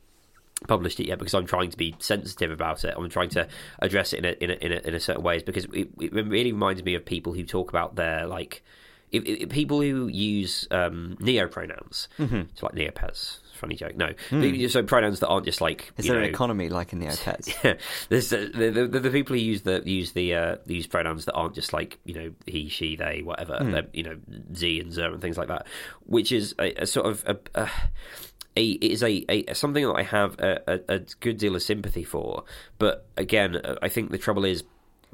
[0.68, 2.94] published it yet because I'm trying to be sensitive about it.
[2.98, 3.48] I'm trying to
[3.80, 6.14] address it in a in a in a, in a certain ways because it, it
[6.14, 8.64] really reminds me of people who talk about their like
[9.12, 12.42] if, if, people who use um, neo pronouns, Mm-hmm.
[12.56, 13.40] so like neopets.
[13.56, 13.96] Funny joke.
[13.96, 14.12] No,
[14.68, 15.94] so pronouns that aren't just like.
[15.96, 17.64] Is there know, an economy like in the Neopets?
[17.64, 17.76] yeah,
[18.10, 21.24] there's uh, the, the, the, the people who use the use the uh, use pronouns
[21.24, 23.58] that aren't just like you know he, she, they, whatever.
[23.62, 24.18] They're, you know
[24.54, 25.68] z and zer and things like that,
[26.06, 27.70] which is a, a sort of a, a,
[28.56, 31.62] a it is a, a something that I have a, a, a good deal of
[31.62, 32.44] sympathy for.
[32.78, 34.64] But again, I think the trouble is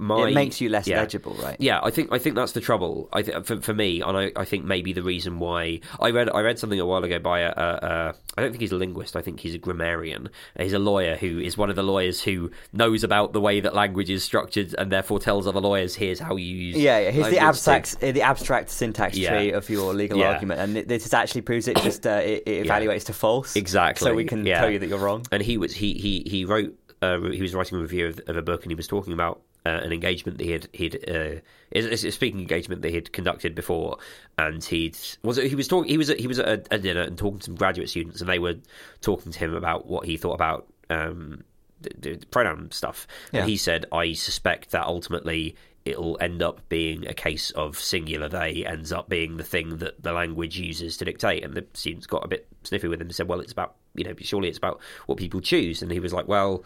[0.01, 0.99] my it makes you less yeah.
[0.99, 1.55] legible, right?
[1.59, 3.07] Yeah, I think I think that's the trouble.
[3.13, 6.27] I th- for, for me, and I, I think maybe the reason why I read
[6.29, 8.77] I read something a while ago by a, a, a I don't think he's a
[8.77, 9.15] linguist.
[9.15, 10.29] I think he's a grammarian.
[10.57, 13.75] He's a lawyer who is one of the lawyers who knows about the way that
[13.75, 17.11] language is structured and therefore tells other lawyers, "Here's how you use." Yeah, yeah.
[17.11, 19.29] Here's the to-" abstract, uh, the abstract syntax Yeah.
[19.37, 20.33] tree of your legal Yeah.
[20.33, 21.77] argument, and this actually proves it.
[21.77, 24.97] Just uh, it, it evaluates to false, Exactly, So we can tell you that you're
[24.97, 25.25] wrong.
[25.31, 28.35] and he was he he he wrote uh, he was writing a review of, of
[28.37, 31.39] a book and he was talking about uh, an engagement that he had he'd uh,
[31.71, 33.97] it's a speaking engagement that he had conducted before
[34.37, 36.79] and he'd was it, he was talking he was at, he was at a, a
[36.79, 38.55] dinner and talking to some graduate students and they were
[39.01, 41.43] talking to him about what he thought about um,
[41.81, 43.07] the, the pronoun stuff.
[43.31, 43.41] Yeah.
[43.41, 45.55] and he said I suspect that ultimately
[45.85, 50.01] it'll end up being a case of singular they ends up being the thing that
[50.01, 51.43] the language uses to dictate.
[51.43, 54.03] And the students got a bit sniffy with him and said well it's about you
[54.03, 55.83] know surely it's about what people choose.
[55.83, 56.63] And he was like well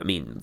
[0.00, 0.42] I mean,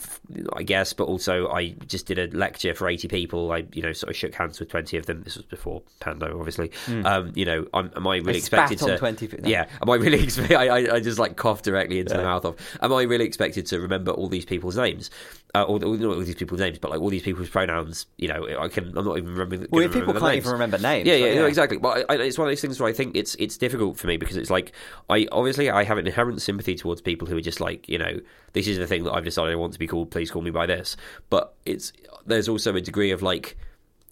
[0.54, 3.52] I guess, but also I just did a lecture for eighty people.
[3.52, 5.24] I, you know, sort of shook hands with twenty of them.
[5.24, 6.72] This was before Pando, obviously.
[7.06, 8.98] Um, you know, I'm, am I really I expected to?
[8.98, 9.50] 20 pe- no.
[9.50, 10.20] Yeah, am I really?
[10.26, 12.58] Expe- I, I, I just like coughed directly into the mouth of.
[12.82, 15.10] Am I really expected to remember all these people's names?
[15.56, 18.06] Uh, or, or not all these people's names, but like all these people's pronouns.
[18.18, 18.96] You know, I can.
[18.96, 19.68] I'm not even remembering.
[19.72, 20.46] Well, people remember can't names.
[20.46, 21.08] even remember names.
[21.08, 21.24] Yeah, right?
[21.24, 21.78] yeah, no, exactly.
[21.78, 24.06] But I, I, it's one of those things where I think it's it's difficult for
[24.06, 24.74] me because it's like
[25.10, 28.20] I obviously I have an inherent sympathy towards people who are just like you know
[28.54, 30.12] this is the thing that I've decided I want to be called.
[30.12, 30.96] Please call me by this.
[31.32, 31.94] But it's
[32.28, 33.58] there's also a degree of like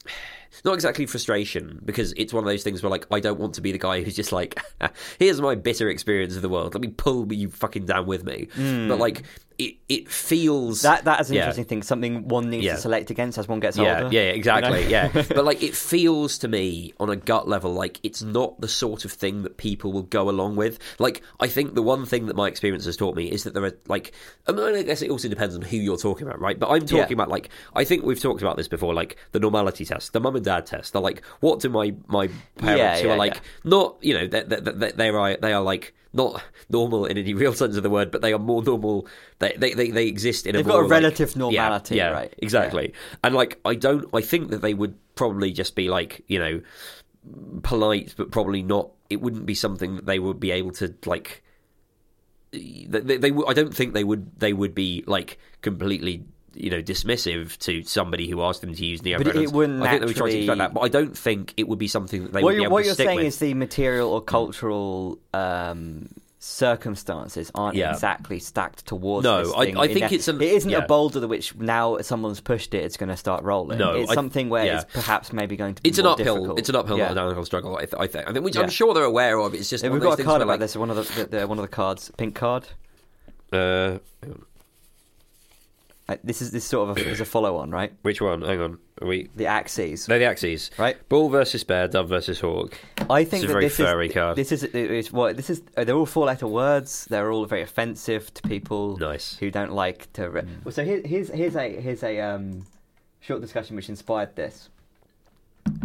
[0.66, 3.62] not exactly frustration because it's one of those things where like I don't want to
[3.62, 4.60] be the guy who's just like
[5.20, 6.74] here's my bitter experience of the world.
[6.74, 8.48] Let me pull you fucking down with me.
[8.56, 9.22] But like
[9.58, 11.42] it it feels That that is an Yeah.
[11.44, 11.82] interesting thing.
[11.84, 12.76] Something one needs Yeah.
[12.76, 14.14] to select against as one gets yeah, older.
[14.16, 14.84] yeah, yeah, exactly.
[14.84, 15.10] you know?
[15.14, 18.68] Yeah, but like it feels to me on a gut level like it's not the
[18.68, 20.78] sort of thing that people will go along with.
[21.00, 23.64] Like I think the one thing that my experience has taught me is that there
[23.66, 24.12] are like
[24.48, 26.60] I, mean, I guess it also depends on who you're talking about, right?
[26.60, 29.86] But I'm talking about like I think we've talked about this before, like the normality
[29.86, 30.94] test, the mum and dad test.
[30.94, 34.60] They're like, what do my my parents who are like not you know they, they,
[34.60, 38.12] they, they are they are like not normal in any real sense of the word,
[38.12, 39.08] but they are more normal.
[39.40, 42.10] They they, they, they exist in a They've more got a relative yeah, normality, yeah,
[42.10, 42.34] right?
[42.40, 42.94] Exactly.
[43.24, 44.08] And like, I don't.
[44.14, 46.62] I think that they would probably just be like, you know,
[47.64, 48.92] polite, but probably not.
[49.10, 51.44] It wouldn't be something that they would be able to like.
[52.52, 54.40] They, they, they I don't think they would.
[54.40, 56.26] They would be like completely.
[56.58, 59.90] You know, dismissive to somebody who asked them to use neo But it wouldn't I
[59.92, 62.24] think they would try to naturally- that, but I don't think it would be something
[62.24, 63.26] that they What would be able what to you're saying with.
[63.28, 66.08] is the material or cultural um,
[66.40, 67.92] circumstances aren't Yeah.
[67.94, 69.24] exactly stacked towards.
[69.24, 70.80] No, this I- I in think it's a- it isn't yeah.
[70.80, 73.78] a boulder that which now someone's pushed it, it's going to start rolling.
[73.78, 74.82] No, it's I- something where yeah.
[74.82, 76.36] it's perhaps maybe going to be It's an more uphill.
[76.36, 76.60] difficult.
[76.60, 77.04] It's an uphill, Yeah.
[77.06, 77.76] not a downhill struggle.
[77.78, 78.30] I, th- I think.
[78.30, 78.58] I think which.
[78.58, 79.54] I'm sure they're aware of.
[79.54, 80.76] It's just we've got a card about where, like, this.
[80.76, 82.66] One of the, the, the one of the cards, pink card.
[83.52, 83.98] Uh.
[86.10, 87.92] Uh, this is this sort of a, is a follow on, right?
[88.02, 88.42] which one?
[88.42, 88.78] Hang on.
[89.02, 89.30] Are we?
[89.36, 90.72] The axes, They're the axes.
[90.78, 90.96] right?
[91.10, 91.88] Bull versus bear.
[91.90, 92.78] Dove versus hawk.
[93.10, 94.38] I think It's a that very this furry is card.
[94.38, 95.62] this is it's what this is.
[95.76, 97.06] uh, They're all four letter words.
[97.10, 99.36] They're all very offensive to people Nice.
[99.38, 100.30] who don't like to.
[100.30, 102.66] Re- well, so here, here's here's a here's a um,
[103.20, 104.70] short discussion which inspired this.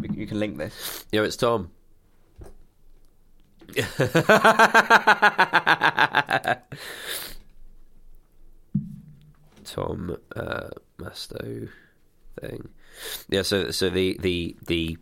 [0.00, 1.04] You- You can link this.
[1.10, 1.70] Yeah, it's Tom.
[9.72, 10.68] Tom uh,
[10.98, 11.68] Masto
[12.38, 12.68] thing.
[13.30, 14.98] Yeah, so so the the the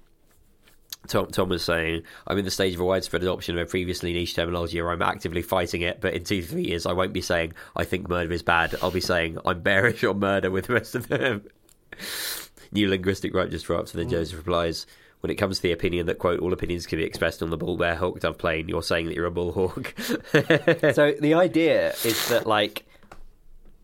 [1.09, 4.13] Tom Tom was saying, I'm in the stage of a widespread adoption of a previously
[4.13, 6.01] niche terminology, or I'm actively fighting it.
[6.01, 8.77] But in two three years, I won't be saying I think murder is bad.
[8.81, 11.43] I'll be saying I'm bearish on murder with the rest of them.
[12.73, 14.87] New linguistic right just drops, and then Josef replies.
[15.19, 17.59] When it comes to the opinion that quote all opinions can be expressed on the
[17.59, 19.93] bull bear hawk dove plane, you're saying that you're a bull hawk.
[19.99, 22.87] so the idea is that like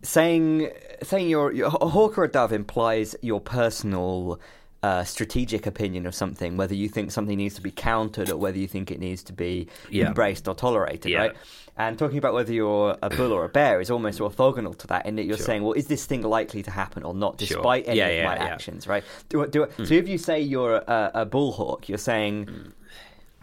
[0.06, 0.70] saying
[1.02, 4.40] saying you're, you're a hawk or a dove implies your personal
[4.82, 8.56] uh, strategic opinion of something, whether you think something needs to be countered or whether
[8.56, 10.06] you think it needs to be Yeah.
[10.06, 11.18] embraced or tolerated, Yeah.
[11.18, 11.32] right?
[11.76, 15.04] And talking about whether you're a bull or a bear is almost orthogonal to that,
[15.04, 15.46] in that you're Sure.
[15.46, 17.48] saying, well, is this thing likely to happen or not, Sure.
[17.58, 18.36] despite any Yeah, of my.
[18.36, 18.42] Hmm.
[18.52, 19.04] actions, right?
[19.28, 22.48] Do, do, So if you say you're a, a bull hawk, you're saying.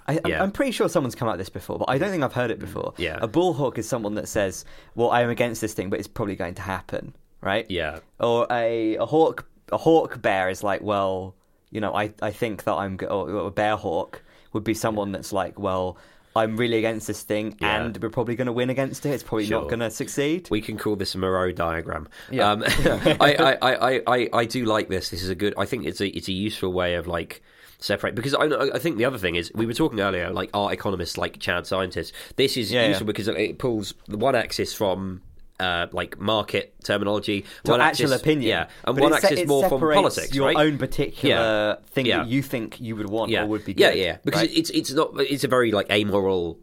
[0.08, 0.20] I.
[0.26, 0.42] Yeah.
[0.44, 2.60] I'm pretty sure someone's come with this before, but I don't think I've heard it
[2.60, 2.94] before.
[2.98, 3.18] Yeah.
[3.22, 4.66] A bullhawk is someone that says,
[4.96, 7.66] "Well, I am against this thing, but it's probably going to happen," right?
[7.70, 11.36] yeah, Or a a hawk a hawk bear is like, "Well,
[11.72, 14.22] you know, I I think that I'm," go-" or a bear hawk
[14.52, 15.98] would be someone that's like, "Well."
[16.36, 17.84] I'm really against this thing, Yeah.
[17.84, 19.10] and we're probably going to win against it.
[19.12, 19.62] It's probably Sure.
[19.62, 20.48] not going to succeed.
[20.50, 22.08] we can call this a Moreau diagram.
[22.32, 22.50] Yeah.
[22.50, 25.12] Um, I, I, I, I, I do like this.
[25.12, 25.54] This is a good.
[25.60, 27.44] I think it's a it's a useful way of like
[27.84, 28.46] separate because I,
[28.76, 31.68] I think the other thing is we were talking earlier like art economists like Chad
[31.68, 32.14] scientists.
[32.38, 33.08] This is Yeah, useful yeah.
[33.08, 35.22] because it pulls the one axis from.
[35.60, 39.40] Uh, like market terminology, to one actual axis, opinion, yeah, and But one se- axis
[39.42, 40.58] it more from politics, Your right?
[40.58, 42.18] own particular thing Yeah.
[42.18, 44.00] that you think you would want yeah, or would be yeah, good.
[44.00, 44.58] yeah, because right?
[44.58, 46.58] it's it's not it's a very like amoral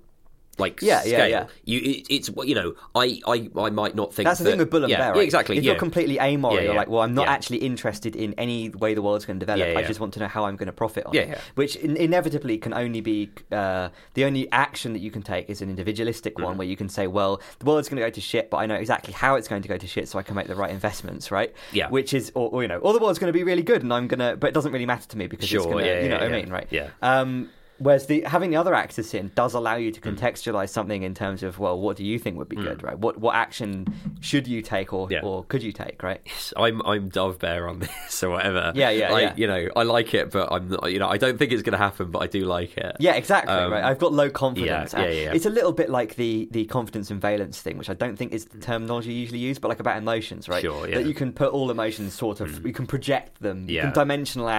[0.60, 1.28] like Yeah, yeah, scale.
[1.28, 1.46] yeah.
[1.64, 4.58] You it, it's you know I, I I might not think That's the that, thing
[4.58, 5.24] with Bull and yeah, Bear, yeah, right?
[5.24, 5.56] exactly.
[5.58, 5.72] If yeah.
[5.72, 7.32] you're completely amoral, Yeah, you're like, well, I'm not Yeah.
[7.32, 9.66] actually interested in any way the world's going to develop.
[9.66, 11.28] Yeah, I just want to know how I'm going to profit on Yeah, it.
[11.30, 11.40] yeah.
[11.54, 15.62] Which in- inevitably can only be uh, the only action that you can take is
[15.62, 16.44] an individualistic Mm.
[16.44, 18.66] one, where you can say, well, the world's going to go to shit, but I
[18.66, 20.70] know exactly how it's going to go to shit, so I can make the right
[20.70, 21.52] investments, right?
[21.72, 21.88] Yeah.
[21.88, 23.92] Which is, or, or you know, or the world's going to be really good, and
[23.92, 26.02] I'm gonna, but it doesn't really matter to me because it's Sure, going to, yeah,
[26.02, 26.66] you know yeah, what I mean, right?
[26.70, 26.88] Yeah.
[27.02, 27.50] Um,
[27.80, 29.94] Whereas the having the other axis in does allow you Mm.
[29.94, 32.98] to contextualize something in terms of well, what do you think would be good, right?
[32.98, 33.86] What what action
[34.20, 35.20] should you take or Yeah.
[35.22, 36.20] or could you take, right?
[36.56, 38.72] I'm I'm Dove Bear on this or whatever.
[38.74, 39.34] Yeah, yeah, I, yeah.
[39.36, 40.92] You know, I like it, but I'm not.
[40.92, 42.96] You know, I don't think it's going to happen, but I do like it.
[43.00, 43.52] Yeah, exactly.
[43.54, 43.82] Um, right.
[43.82, 44.92] I've got low confidence.
[44.92, 45.32] yeah, yeah, yeah.
[45.32, 48.32] It's a little bit like the the confidence and valence thing, which I don't think
[48.32, 50.60] is the terminology usually used, but like about emotions, right?
[50.62, 50.96] Sure, yeah.
[50.98, 53.68] That you can put all emotions sort of, you can project them.
[53.68, 53.82] You Yeah.
[53.82, 54.50] can dimensional.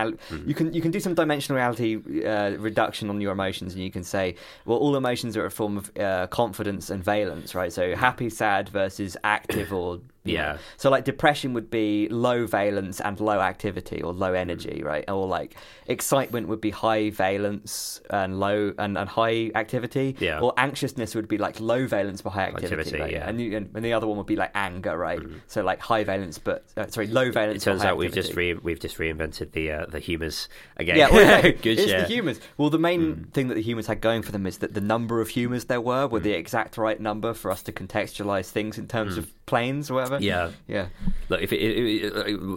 [0.46, 4.04] You can you can do some dimensionality uh, reduction on your emotions, and you can
[4.04, 4.36] say,
[4.66, 7.72] well, all emotions are a form of uh, confidence and valence, right?
[7.72, 10.54] So happy, sad versus active or Yeah.
[10.54, 10.58] know.
[10.78, 14.38] So like depression would be low valence and low activity or low Mm.
[14.38, 15.04] energy, right?
[15.10, 15.56] Or like
[15.88, 20.16] excitement would be high valence and low and, and high activity.
[20.20, 20.40] Yeah.
[20.40, 22.76] Or anxiousness would be like low valence but high activity.
[22.82, 23.12] Activity, right?
[23.12, 23.26] yeah.
[23.26, 23.30] Mm.
[23.30, 25.20] And, you, and, and the other one would be like anger, right?
[25.48, 27.64] So like high valence but uh, sorry, low valence.
[27.64, 30.48] It turns but high out we've just re- we've just reinvented the uh, the humours
[30.78, 30.98] again.
[30.98, 32.00] Yeah, well, yeah, good it's shit.
[32.02, 32.40] the humors.
[32.58, 33.34] Well, the main Mm.
[33.34, 35.82] thing that the humors had going for them is that the number of humors there
[35.82, 39.90] were were the exact right number for us to contextualize things in terms of planes
[39.90, 40.11] or whatever.
[40.20, 40.52] Yeah.
[40.68, 40.88] yeah.
[41.30, 41.58] Look, if it,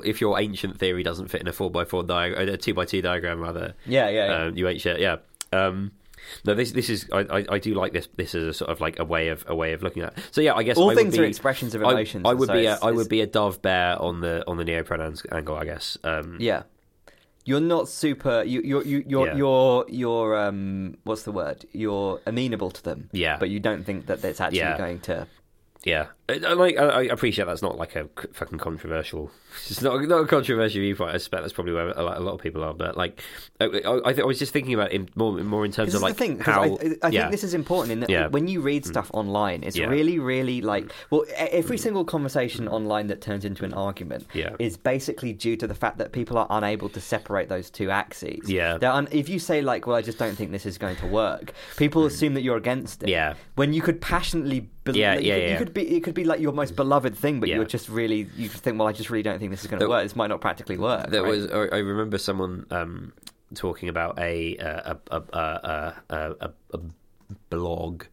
[0.05, 2.85] if your ancient theory doesn't fit in a four by four diagram, a two by
[2.85, 4.45] two diagram rather, Yeah, yeah, yeah.
[4.47, 5.01] um, you ain't shit.
[5.01, 5.17] Yeah.
[5.53, 5.93] Um,
[6.45, 8.09] no, this this is I, I, I do like this.
[8.17, 10.17] This is a sort of like a way of a way of looking at.
[10.17, 10.25] It.
[10.33, 12.25] So yeah, I guess All I would things be, are expressions of emotions.
[12.27, 14.65] I, would so be a, I would be a dove bear on the on the
[14.65, 15.57] neopronouns angle.
[15.57, 15.99] I guess.
[16.03, 16.63] Um, Yeah.
[17.47, 18.43] You're not super.
[18.43, 19.37] You, you're you, you're Yeah.
[19.37, 20.97] you're you're um.
[21.05, 21.67] What's the word?
[21.73, 23.11] You're amenable to them.
[23.13, 23.37] Yeah.
[23.39, 24.79] But you don't think that it's actually Yeah.
[24.79, 25.27] going to.
[25.85, 29.31] Yeah, I, I like I, appreciate that's not like a fucking controversial.
[29.71, 31.11] It's not not a controversial viewpoint.
[31.11, 32.75] I suspect that's probably where a lot, a lot of people are.
[32.75, 33.23] But like,
[33.61, 36.19] I, I, I was just thinking about it more more in terms of like the
[36.19, 36.77] thing, how.
[36.77, 37.21] I, I yeah.
[37.21, 38.25] think this is important in that Yeah.
[38.25, 38.33] Mm.
[38.33, 39.87] when you read stuff online, it's Yeah.
[39.87, 44.57] really, really like well, every single conversation online that turns into an argument Yeah.
[44.59, 48.51] is basically due to the fact that people are unable to separate those two axes.
[48.51, 48.79] Yeah.
[48.83, 51.53] Un- if you say like, "Well, I just don't think this is going to work,"
[51.77, 53.07] people assume that you're against it.
[53.07, 53.11] Mm.
[53.11, 53.35] Yeah.
[53.55, 56.41] When you could passionately, believe, Yeah, you yeah, you could be, it could be like
[56.41, 57.57] your most beloved thing, but Yeah.
[57.57, 59.89] you're just really, you think, "Well, I just really don't think this is going to
[59.89, 60.03] work.
[60.05, 61.31] This might not practically work." There right?
[61.31, 61.51] was.
[61.51, 63.13] I I remember someone um,
[63.55, 66.81] talking about a a a a, a, a, a, a
[67.51, 68.05] blog.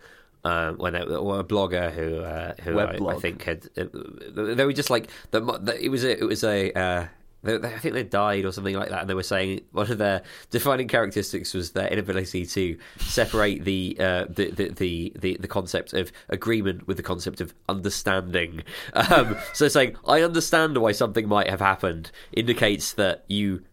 [0.43, 3.85] Um, when they, or a blogger who uh, who I, I think had uh,
[4.33, 7.05] they were just like the, the, it was a it was a uh,
[7.43, 9.89] they, they- I think they died or something like that, and they were saying one
[9.91, 15.37] of their defining characteristics was their inability to separate the uh, the, the, the the
[15.39, 18.63] the concept of agreement with the concept of understanding.
[18.93, 23.63] Um, so saying I understand why something might have happened indicates that you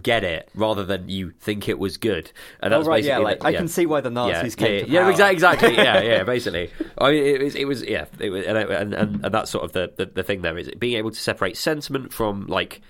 [0.00, 2.32] get it rather than you think it was good.
[2.60, 4.86] And Oh, that's right, yeah, like the- I can see why the Nazis yeah, came
[4.86, 5.10] yeah, yeah, power.
[5.10, 6.70] exactly, exactly, yeah, yeah, basically.
[6.96, 9.64] I mean, it was, it was, yeah, it was, and, and, and, and that's sort
[9.64, 12.80] of the, the, the thing there is being able to separate sentiment from like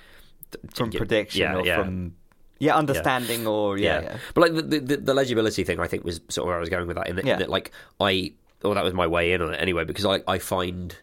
[0.74, 1.83] from yeah, prediction yeah, or yeah.
[1.83, 2.15] from
[2.59, 4.16] yeah understanding or yeah, yeah.
[4.35, 6.69] But like the, the the legibility thing, I think was sort of where I was
[6.69, 7.09] going with that.
[7.09, 7.35] In that, Yeah.
[7.35, 10.23] in that like I, well, that was my way in on it anyway, because I
[10.27, 10.97] I find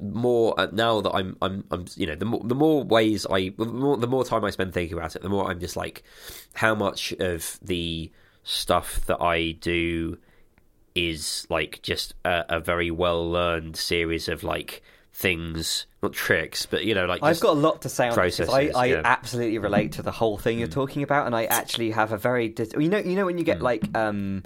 [0.00, 3.50] more uh, now that I'm I'm I'm you know the more the more ways I
[3.58, 6.02] the more the more time I spend thinking about it, the more I'm just like
[6.54, 8.10] how much of the
[8.42, 10.18] stuff that I do
[10.94, 14.82] is like just a, a very well learned series of like
[15.20, 18.16] things, not tricks, but you know, like I've got a lot to say on this
[18.38, 18.96] processes, I, I yeah.
[18.96, 19.04] Mm.
[19.04, 22.48] absolutely relate to the whole thing you're talking about, and I actually have a very
[22.48, 23.62] dis- you know you know when you get Mm.
[23.62, 24.42] like um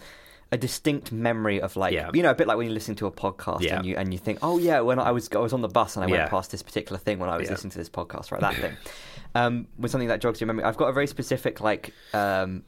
[0.52, 2.10] a distinct memory of like Yeah.
[2.12, 3.76] you know a bit like when you listen to a podcast Yeah.
[3.76, 5.96] and you and you think oh yeah when I was I was on the bus
[5.96, 8.40] and I went past this particular thing when I was listening to this podcast right
[8.40, 8.76] that thing
[9.34, 12.62] um was something that jogs your memory I've got a very specific like um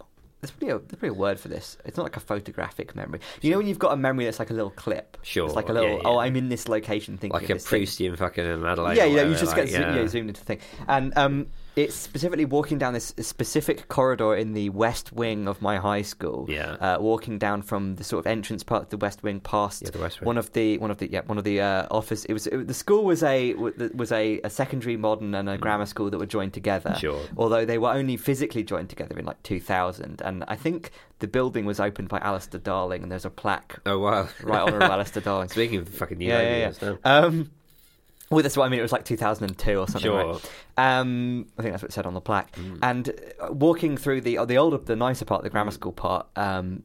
[0.46, 1.76] there's probably, a, there's probably a word for this.
[1.84, 3.20] It's not like a photographic memory.
[3.42, 5.16] You know when you've got a memory that's like a little clip.
[5.22, 5.88] Sure, It's like a little.
[5.90, 6.02] yeah, yeah.
[6.04, 7.82] Oh, I'm in this location thinking like of a this thing.
[7.82, 8.96] Proustian fucking madeleine.
[8.96, 10.06] Yeah, yeah, you just like, get zo- yeah.
[10.06, 10.60] zoomed into the thing.
[10.88, 15.76] And um, it's specifically walking down this specific corridor in the west wing of my
[15.76, 16.46] high school.
[16.48, 16.72] Yeah.
[16.80, 19.90] Uh, walking down from the sort of entrance part of the west wing past Yeah,
[19.90, 20.26] the west wing.
[20.26, 22.24] one of the one of the yeah one of the uh, office.
[22.24, 25.86] It was it, the school was a was a, a secondary modern and a grammar
[25.86, 26.90] school that were joined together.
[26.90, 26.98] Mm.
[27.00, 27.22] Sure.
[27.36, 31.64] Although they were only physically joined together in like 2000, and I think the building
[31.66, 34.28] was opened by Alistair Darling, and there's a plaque Oh wow!
[34.42, 35.48] right honourable Alistair Darling.
[35.50, 36.88] Speaking of fucking new Yeah, yeah, ideas, yeah.
[36.90, 36.98] no.
[37.04, 37.50] Um,
[38.30, 38.78] well, that's what I mean.
[38.80, 40.00] It was like 2002 or something.
[40.00, 40.32] Sure.
[40.32, 40.50] Right?
[40.76, 42.54] Um, I think that's what it said on the plaque.
[42.56, 42.78] Mm.
[42.82, 46.82] And uh, walking through the the older, the nicer part, the grammar school part, um,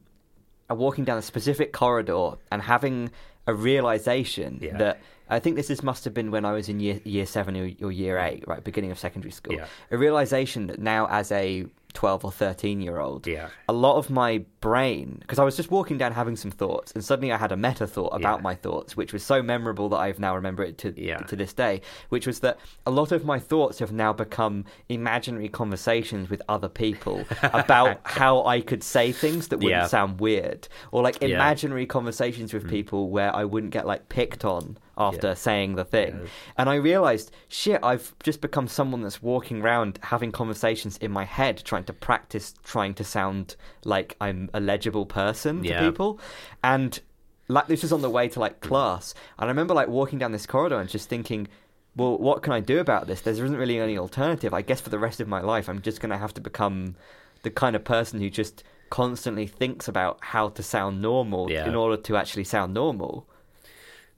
[0.70, 3.10] walking down a specific corridor and having
[3.46, 4.76] a realization Yeah.
[4.76, 7.56] that I think this is must have been when I was in year year seven
[7.56, 9.54] or, or year eight, right, beginning of secondary school.
[9.54, 9.66] Yeah.
[9.90, 13.48] A realization that now, as a 12 or 13 year old, Yeah.
[13.68, 17.04] a lot of my brain because I was just walking down having some thoughts and
[17.04, 18.42] suddenly I had a meta thought about Yeah.
[18.42, 21.18] my thoughts which was so memorable that I've now remember it to Yeah.
[21.18, 25.48] to this day which was that a lot of my thoughts have now become imaginary
[25.48, 31.02] conversations with other people about how I could say things that wouldn't sound weird or
[31.02, 32.70] like imaginary conversations with mm.
[32.70, 35.34] people where I wouldn't get like picked on after Yeah.
[35.34, 36.20] saying the thing.
[36.22, 36.28] Yeah.
[36.58, 41.24] and I realized shit I've just become someone that's walking around having conversations in my
[41.24, 45.80] head trying to practice trying to sound like I'm a legible person to Yeah.
[45.88, 46.20] people.
[46.62, 47.00] And
[47.48, 49.14] like this was on the way to like class.
[49.38, 51.48] And I remember like walking down this corridor and just thinking
[51.96, 53.20] well what can I do about this?
[53.22, 54.52] There isn't really any alternative.
[54.54, 56.96] I guess for the rest of my life I'm just going to have to become
[57.42, 61.96] the kind of person who just constantly thinks about how to sound normal in order
[62.02, 63.26] to actually sound normal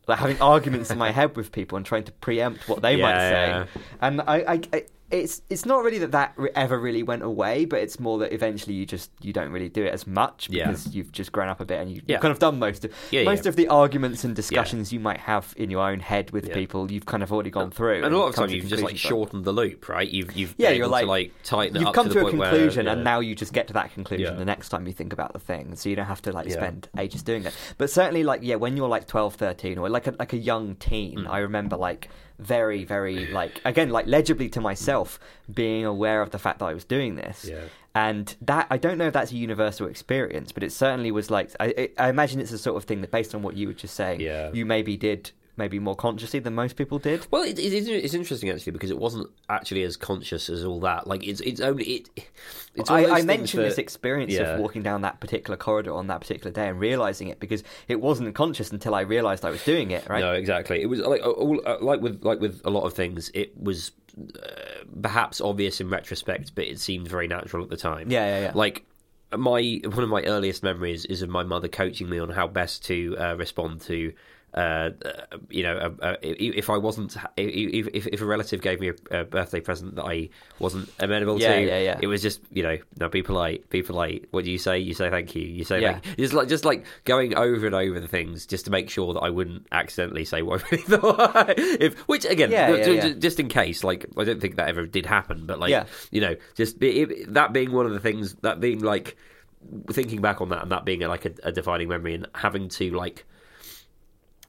[0.06, 3.18] like having arguments in my head with people and trying to preempt what they might
[3.18, 3.48] say.
[3.48, 3.66] yeah.
[4.00, 8.00] And I, I, it's it's not really that that ever really went away, but it's
[8.00, 10.66] more that eventually you just you don't really do it as much Yeah.
[10.66, 12.14] because you've just grown up a bit and you, Yeah.
[12.16, 13.50] you've kind of done most of Yeah, most yeah.
[13.50, 16.54] of the arguments and discussions you might have in your own head with Yeah.
[16.54, 16.90] people.
[16.90, 19.44] You've kind of already gone through, And a lot of times you've just like shortened
[19.44, 20.08] the loop, right?
[20.08, 21.80] You've you've Yeah, you're like, to like tighten.
[21.80, 22.92] You've come to, to, a where- conclusion, yeah.
[22.92, 24.38] and now you just get to that conclusion Yeah.
[24.38, 26.54] the next time you think about the thing, so you don't have to like Yeah.
[26.54, 27.54] spend ages doing it.
[27.78, 30.76] But certainly, like yeah, when you're like 12, 13, or like a, like a young
[30.76, 31.28] teen, Mm.
[31.30, 32.08] I remember like
[32.38, 35.18] very, very like again like legibly to myself
[35.52, 37.44] being aware of the fact that I was doing this.
[37.48, 37.60] Yeah.
[37.96, 41.50] And that I don't know if that's a universal experience, but it certainly was like
[41.60, 43.94] I, I imagine it's the sort of thing that based on what you were just
[43.94, 44.50] saying, Yeah.
[44.52, 47.26] you maybe did maybe more consciously than most people did.
[47.30, 51.06] Well, it, it, it's interesting actually because it wasn't actually as conscious as all that.
[51.06, 52.08] Like it's it's only it.
[52.74, 54.54] It's I, I mentioned that- this experience Yeah.
[54.54, 58.00] of walking down that particular corridor on that particular day and realizing it because it
[58.00, 60.08] wasn't conscious until I realized I was doing it.
[60.08, 60.20] Right?
[60.20, 60.82] No, exactly.
[60.82, 63.30] It was like all uh, like with like with a lot of things.
[63.34, 64.48] It was uh,
[65.00, 68.10] perhaps obvious in retrospect, but it seemed very natural at the time.
[68.10, 68.52] Yeah, yeah, yeah.
[68.54, 68.84] Like
[69.36, 72.84] my one of my earliest memories is of my mother coaching me on how best
[72.86, 74.12] to uh, respond to.
[74.54, 74.90] Uh,
[75.50, 79.22] you know, uh, uh, if I wasn't, if, if if a relative gave me a,
[79.22, 80.28] a birthday present that I
[80.60, 81.98] wasn't amenable Yeah, to, yeah, yeah.
[82.00, 84.26] it was just you know, no, be polite, be polite.
[84.30, 84.78] What do you say?
[84.78, 85.42] You say thank you.
[85.42, 85.98] You say Yeah.
[86.16, 89.20] Just like just like going over and over the things just to make sure that
[89.20, 91.54] I wouldn't accidentally say what I really thought.
[91.58, 93.14] if which again, Yeah, ju- yeah, ju- yeah.
[93.18, 95.70] just in case, like I don't think that ever did happen, but like
[96.12, 99.16] you know, just be, it, that being one of the things that being like
[99.90, 102.90] thinking back on that and that being like a, a defining memory and having to
[102.92, 103.24] like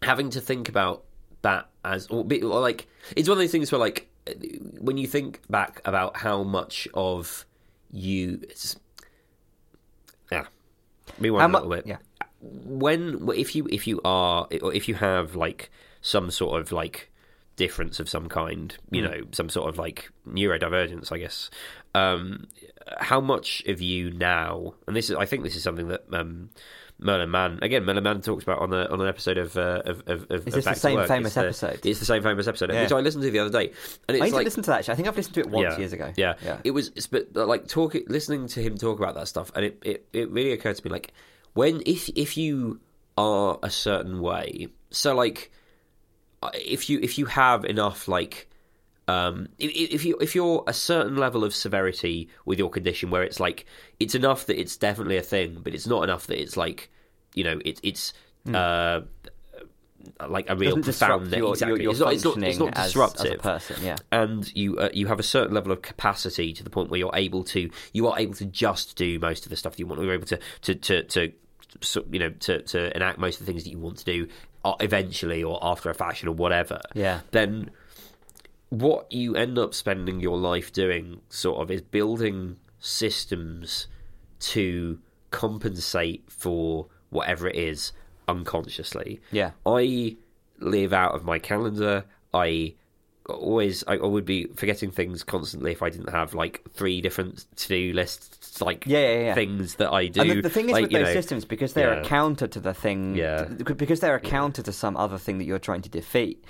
[0.06, 1.04] having to think about
[1.42, 4.08] that as or, be, or like it's one of those things where like
[4.80, 7.46] when you think back about how much of
[7.92, 8.76] you it's,
[10.32, 10.46] yeah
[11.20, 11.98] rewind How a mu- little bit yeah.
[12.42, 15.70] when if you if you are or if you have like
[16.02, 17.12] some sort of like
[17.56, 19.12] difference of some kind you Hmm.
[19.12, 21.50] know some sort of like neurodivergence i guess
[21.94, 22.48] um
[23.00, 26.50] how much of you now and this is i think this is something that um
[27.00, 27.84] Merlin Mann again.
[27.84, 30.54] Merlin Mann talks about on a on an episode of uh, of of, of Is
[30.54, 31.08] this the Back to same Work.
[31.08, 31.86] famous It's the- episode?
[31.86, 32.84] It's the same famous episode, Yeah.
[32.84, 33.72] which I listened to the other day,
[34.08, 34.80] and it's I need like to listen to that.
[34.80, 36.14] Actually, I think I've listened to it once yeah, years ago.
[36.16, 36.58] Yeah, yeah.
[36.64, 39.66] It was, it's- but uh, like talking, listening to him talk about that stuff, and
[39.66, 41.12] it, it, it really occurred to me like
[41.54, 42.80] when if if you
[43.18, 45.52] are a certain way, so like
[46.44, 48.50] uh, if you if you have enough like
[49.08, 53.24] um if, if you if you're a certain level of severity with your condition where
[53.24, 53.66] it's like
[54.00, 56.92] it's enough that it's definitely a thing but it's not enough that it's like
[57.34, 58.14] you know it, it's
[58.54, 59.02] uh
[60.28, 62.78] like a real profound your, exactly your, your it's not it's not, it's functioning not
[62.78, 63.84] as- disruptive as, a person.
[63.84, 63.96] Yeah.
[64.12, 67.16] and you uh, you have a certain level of capacity to the point where you're
[67.16, 70.02] able to you are able to just do most of the stuff that you want.
[70.02, 71.32] You're able to to to, to
[71.82, 74.28] so, you know to, to enact most of the things that you want to do
[74.64, 76.82] uh, eventually or after a fashion or whatever.
[76.94, 77.22] Yeah.
[77.32, 77.72] Then
[78.82, 83.88] what you end up spending your life doing sort of is building systems
[84.40, 85.00] to
[85.32, 87.92] compensate for whatever it is
[88.28, 89.20] unconsciously.
[89.32, 89.52] Yeah.
[89.66, 90.18] I
[90.60, 92.06] live out of my calendar.
[92.34, 92.76] I
[93.28, 97.68] always I would be forgetting things constantly if I didn't have like three different to
[97.68, 99.34] do lists, like Yeah, yeah, yeah.
[99.34, 100.22] things that I do.
[100.22, 102.60] And the, the thing is like, with those know, systems, because they're a counter to
[102.60, 103.46] the thing, Yeah.
[103.46, 106.44] because they're a counter to some other thing that you're trying to defeat,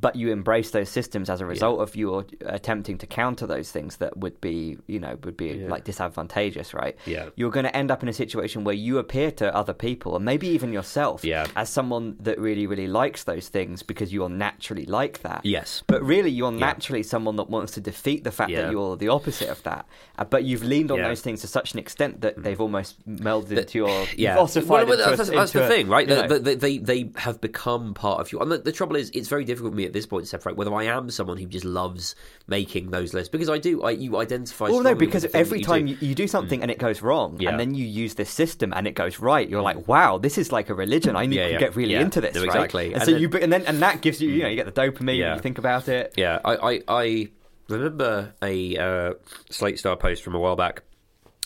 [0.00, 3.96] but you embrace those systems as a result of you attempting to counter those things
[3.98, 5.68] that would be, you know, would be Yeah.
[5.68, 6.96] like disadvantageous, right?
[7.06, 7.28] Yeah.
[7.36, 10.24] You're going to end up in a situation where you appear to other people, and
[10.24, 11.46] maybe even yourself, Yeah.
[11.56, 15.40] as someone that really, really likes those things because you're naturally like that.
[15.44, 15.82] Yes.
[15.86, 18.62] But really, you're naturally someone that wants to defeat the fact Yeah.
[18.62, 19.86] that you're the opposite of that.
[20.18, 21.04] Uh, but you've leaned on Yeah.
[21.04, 21.08] Mm.
[21.08, 24.98] those things to such an extent that they've almost melded into your yeah, ossified Well,
[24.98, 26.08] well, into a- that's, that's the a- thing, right?
[26.08, 28.38] you They, they, they they have become part of you.
[28.40, 30.74] And the, the trouble is, it's very difficult for me at this point separate whether
[30.74, 32.14] I am someone who just loves
[32.46, 33.82] making those lists because I do.
[33.82, 34.68] I you identify.
[34.68, 35.92] Well, no, because every that time do.
[35.92, 37.50] you, you do something and it goes wrong, Yeah.
[37.50, 40.52] and then you use this system and it goes right, you're like, "Wow, this is
[40.52, 41.16] like a religion.
[41.16, 41.58] I need Yeah, to yeah.
[41.58, 42.48] get really into this." No, right?
[42.48, 42.86] exactly.
[42.86, 44.72] And, And so then- you, and then and that gives you, you know, you get
[44.72, 45.18] the dopamine.
[45.18, 45.34] Yeah.
[45.34, 46.14] You think about it.
[46.16, 47.28] Yeah, I I, I
[47.68, 49.14] remember a uh,
[49.50, 50.82] Slate Star post from a while back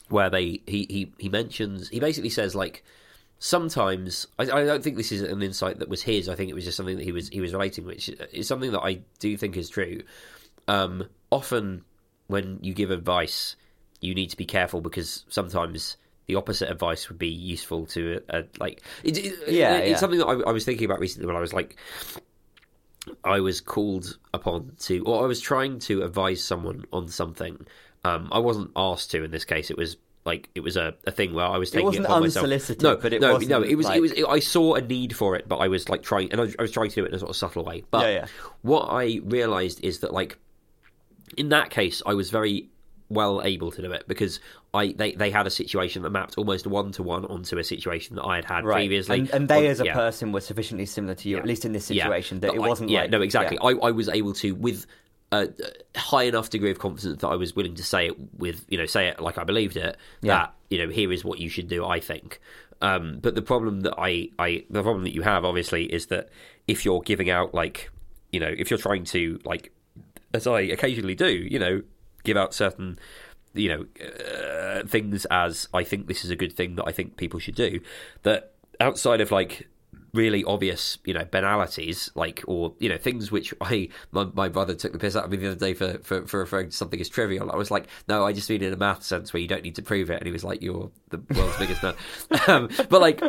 [0.08, 2.84] where they he, he, he mentions he basically says like
[3.38, 6.28] sometimes I, I don't think this is an insight that was his.
[6.28, 8.72] I think it was just something that he was he was relating, which is something
[8.72, 10.02] that I do think is true.
[10.68, 11.84] Um, often
[12.28, 13.56] when you give advice,
[14.00, 15.96] you need to be careful because sometimes.
[16.28, 18.82] The opposite advice would be useful to a, a like.
[19.04, 19.96] It, it, Yeah, it's yeah.
[19.98, 21.76] something that I, I was thinking about recently when I was like,
[23.22, 27.64] I was called upon to, or I was trying to advise someone on something.
[28.02, 29.70] Um, I wasn't asked to in this case.
[29.70, 32.22] It was like it was a, a thing where I was taking it, wasn't upon
[32.22, 32.80] myself.
[32.82, 33.62] No, but it no, wasn't no.
[33.62, 33.86] It was.
[33.86, 34.12] like- It was.
[34.28, 36.62] I saw a need for it, but I was like trying, and I was, I
[36.62, 37.84] was trying to do it in a sort of subtle way.
[37.90, 38.26] But Yeah, yeah.
[38.62, 40.38] what I realised is that like
[41.36, 42.68] in that case, I was very
[43.08, 44.40] well able to do it because
[44.74, 48.16] I they, they had a situation that mapped almost one to one onto a situation
[48.16, 48.74] that I had had Right.
[48.80, 49.94] previously, And, and they, On- as a yeah.
[49.94, 52.04] person, were sufficiently similar to you, at least in this Yeah.
[52.04, 53.10] situation, that But it I- wasn't yeah, like.
[53.10, 53.58] no, exactly.
[53.62, 53.68] yeah.
[53.80, 54.86] I, I was able to with
[55.32, 55.48] a
[55.96, 58.86] high enough degree of confidence that I was willing to say it with you know
[58.86, 60.34] say it like I believed it Yeah.
[60.34, 61.84] that you know here is what you should do.
[61.84, 62.40] I think.
[62.82, 66.28] Um, but the problem that I, I the problem that you have obviously is that
[66.68, 67.90] if you're giving out like
[68.32, 69.72] you know if you're trying to like
[70.34, 71.82] as I occasionally do you know
[72.22, 72.98] give out certain
[73.54, 77.16] you know uh, things as I think this is a good thing that I think
[77.16, 77.80] people should do
[78.24, 79.68] that outside of like
[80.14, 84.74] really obvious, you know, banalities, like or you know things which I my, my brother
[84.74, 87.00] took the piss out of me the other day for, for for referring to something
[87.00, 87.50] as trivial.
[87.50, 89.76] I was like, no, I just mean in a math sense where you don't need
[89.76, 91.96] to prove it, and he was like, you're the world's biggest nerd.
[92.48, 93.20] Um, but like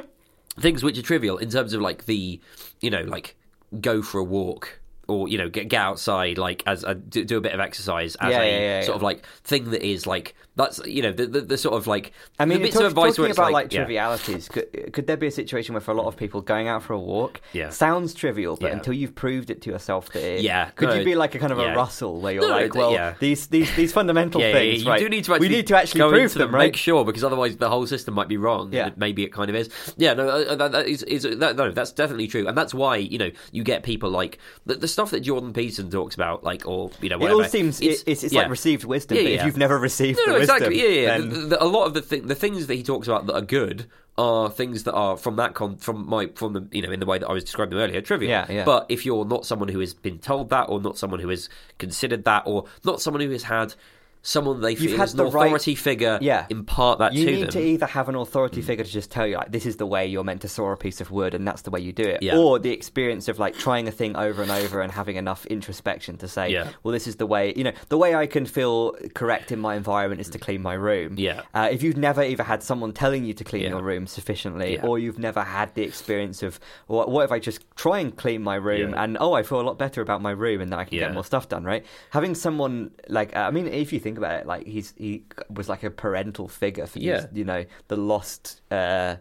[0.60, 2.40] things which are trivial in terms of like the
[2.82, 3.36] you know like
[3.82, 7.38] go for a walk or you know get, get outside like as a, do, do
[7.38, 10.06] a bit of exercise as Yeah, a yeah, yeah, sort of like thing that is
[10.08, 12.84] like that's you know the the, the sort of like I mean, the bits talk-
[12.84, 13.80] of advice talking about like, like, yeah.
[13.80, 16.84] trivialities, could, could there be a situation where for a lot of people going out
[16.84, 17.70] for a walk Yeah.
[17.70, 18.74] sounds trivial, but Yeah.
[18.78, 21.40] until you've proved it to yourself that it, Yeah, could no, you be like a
[21.40, 23.14] kind of a Russell where you're No, like, well, yeah.
[23.20, 25.00] these these these fundamental things, right?
[25.00, 26.66] do need to we need to actually prove into them, right?
[26.66, 28.74] Make sure because otherwise the whole system might be wrong.
[28.74, 28.90] Yeah.
[28.98, 29.70] maybe it kind of is.
[29.98, 32.98] Yeah, no, uh, that, that is, is that, no, that's definitely true, and that's why
[32.98, 36.66] you know you get people like the, the stuff that Jordan Peterson talks about, like
[36.68, 39.58] or you know It all seems it's, it's, it's like received wisdom, but if you've
[39.58, 40.82] never received No, the no, exactly.
[40.82, 41.18] Yeah, yeah.
[41.18, 43.42] then- The, the, a lot of the the things that he talks about that are
[43.42, 43.86] good
[44.20, 47.06] are things that are from that con from my from the you know in the
[47.06, 48.30] way that I was describing earlier trivial.
[48.32, 48.66] Yeah, yeah.
[48.66, 51.50] But if you're not someone who has been told that, or not someone who has
[51.78, 53.76] considered that, or not someone who has had
[54.22, 56.46] someone they feel had is an the right- authority figure Yeah.
[56.50, 57.36] impart that you to them.
[57.40, 59.78] You need to either have an authority figure to just tell you like this is
[59.78, 61.94] the way you're meant to saw a piece of wood and that's the way you
[61.94, 62.38] do it Yeah.
[62.38, 66.18] or the experience of like trying a thing over and over and having enough introspection
[66.18, 66.70] to say Yeah.
[66.84, 69.76] well this is the way you know the way i can feel correct in my
[69.76, 71.42] environment is to clean my room Yeah.
[71.54, 73.70] uh, if you've never either had someone telling you to clean Yeah.
[73.70, 77.64] your room sufficiently or you've never had the experience of what, what if i just
[77.76, 80.60] try and clean my room and oh i feel a lot better about my room
[80.62, 83.68] and then i can get more stuff done right having someone like uh, i mean
[83.68, 87.26] if you think about it like he's he was like a parental figure for Yeah.
[87.34, 89.16] you know the lost uh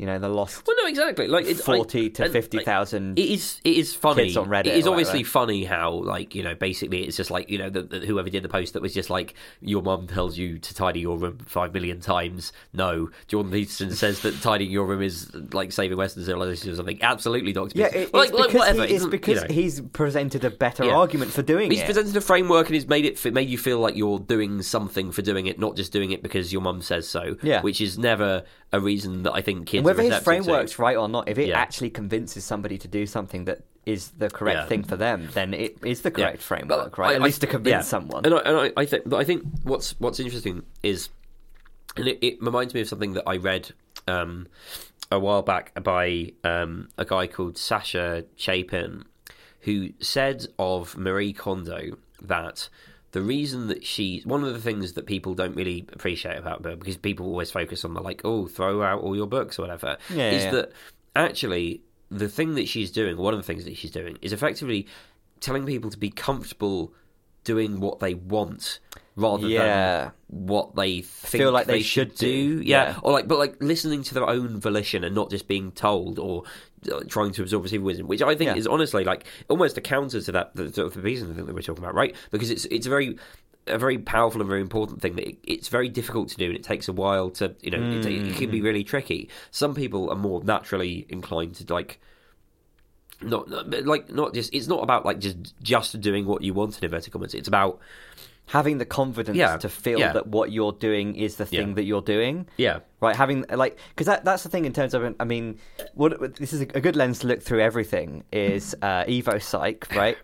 [0.00, 1.26] you know the lost well, no, exactly.
[1.28, 3.60] Like it's I- 40 to and, 50,000 It is.
[3.64, 4.24] It is funny.
[4.24, 7.50] kids on Reddit It is obviously funny how, like, you know, basically it's just like
[7.50, 10.38] you know, the, the, whoever did the post that was just like, your mum tells
[10.38, 12.52] you to tidy your room five million times.
[12.72, 17.02] No, Jordan Peterson says that tidying your room is like saving Western civilization or something.
[17.02, 17.78] Absolutely, Doctor.
[17.78, 18.86] yeah it, Well, like, like, whatever.
[18.86, 19.54] he, it's because you know.
[19.54, 20.94] he's presented a better Yeah.
[20.96, 23.58] argument for doing He's it He's presented a framework and he's made it made you
[23.58, 26.80] feel like you're doing something for doing it, not just doing it because your mum
[26.80, 27.36] says so.
[27.42, 27.60] Yeah.
[27.60, 29.84] which is never a reason that I think kids.
[29.96, 31.58] Whether his framework's right or not, if it Yeah.
[31.58, 34.66] actually convinces somebody to do something that is the correct Yeah.
[34.66, 36.26] thing for them, then it is the Yeah.
[36.26, 37.12] correct framework, right?
[37.12, 37.80] I- At I- least to convince yeah.
[37.82, 38.24] someone.
[38.24, 41.08] And I, and I, I think, but I think what's what's interesting is,
[41.96, 43.70] and it, it reminds me of something that I read
[44.06, 44.46] um,
[45.10, 49.04] a while back by um, a guy called Sasha Chapin,
[49.62, 52.68] who said of Marie Kondo that
[53.12, 56.76] the reason that she one of the things that people don't really appreciate about her
[56.76, 59.96] because people always focus on the like oh throw out all your books or whatever
[60.14, 60.50] Yeah, is yeah.
[60.52, 60.72] that
[61.16, 64.86] actually the thing that she's doing one of the things that she's doing is effectively
[65.40, 66.92] telling people to be comfortable
[67.44, 68.78] doing what they want
[69.16, 70.10] rather Yeah.
[70.28, 72.58] than what they think Feel like they should should do.
[72.60, 72.66] do.
[72.66, 72.90] Yeah.
[72.90, 72.98] Yeah.
[73.02, 76.44] or like, but like listening to their own volition and not just being told or
[77.08, 78.56] trying to absorb receive wisdom, which I think Yeah.
[78.56, 81.54] is honestly like almost a counter to that the, sort of the reason thing that
[81.54, 82.14] we're talking about, right?
[82.30, 83.16] Because it's it's a very
[83.66, 86.56] a very powerful and very important thing that it, it's very difficult to do and
[86.56, 88.52] it takes a while to you know it, it can Mm.
[88.52, 89.28] be really tricky.
[89.50, 92.00] Some people are more naturally inclined to like
[93.22, 96.78] not not- like not just it's not about like just just doing what you want
[96.78, 97.34] in inverted commas.
[97.34, 97.78] It's about
[98.50, 100.12] Having the confidence Yeah, to feel yeah.
[100.12, 101.74] that what you're doing is the thing Yeah.
[101.74, 102.46] that you're doing.
[102.56, 105.58] yeah Right, having like because that that's the thing in terms of I mean,
[105.94, 109.86] what this is a, a good lens to look through everything is uh, Evo Psych,
[109.94, 110.18] right?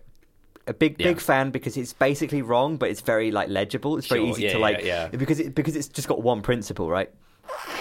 [0.67, 1.07] A big Yeah.
[1.07, 3.97] big fan because it's basically wrong, but it's very like legible.
[3.97, 5.07] It's very Sure, easy yeah, to like yeah.
[5.07, 7.09] because it because it's just got one principle, right?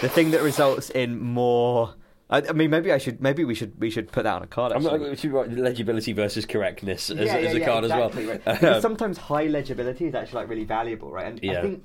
[0.01, 1.93] The thing that results in more.
[2.28, 3.20] I, I mean, maybe I should.
[3.20, 3.78] Maybe we should.
[3.81, 4.73] We should put that on a card.
[4.73, 8.40] I'm not to write legibility versus correctness as, Yeah, as a yeah, card exactly, as
[8.44, 8.55] well.
[8.61, 11.27] Because sometimes high legibility is actually like really valuable, right?
[11.27, 11.59] And Yeah.
[11.59, 11.85] I think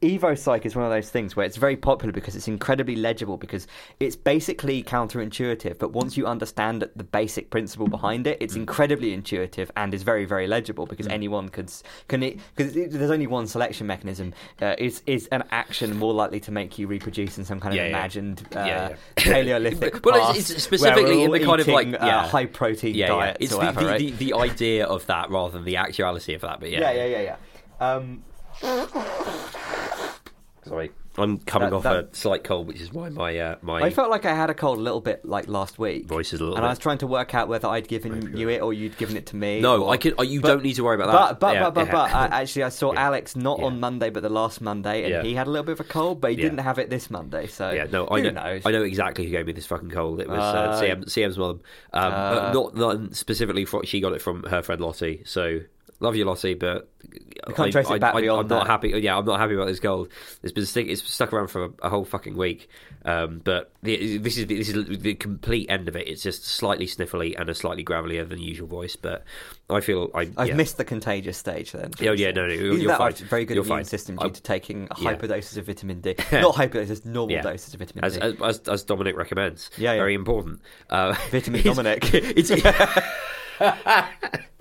[0.00, 3.36] Evo Psych is one of those things where it's very popular because it's incredibly legible
[3.36, 3.66] because
[3.98, 8.42] it's basically counterintuitive, but once you understand the basic principle behind it, Mm.
[8.44, 11.72] it's incredibly intuitive and is very very legible because anyone could
[12.06, 14.32] can it because there's only one selection mechanism.
[14.62, 17.78] Uh, is is an action more likely to make you reproduce in some kind of
[17.78, 17.88] Yeah, yeah.
[17.88, 18.96] imagined uh, Yeah, yeah.
[19.16, 22.28] Paleolithic Well, it's- it's specifically in the kind of, like, uh, yeah.
[22.28, 23.36] high protein yeah, yeah.
[23.40, 23.98] It's the, whatever, the, right?
[23.98, 26.60] the, the idea of that rather than the actuality of that.
[26.60, 27.36] But yeah, yeah, yeah, yeah,
[27.80, 27.94] yeah.
[27.94, 28.22] Um,
[30.64, 33.80] Sorry, I'm coming That- off that- a slight cold, which is why my uh, my
[33.80, 36.06] I felt like I had a cold a little bit like last week.
[36.06, 36.56] voice is a little.
[36.56, 36.66] and bit...
[36.66, 39.26] I was trying to work out whether I'd given you it or you'd given it
[39.26, 39.60] to me.
[39.60, 40.12] no, or- I can.
[40.18, 41.40] uh, You but- don't need to worry about that.
[41.40, 41.92] but Yeah, but but, yeah.
[41.92, 43.06] but uh, actually, I saw Yeah.
[43.06, 43.64] Alex not Yeah.
[43.66, 45.22] on Monday, but the last Monday, and Yeah.
[45.22, 46.42] he had a little bit of a cold, but he Yeah.
[46.44, 47.46] didn't have it this Monday.
[47.46, 48.30] So Yeah, no, who I know.
[48.30, 48.62] knows?
[48.66, 50.20] I know exactly who gave me this fucking cold.
[50.20, 51.60] It was uh, Uh, CM, CM's mum.
[51.94, 53.64] Um, uh, but not not specifically.
[53.64, 55.22] For, she got it from her friend Lottie.
[55.24, 55.60] So
[56.00, 56.88] love you, Lossie, but
[57.48, 58.70] You can't trace it back I, beyond I'm not that.
[58.70, 58.88] happy.
[58.90, 60.08] Yeah, I'm not happy about this gold.
[60.42, 62.68] It's been stick, it's stuck around for a, a whole fucking week.
[63.04, 66.08] Um, but the, this is this is the complete end of it.
[66.08, 68.96] It's just slightly sniffly and a slightly gravelier than usual voice.
[68.96, 69.24] But
[69.70, 70.54] I feel I I've yeah.
[70.54, 71.92] missed the contagious stage then.
[72.02, 73.12] Oh yeah, no, no, you're, you're fine.
[73.14, 73.84] very good You're immune fine.
[73.84, 75.14] system due I- to taking Yeah.
[75.14, 76.16] hyperdoses of vitamin D.
[76.32, 77.42] Not hyperdoses, normal Yeah.
[77.42, 78.20] doses of vitamin as, D.
[78.22, 79.70] as as as Dominic recommends.
[79.78, 80.60] Yeah, very important.
[80.90, 82.10] Uh, Vitamin it's- Dominic.
[82.12, 82.50] It's,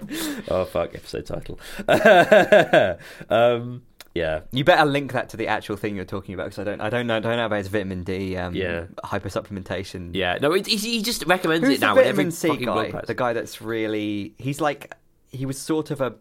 [0.48, 0.94] oh fuck!
[0.94, 1.58] Episode title.
[3.30, 3.82] um,
[4.14, 6.80] yeah, You better link that to the actual thing you're talking about because I don't,
[6.80, 8.86] I don't know, don't know about his vitamin D, um, Yeah.
[9.04, 10.10] hypersupplementation.
[10.14, 10.38] yeah.
[10.40, 11.92] No, it, he he just recommends Who's it the now.
[11.94, 12.90] every vitamin C guy?
[13.06, 14.94] The guy that's really, he's like,
[15.30, 16.14] he was sort of a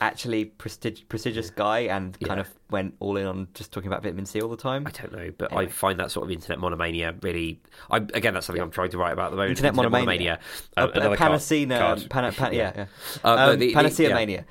[0.00, 2.40] actually prestig- prestigious guy and kind Yeah.
[2.40, 4.86] of went all in on just talking about vitamin C all the time.
[4.86, 5.66] I don't know, but Anyway.
[5.66, 7.60] I find that sort of internet monomania really.
[7.90, 9.50] I, again, that's something I'm trying to write about at the moment.
[9.58, 10.38] Internet monomania.
[10.76, 12.06] Uh, Uh, Panacea, card.
[12.10, 12.86] pana, pan, yeah, yeah.
[13.24, 14.14] Uh, Um, the- Panacea yeah.
[14.14, 14.44] mania.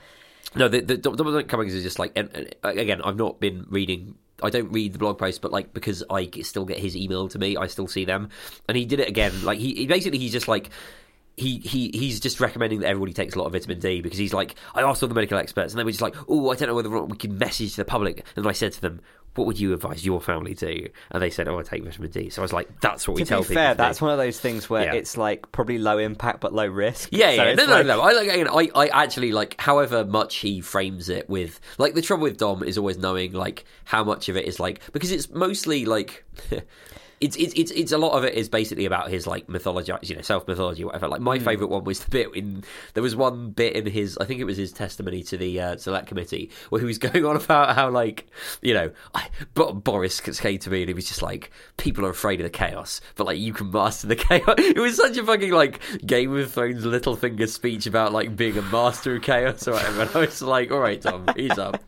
[0.56, 4.16] No, the, the Dominic Cummings is just like, and, and again, I've not been reading.
[4.42, 7.38] I don't read the blog post, but like because I still get his email to
[7.40, 8.30] me, I still see them.
[8.70, 9.44] And he did it again.
[9.44, 10.70] Like he, he basically he's just like.
[11.40, 14.34] He, he he's just recommending that everybody takes a lot of vitamin D because he's
[14.34, 16.68] like I asked all the medical experts and they were just like oh I don't
[16.68, 19.02] know whether or not we can message the public and I said to them
[19.36, 22.32] what would you advise your family to and they said oh I take vitamin D
[22.32, 23.78] so I was like that's what we To tell be people fair, do.
[23.78, 24.94] that's one of those things where Yeah.
[24.96, 27.10] it's like probably low impact but low risk.
[27.12, 28.02] Yeah, So yeah, it's no, no, like- no.
[28.02, 28.12] I
[28.50, 28.74] like.
[28.76, 29.62] I, I actually like.
[29.62, 33.66] However much he frames it with, like the trouble with Dom is always knowing like
[33.86, 36.26] how much of it is like because it's mostly like.
[37.20, 40.16] It's, it's it's it's a lot of it is basically about his like mythology, you
[40.16, 41.08] know, self mythology, whatever.
[41.08, 42.64] Like my favorite one was the bit in
[42.94, 45.78] there was one bit in his, I think it was his testimony to the uh,
[45.78, 48.28] select committee where he was going on about how like
[48.62, 52.12] you know, I, but Boris came to me and he was just like, people are
[52.12, 54.56] afraid of the chaos, but like you can master the chaos.
[54.58, 58.62] It was such a fucking like Game of Thrones Littlefinger speech about like being a
[58.64, 60.02] master of chaos or whatever.
[60.04, 61.82] And I was like, all right, Tom, ease up.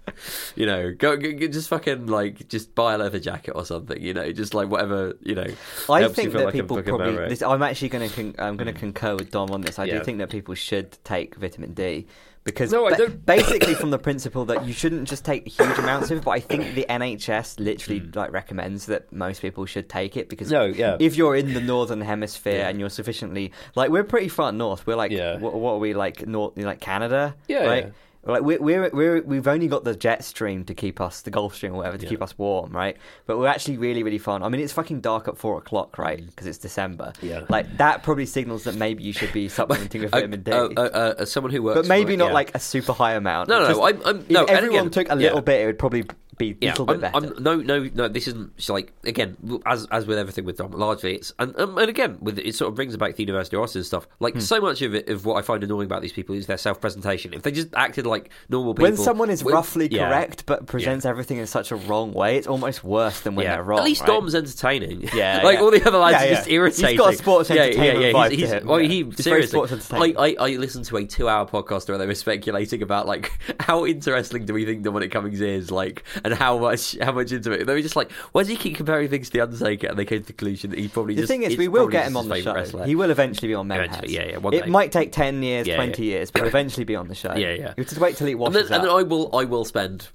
[0.55, 4.01] You know, go, go, just fucking like just buy a leather jacket or something.
[4.01, 5.13] You know, just like whatever.
[5.21, 5.47] You know,
[5.89, 7.29] I think that like people probably.
[7.29, 9.79] This, I'm actually going to con- I'm going to concur with Dom on this.
[9.79, 9.99] I Yeah.
[9.99, 12.07] do think that people should take vitamin D
[12.43, 16.11] because No, I ba- basically from the principle that you shouldn't just take huge amounts
[16.11, 16.23] of it.
[16.23, 18.11] But I think the NHS literally hmm.
[18.13, 20.51] like recommends that most people should take it because.
[20.51, 20.97] No, yeah.
[20.99, 22.69] if you're in the northern hemisphere Yeah.
[22.69, 24.85] and you're sufficiently like we're pretty far north.
[24.87, 25.37] We're like Yeah.
[25.37, 27.35] what, what are we like north like Canada?
[27.47, 27.93] Yeah, right.
[28.31, 31.55] Like we're, we're we're we've only got the jet stream to keep us the Gulf
[31.55, 32.09] Stream or whatever to Yeah.
[32.09, 32.97] keep us warm, right?
[33.25, 34.43] But we're actually really really fun.
[34.43, 36.25] I mean, it's fucking dark at four o'clock, right?
[36.25, 37.13] Because it's December.
[37.21, 37.45] Yeah.
[37.49, 40.81] Like that probably signals that maybe you should be supplementing with vitamin D, uh, uh,
[40.81, 42.33] uh, as someone who works, but maybe not yeah.
[42.33, 43.49] like a super high amount.
[43.49, 45.41] No, no, Just- I'm- I'm- no, and everyone again, took a little yeah.
[45.41, 46.05] bit, it would probably
[46.39, 47.17] be a Yeah, little bit I'm, better.
[47.37, 48.07] I'm, no, no, no.
[48.07, 49.37] This isn't like again,
[49.67, 52.69] as as with everything with Dom, largely it's and um, and again with it sort
[52.69, 54.07] of brings back the University of Austin stuff.
[54.19, 54.39] Like Hmm.
[54.39, 56.81] so much of it of what I find annoying about these people is their self
[56.81, 57.33] presentation.
[57.33, 61.05] If they just acted like normal people, when someone is roughly yeah, correct but presents
[61.05, 63.55] everything in such a wrong way, it's almost worse than when yeah.
[63.55, 63.79] they're wrong.
[63.79, 64.07] At least right?
[64.07, 65.09] Dom's entertaining.
[65.13, 65.61] Yeah, like yeah.
[65.63, 66.35] all the other lads Yeah, are yeah.
[66.35, 66.89] just irritating.
[66.89, 68.13] He's got a sports Yeah, entertainment yeah, yeah.
[68.13, 68.67] vibe He's, to he's, him.
[68.67, 68.87] well, Yeah.
[68.87, 69.67] he He's seriously.
[69.67, 70.13] sports I.
[70.17, 74.45] I I listened to a two-hour podcast where they were speculating about like how interesting
[74.45, 77.65] do we think Dominic Cummings is, like, and how much how much into it.
[77.65, 79.87] They were just like, why does he keep comparing things to the Undertaker?
[79.87, 81.31] And they came to the conclusion that he probably The just.
[81.31, 82.53] thing is, we will get him on the show.
[82.53, 82.85] wrestler.
[82.85, 83.71] He will eventually be on.
[83.71, 84.69] Eventually, yeah, yeah, one It day.
[84.69, 86.15] might take ten years, Yeah, twenty yeah.
[86.17, 87.33] years, but eventually be on the show.
[87.35, 87.73] Yeah, yeah.
[87.77, 88.95] You just wait till he and washes then, and then.
[88.95, 90.07] I will I will spend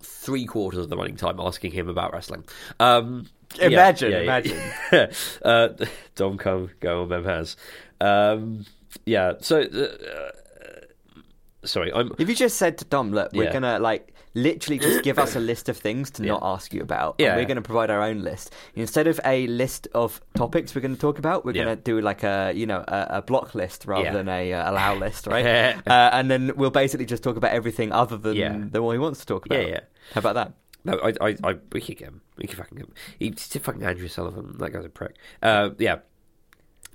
[0.00, 2.44] three quarters of the running time asking him about wrestling.
[2.80, 3.26] Um,
[3.60, 4.60] Imagine, yeah, imagine.
[5.44, 5.68] uh,
[6.16, 7.54] Dom come go on Memhaz.
[8.00, 8.66] Um,
[9.06, 9.34] yeah.
[9.40, 9.86] So uh,
[11.64, 12.12] sorry, I'm.
[12.18, 13.52] If you just said to Dom, look, we're Yeah.
[13.52, 17.16] gonna like literally just give us a list of things to not ask you about.
[17.18, 17.36] and Yeah.
[17.36, 21.18] we're gonna provide our own list instead of a list of topics we're gonna talk
[21.18, 21.44] about.
[21.44, 21.64] We're Yeah.
[21.64, 24.12] gonna do like a you know a, a block list rather Yeah.
[24.12, 25.44] than a uh, allow list, right?
[25.86, 28.56] uh, and then we'll basically just talk about everything other than Yeah.
[28.70, 29.60] the one he wants to talk about.
[29.62, 29.80] Yeah, yeah.
[30.12, 30.52] How about that?
[30.84, 32.20] No, I, I, I, we could get him.
[32.36, 32.94] We could fucking get him.
[33.18, 34.54] He's fucking Andrew Sullivan.
[34.58, 35.16] That guy's a prick.
[35.42, 35.96] Uh, yeah.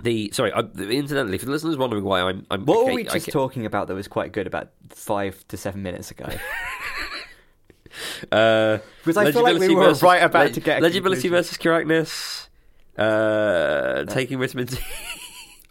[0.02, 3.30] The sorry, I, incidentally, for the listeners wondering why I'm, I'm What were we just
[3.30, 6.26] talking about that was quite good about five to seven minutes ago?
[8.32, 11.32] Uh, Because I feel like we were versus- right about leg- to get legibility conclusion.
[11.44, 12.50] versus correctness.
[12.98, 14.78] Uh, taking vitamin D.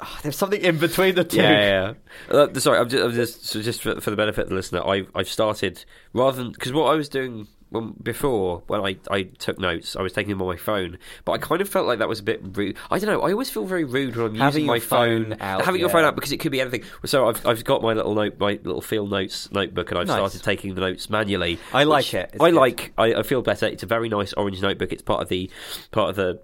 [0.03, 1.37] Oh, there's something in between the two.
[1.37, 1.93] yeah,
[2.31, 2.35] yeah.
[2.35, 4.83] Uh, sorry, I'm just, I'm just so just for, for the benefit of the listener,
[4.83, 5.85] I've I've started
[6.15, 10.03] rather than because what I was doing when, before when I, I took notes, I
[10.03, 12.23] was taking them on my phone, but I kind of felt like that was a
[12.23, 12.77] bit rude.
[12.91, 13.23] I don't know.
[13.23, 15.89] I always feel very rude when I'm Having using my phone, phone out, having your
[15.91, 16.83] phone out because it could be anything.
[17.05, 20.17] So I've I've got my little note, my little field notes notebook, and I've Nice.
[20.17, 21.59] started taking the notes manually.
[21.73, 22.31] I like it.
[22.35, 22.57] It's I good.
[22.57, 22.93] like.
[22.99, 23.67] I, I feel better.
[23.67, 24.93] It's a very nice orange notebook.
[24.93, 25.51] It's part of the
[25.93, 26.41] part of the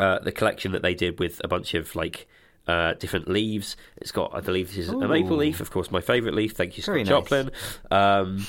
[0.00, 2.26] uh, the collection that they did with a bunch of like
[2.68, 3.76] uh, different leaves.
[3.96, 5.60] It's got, I believe, this is a maple leaf.
[5.60, 6.52] Of course, my favourite leaf.
[6.52, 7.08] Thank you, Scott Very nice.
[7.08, 7.50] Joplin.
[7.90, 8.46] Um,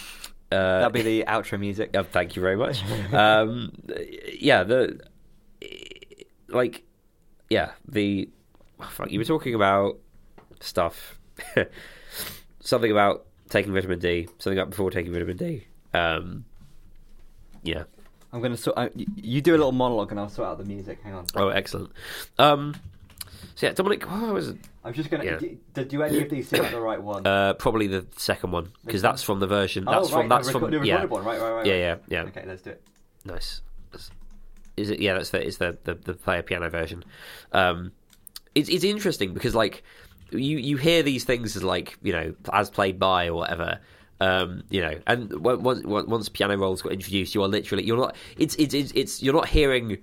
[0.52, 1.95] uh, That'll be the outro music.
[1.95, 2.84] uh, thank you very much.
[3.14, 3.74] um,
[4.40, 4.99] yeah, the
[6.48, 6.84] like,
[7.49, 8.30] yeah, the
[8.80, 9.11] oh, fuck.
[9.11, 9.99] You were talking about
[10.60, 11.19] stuff.
[12.61, 14.28] something about taking vitamin D.
[14.40, 15.68] Something about before taking vitamin D.
[15.94, 16.45] Um,
[17.64, 17.84] yeah.
[18.32, 18.78] I'm gonna sort.
[18.78, 20.99] Uh, you, you do a little monologue, and I'll sort out the music.
[21.03, 21.26] Hang on.
[21.36, 21.91] Oh, excellent.
[22.38, 22.76] Um,
[23.55, 24.09] so yeah, Dominic.
[24.09, 24.53] What was?
[24.84, 25.23] I'm just gonna.
[25.26, 25.39] Yeah.
[25.73, 27.26] Do, do- any of these seem like the right one?
[27.26, 29.85] Uh, probably the second one because that's from the version.
[29.88, 30.30] oh, That's right, from.
[30.30, 30.84] That's the, from.
[30.85, 31.05] yeah.
[31.05, 31.23] one.
[31.23, 31.65] Right, right, right.
[31.65, 32.22] Yeah, yeah, yeah.
[32.23, 32.84] Okay, let's do it.
[33.26, 33.61] Nice.
[34.77, 34.99] Is it?
[34.99, 35.45] Yeah, that's the.
[35.45, 37.03] It's the the, the player piano version.
[37.51, 37.91] Um,
[38.53, 39.84] it's it's interesting because like
[40.31, 43.80] you you hear these things as like you know as played by or whatever.
[44.19, 48.15] Um, you know, and once once piano rolls got introduced, you are literally you're not.
[48.38, 49.97] It's it's it's, it's you're not hearing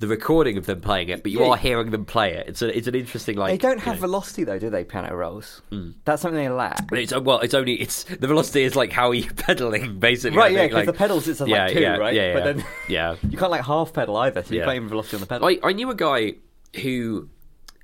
[0.00, 1.50] the recording of them playing it, but you Yeah.
[1.50, 2.48] are hearing them play it.
[2.48, 4.82] It's a, it's an interesting like They don't you have know- velocity though, do they?
[4.82, 5.62] Piano rolls.
[5.70, 5.94] Mm.
[6.04, 6.88] That's something they lack.
[6.92, 10.36] It's well, it's only it's the velocity is like how are you pedaling basically.
[10.38, 12.14] Right, I yeah, because like, the pedals it's like yeah, two, yeah, right?
[12.14, 13.16] yeah, But then yeah.
[13.30, 14.64] you can't like half pedal either, so you Yeah.
[14.64, 15.46] can't even velocity on the pedal.
[15.48, 16.34] I, I knew a guy
[16.82, 17.28] who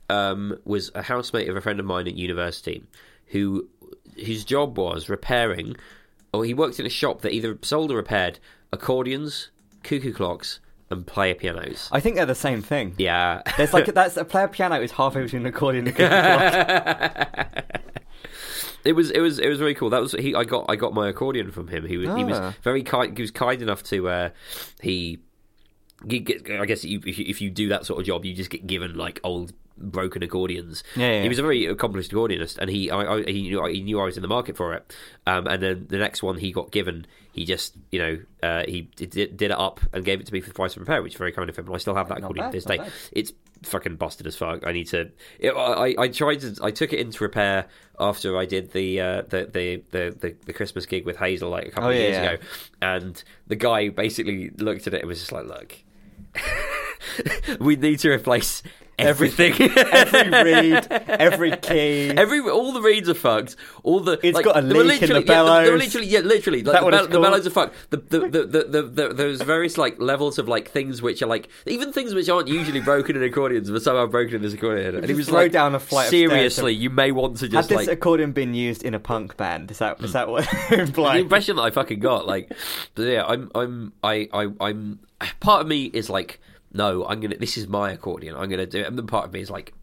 [0.08, 2.82] um, was a housemate of a friend of mine at university
[3.26, 3.68] who
[4.24, 5.76] whose job was repairing
[6.32, 8.38] or he worked in a shop that either sold or repaired
[8.72, 9.50] accordions,
[9.82, 10.60] cuckoo clocks
[10.90, 11.88] and player pianos.
[11.92, 12.94] I think they're the same thing.
[12.98, 13.42] Yeah.
[13.56, 17.46] There's like that's a player piano is halfway between an accordion and a
[18.84, 19.90] it was it was it was very cool.
[19.90, 20.34] That was he.
[20.34, 21.86] I got I got my accordion from him.
[21.86, 22.54] He was he was Ah.
[22.62, 23.16] very kind.
[23.16, 24.30] He was kind enough to uh,
[24.80, 25.18] he.
[26.06, 28.50] get- I guess you, if, you, if you do that sort of job, you just
[28.50, 30.82] get given like old broken accordions.
[30.94, 33.82] Yeah, yeah, He was a very accomplished accordionist, and he I, I, he knew he
[33.82, 34.94] knew I was in the market for it.
[35.26, 37.06] Um, and then the next one he got given,
[37.36, 40.40] he just you know uh, he did, did it up and gave it to me
[40.40, 41.66] for the price of repair, which is very kind of him.
[41.66, 42.78] And I still have that Not accordion bad, to this day.
[42.78, 42.90] bad.
[43.12, 43.32] It's
[43.62, 44.66] fucking busted as fuck.
[44.66, 45.10] I need to.
[45.38, 46.56] It, I, I tried to.
[46.62, 47.66] I took it into repair
[48.00, 51.66] after I did the uh, the, the, the the the Christmas gig with Hazel like
[51.66, 52.30] a couple Oh, of yeah, years yeah.
[52.32, 52.42] ago,
[52.82, 55.74] and the guy basically looked at it and was just like, "Look,
[57.60, 58.62] we need to replace
[58.98, 59.52] everything.
[59.76, 62.10] every reed, every key.
[62.10, 63.56] Every all the reeds are fucked.
[63.82, 65.80] All the It's like, got a leak in the literally- yeah, they were bellows.
[65.80, 66.62] literally, yeah, literally.
[66.62, 67.90] Like, the, bell- the bellows are fucked.
[67.90, 71.26] The, the, the, the, the, the, there's various like levels of like things which are
[71.26, 74.96] like even things which aren't usually broken in accordions, but somehow broken in this accordion.
[74.96, 77.78] And he was like, down a flight of seriously, you may want to just Had
[77.78, 77.96] this like.
[77.96, 79.70] accordion been used in a punk band?
[79.70, 80.12] Is that is hmm.
[80.12, 82.52] that what the impression that I fucking got, like,
[82.96, 85.00] yeah, I'm, I'm, I, I, I'm.
[85.40, 86.40] Part of me is like,
[86.76, 87.36] no, I'm gonna.
[87.36, 88.36] This is my accordion.
[88.36, 88.86] I'm gonna do it.
[88.86, 89.74] And then part of me is like,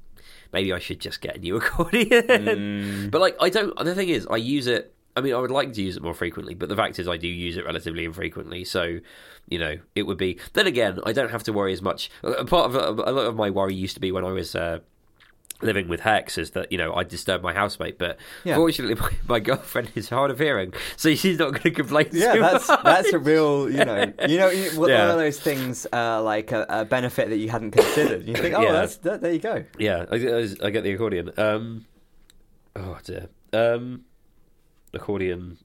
[0.51, 2.07] maybe I should just get a new accordion.
[2.27, 3.11] Mm.
[3.11, 3.75] But like, I don't.
[3.77, 4.93] The thing is, I use it.
[5.15, 7.17] I mean, I would like to use it more frequently, but the fact is, I
[7.17, 8.65] do use it relatively infrequently.
[8.65, 8.99] So,
[9.47, 10.39] you know, it would be.
[10.53, 12.09] Then again, I don't have to worry as much.
[12.23, 14.55] A part of a lot of my worry used to be when I was.
[14.55, 14.79] Uh,
[15.61, 18.55] Living with Hex is that you know I disturb my housemate, but Yeah.
[18.55, 22.07] fortunately my, my girlfriend is hard of hearing, so she's not going to complain.
[22.11, 22.83] Yeah, that's much.
[22.83, 25.11] that's a real you know you know you- one Yeah.
[25.11, 28.27] of those things uh, like a, a benefit that you hadn't considered.
[28.27, 28.71] You think, oh, Yeah.
[28.73, 29.63] that's that, there you go.
[29.77, 31.31] Yeah, I, I, I get the accordion.
[31.37, 31.85] Um,
[32.75, 33.29] oh dear.
[33.53, 34.03] Um,
[34.93, 35.57] accordion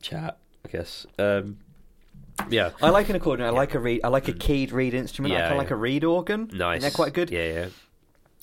[0.00, 1.06] chat, I guess.
[1.18, 1.58] Um,
[2.50, 3.46] yeah, I like an accordion.
[3.48, 4.00] I like a reed.
[4.04, 5.34] I like a keyed reed instrument.
[5.34, 6.50] I kind of like a reed organ.
[6.52, 6.82] nice.
[6.82, 7.30] They're quite good.
[7.30, 7.66] Yeah, yeah.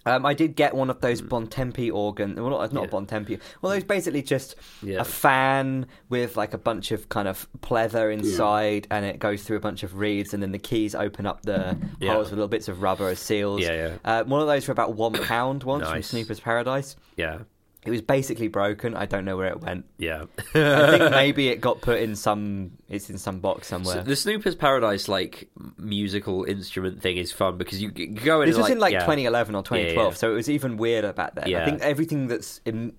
[0.06, 2.36] Um, I did get one of those Bontempi organ.
[2.36, 2.90] Well, not, not Yeah.
[2.90, 3.40] Bontempi.
[3.62, 5.00] Well, those basically just Yeah.
[5.00, 9.58] a fan with like a bunch of kind of pleather inside, and it goes through
[9.58, 12.14] a bunch of reeds, and then the keys open up the Yeah.
[12.14, 13.62] holes with little bits of rubber as seals.
[13.62, 13.92] Yeah, yeah.
[14.04, 15.92] Uh, one of those for about one pound once Nice.
[15.92, 16.96] from Snooper's Paradise.
[17.16, 17.40] Yeah,
[17.86, 18.96] It was basically broken.
[18.96, 19.86] I don't know where it went.
[19.98, 20.24] yeah.
[20.56, 22.72] I think maybe it got put in some.
[22.90, 24.04] It's in some box So somewhere.
[24.04, 28.50] the Snoopers Paradise like musical instrument thing is fun because you go in.
[28.50, 29.00] this was in like yeah.
[29.02, 30.18] 2011 or 2012, yeah.
[30.18, 31.54] so it was even weirder back then.
[31.54, 32.94] I think everything that's in,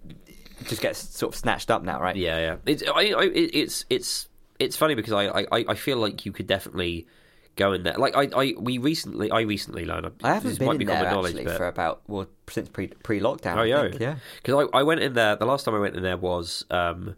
[0.65, 2.17] just gets sort of snatched up now, right?
[2.17, 2.57] Yeah, yeah.
[2.67, 4.29] It's I, I, it's it's
[4.59, 7.07] it's funny because I, I, I feel like you could definitely
[7.57, 7.95] go in there.
[7.95, 10.11] Like I, I we recently I recently learned.
[10.23, 13.57] I haven't this been in there actually but- for about well since pre pre lockdown.
[13.59, 13.89] Oh, yeah.
[14.01, 14.17] yeah.
[14.37, 17.17] Because I, I went in there the last time I went in there was um,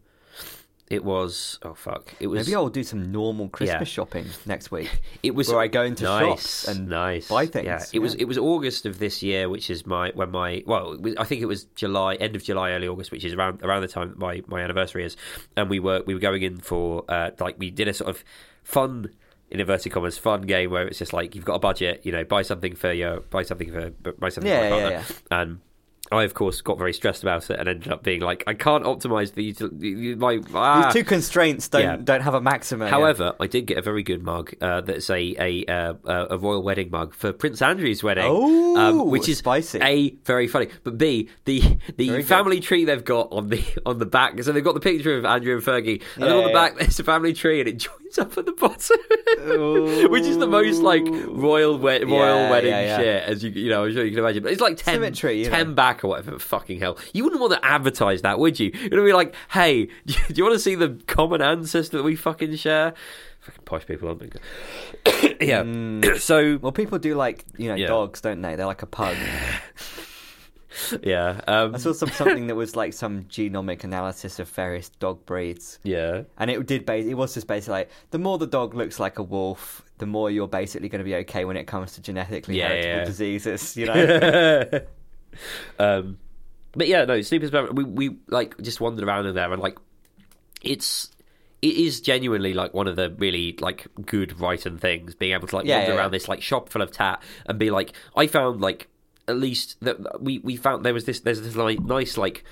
[0.88, 3.84] it was oh fuck it was Maybe I'll do some normal Christmas Yeah.
[3.84, 5.00] shopping next week.
[5.22, 8.14] it was where I go into nice, shops and nice buy things, Yeah, it was
[8.14, 11.24] it was August of this year, which is my when my well it was, I
[11.24, 14.10] think it was July end of July early August, which is around around the time
[14.10, 15.16] that my my anniversary is,
[15.56, 18.22] and we were we were going in for uh, like we did a sort of
[18.62, 19.10] fun.
[19.50, 22.24] In inverted commas, fun game where it's just like you've got a budget, you know,
[22.24, 25.60] buy something for your, buy something for, buy something Yeah, for my yeah, partner, and
[26.12, 28.84] I of course got very stressed about it and ended up being like, I can't
[28.84, 30.84] optimize the util- my ah.
[30.84, 31.96] These two constraints don't Yeah.
[31.96, 32.88] don't have a maximum.
[32.88, 35.94] However, I did get a very good mug uh, that's a a, uh,
[36.30, 39.80] a royal wedding mug for Prince Andrew's wedding, Oh, um, which is spicy.
[39.82, 41.60] a very funny, but b the
[41.96, 42.28] the Very good.
[42.28, 44.40] family tree they've got on the on the back.
[44.44, 46.54] So they've got the picture of Andrew and Fergie, and then Yeah, on the yeah.
[46.54, 48.98] back there's a family tree, and it joins up at the bottom,
[50.10, 52.96] which is the most like royal we- royal Yeah, wedding yeah, yeah.
[52.98, 54.42] shit as you you know I'm sure you can imagine.
[54.42, 55.74] But it's like ten, Symmetry, 10 know.
[55.74, 56.38] back or whatever.
[56.38, 58.70] Fucking hell, you wouldn't want to advertise that, would you?
[58.74, 62.56] You'd be like, hey, do you want to see the common ancestor that we fucking
[62.56, 62.94] share?
[63.40, 65.36] Fucking posh people, aren't they?
[65.46, 65.62] yeah.
[65.62, 66.18] Mm.
[66.20, 68.56] so Well, people do like you know dogs, don't they?
[68.56, 69.16] They're like a pug.
[71.02, 75.24] yeah, um, I saw some something that was like some genomic analysis of various dog
[75.26, 76.22] breeds, yeah.
[76.38, 76.86] and it did.
[76.86, 80.06] Base, it was just basically like the more the dog looks like a wolf, the
[80.06, 83.04] more you're basically going to be okay when it comes to genetically Yeah, heritable yeah.
[83.04, 83.76] diseases.
[83.76, 84.80] You know.
[85.78, 86.18] um,
[86.72, 87.52] but yeah, no, Snoopers.
[87.72, 89.78] We we like just wandered around in there, and like
[90.62, 91.10] it's
[91.62, 95.14] it is genuinely like one of the really like good writing things.
[95.14, 96.18] Being able to like Yeah, wander yeah, around yeah.
[96.18, 98.88] this like shop full of tat and be like, I found like
[99.28, 102.44] at least that we we found there was this there's this like nice like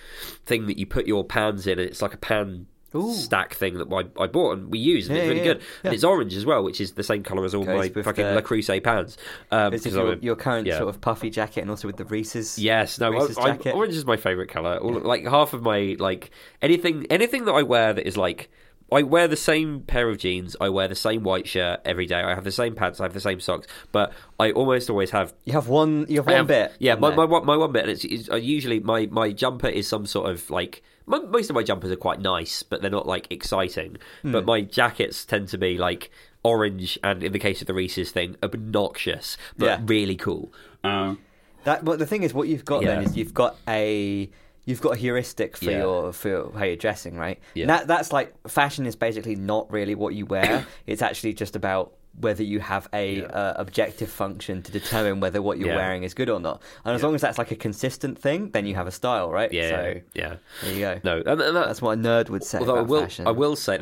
[0.47, 2.67] thing that you put your pans in, and it's like a pan.
[2.97, 3.13] Ooh.
[3.13, 5.63] Stack thing that I, I bought and we use and Yeah, it's really yeah, good
[5.63, 5.67] yeah.
[5.83, 8.25] and it's orange as well which is the same color as all Goes my fucking
[8.25, 9.19] the- Le Creuset pans
[9.51, 11.97] um, This is 'cause I'm your, your current sort of puffy jacket, and also with
[11.97, 12.57] the Reese's.
[12.57, 14.77] Yes, no, Reese's I, I, orange is my favorite color.
[14.77, 16.31] All, like half of my like
[16.63, 18.49] anything, anything that I wear that is like
[18.95, 22.21] I wear the same pair of jeans, I wear the same white shirt every day.
[22.21, 25.35] I have the same pants, I have the same socks, but I almost always have.
[25.45, 26.07] You have one.
[26.09, 26.73] You have I one have- bit.
[26.79, 26.95] yeah.
[26.95, 29.69] on My, my one- my one bit, and it's, it's uh, usually my my jumper
[29.69, 30.83] is some sort of like.
[31.07, 33.99] My, most of my jumpers are quite nice, but they're not like exciting.
[34.23, 34.33] Hmm.
[34.33, 36.11] But my jackets tend to be like
[36.43, 39.81] orange, and in the case of the Reese's thing, obnoxious, but Yeah.
[39.85, 40.51] really cool.
[40.83, 41.19] Um,
[41.65, 43.09] That, but the thing is, what you've got then Yeah.
[43.09, 44.31] is you've got a
[44.65, 45.79] you've got a heuristic for Yeah.
[45.79, 47.39] your for your, how you're dressing, right?
[47.55, 47.67] Yeah.
[47.67, 50.67] That that's like fashion is basically not really what you wear.
[50.87, 53.25] it's actually just about whether you have a Yeah.
[53.25, 55.77] uh, objective function to determine whether what you're Yeah.
[55.77, 56.63] wearing is good or not.
[56.85, 59.53] And as long as that's like a consistent thing, then you have a style, right?
[59.53, 60.37] yeah, So yeah.
[60.63, 61.01] there you go.
[61.03, 63.27] No, and, and that, That's what a nerd would say Although I about will, fashion.
[63.27, 63.79] I will say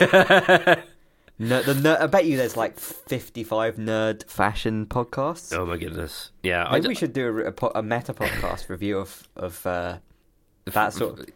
[0.00, 0.84] that.
[1.36, 5.52] The ner- I bet you there's like 55 nerd fashion podcasts.
[5.52, 6.30] oh my goodness!
[6.44, 9.28] Yeah, I Maybe d- we should do a, a, po- a meta podcast review of
[9.34, 9.98] of uh,
[10.66, 11.26] that sort of.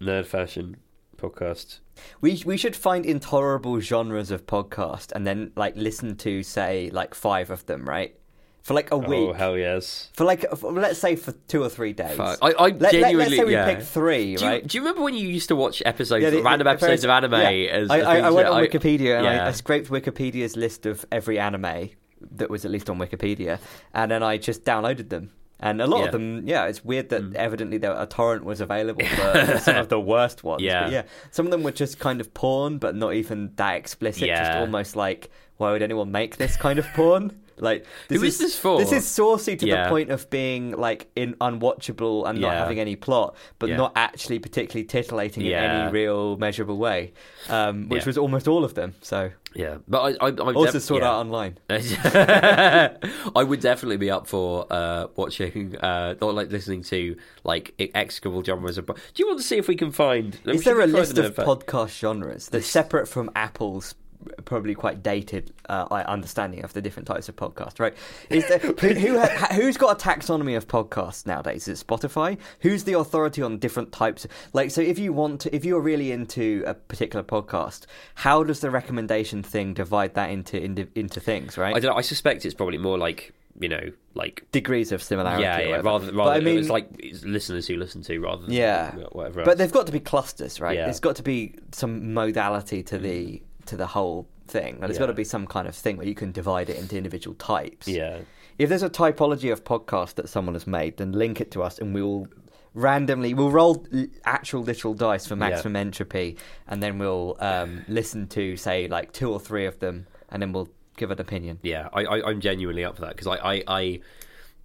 [0.00, 0.76] nerd fashion
[1.16, 1.80] podcast.
[2.20, 7.14] We we should find intolerable genres of podcast and then like listen to say like
[7.14, 8.14] five of them, right?
[8.62, 9.28] For like a oh, week.
[9.28, 10.10] Oh hell yes!
[10.14, 12.16] For like for, let's say for two or three days.
[12.16, 12.38] Fuck.
[12.42, 13.74] I, I Let, let, genuinely us say we yeah.
[13.76, 14.66] pick three, do, you, right?
[14.66, 17.04] do you remember when you used to watch episodes, Yeah, the- random the episodes first-
[17.04, 17.40] of anime?
[17.40, 17.70] yeah.
[17.70, 19.26] As, I, I, I went on I- Wikipedia and.
[19.26, 21.90] I, I scraped Wikipedia's list of every anime
[22.32, 23.60] that was at least on Wikipedia,
[23.94, 25.30] and then I just downloaded them.
[25.58, 26.02] And a lot Yeah.
[26.02, 26.06] Mm.
[26.06, 29.88] of them, yeah, it's weird that evidently there, a torrent was available for some of
[29.88, 30.62] the worst ones.
[30.62, 30.84] Yeah.
[30.84, 34.28] But yeah, some of them were just kind of porn, but not even that explicit.
[34.28, 37.40] Just almost like, why would anyone make this kind of porn?
[37.58, 38.78] Like, Who is this for?
[38.78, 39.84] This is saucy to Yeah.
[39.84, 43.76] the point of being like in unwatchable and not having any plot, but Yeah.
[43.78, 47.14] not actually particularly titillating in any real measurable way,
[47.48, 48.08] um, which Yeah.
[48.10, 48.92] was almost all of them.
[49.00, 51.08] So yeah, but I, I, I'm also def- sort yeah.
[51.08, 51.56] out online.
[51.70, 58.44] I would definitely be up for uh, watching, uh, or like listening to like execrable
[58.44, 58.76] genres.
[58.76, 60.38] Of, do you want to see if we can find?
[60.44, 63.94] Is there a list of podcast genres that's separate from Apple's
[64.44, 67.94] probably quite dated uh, understanding of the different types of podcasts, Right?
[68.30, 71.68] Is there, who, who ha, who's got a taxonomy of podcasts nowadays?
[71.68, 72.38] Is it Spotify?
[72.60, 74.26] Who's the authority on different types?
[74.52, 78.60] Like, so if you want to, if you're really into a particular podcast, how does
[78.60, 81.58] the recommendation thing divide that into into, into things?
[81.58, 81.74] Right?
[81.74, 81.90] I don't.
[81.92, 85.42] know, I suspect it's probably more like you know, like Degrees of similarity.
[85.42, 85.66] yeah, yeah.
[85.68, 85.82] whatever.
[85.88, 88.94] Rather, But rather, I mean, it's like it's listeners who listen to rather than Yeah.
[89.12, 89.44] whatever.
[89.44, 90.76] But they've got to be clusters, right?
[90.76, 90.84] Yeah.
[90.84, 94.74] There's got to be some modality to the to the whole thing.
[94.74, 95.00] And there's Yeah.
[95.00, 97.88] got to be some kind of thing where you can divide it into individual types.
[97.88, 98.18] yeah,
[98.58, 101.78] If there's a typology of podcast that someone has made, then link it to us,
[101.78, 102.28] and we will
[102.74, 103.86] randomly we'll roll
[104.24, 106.36] actual literal dice for maximum entropy,
[106.68, 110.52] and then we'll um, listen to say like two or three of them, and then
[110.52, 111.58] we'll give an opinion.
[111.62, 111.88] yeah.
[111.92, 114.00] I, I, I'm genuinely up for that because I, I, I,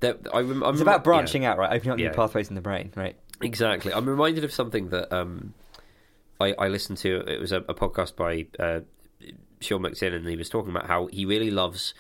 [0.02, 1.04] that, I rem- I'm It's about yeah.
[1.04, 1.74] branching out, right?
[1.74, 3.16] Opening up new pathways in the brain, right?
[3.42, 3.94] Exactly.
[3.94, 5.54] I'm reminded of something that um,
[6.42, 7.22] I, I listened to.
[7.28, 8.82] It was a, a podcast by uh,
[9.60, 11.94] Sean McTinn, and he was talking about how he really loves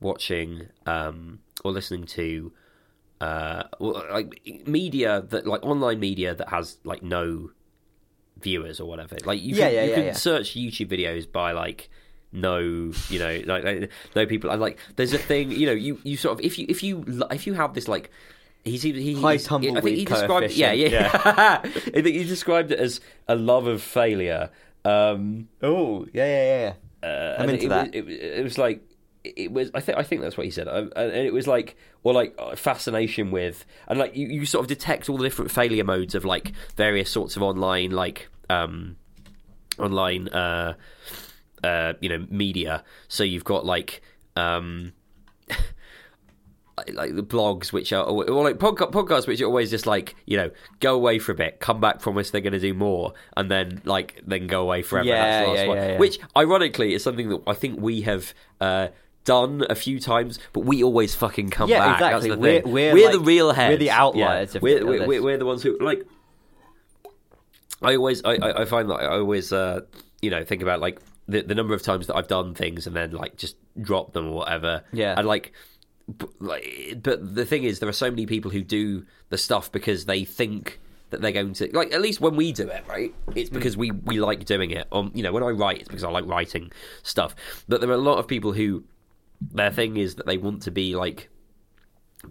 [0.00, 2.52] watching um, or listening to
[3.20, 7.50] uh, like media that like online media that has like no
[8.40, 9.16] viewers or whatever.
[9.24, 11.88] Like you, Yeah, can, yeah, you yeah, can search YouTube videos by like
[12.32, 16.00] no you know like, like no people and like there's a thing you know you
[16.02, 18.10] you sort of if you if you if you have this like
[18.64, 21.08] He's he, he, High he's- I think he described it, yeah, yeah.
[21.08, 24.50] coefficient, I think he described it as a love of failure.
[24.86, 27.08] Um, Oh, yeah, yeah, yeah.
[27.08, 27.86] uh, I'm into it, that.
[27.86, 28.08] Was, it,
[28.38, 28.82] it was like
[29.22, 29.70] it was.
[29.74, 32.34] I think I think that's what he said, and and it was like or like
[32.38, 36.14] uh, fascination with, and like you, you sort of detect all the different failure modes
[36.14, 38.96] of like various sorts of online like um
[39.78, 40.74] online uh
[41.62, 42.82] uh you know media.
[43.08, 44.00] So you've got like
[44.36, 44.92] um.
[46.92, 50.36] Like the blogs which are or like podca- podcasts which are always just like you
[50.36, 53.48] know go away for a bit come back promise they're going to do more and
[53.50, 55.98] then like then go away forever Yeah, that's the last yeah, one yeah, yeah.
[55.98, 58.88] which ironically is something that I think we have uh,
[59.24, 62.30] done a few times but we always fucking come Yeah, back exactly.
[62.30, 64.60] the We're- we're the like- real heads we're the outliers yeah.
[64.60, 66.04] we're, we're, we're, we're the ones who like
[67.82, 69.82] I always I, I, I find that I always uh,
[70.22, 72.94] you know think about like the, the number of times that I've done things and
[72.94, 75.14] then like just drop them or whatever Yeah.
[75.16, 75.52] and like
[76.06, 80.24] but, the thing is, there are so many people who do the stuff because they
[80.24, 81.92] think that they're going to like.
[81.92, 83.14] At least when we do it, right?
[83.34, 84.86] It's because we we like doing it.
[84.92, 86.72] Um, you know, when I write, it's because I like writing
[87.02, 87.34] stuff.
[87.68, 88.84] But there are a lot of people who
[89.52, 91.30] their thing is that they want to be like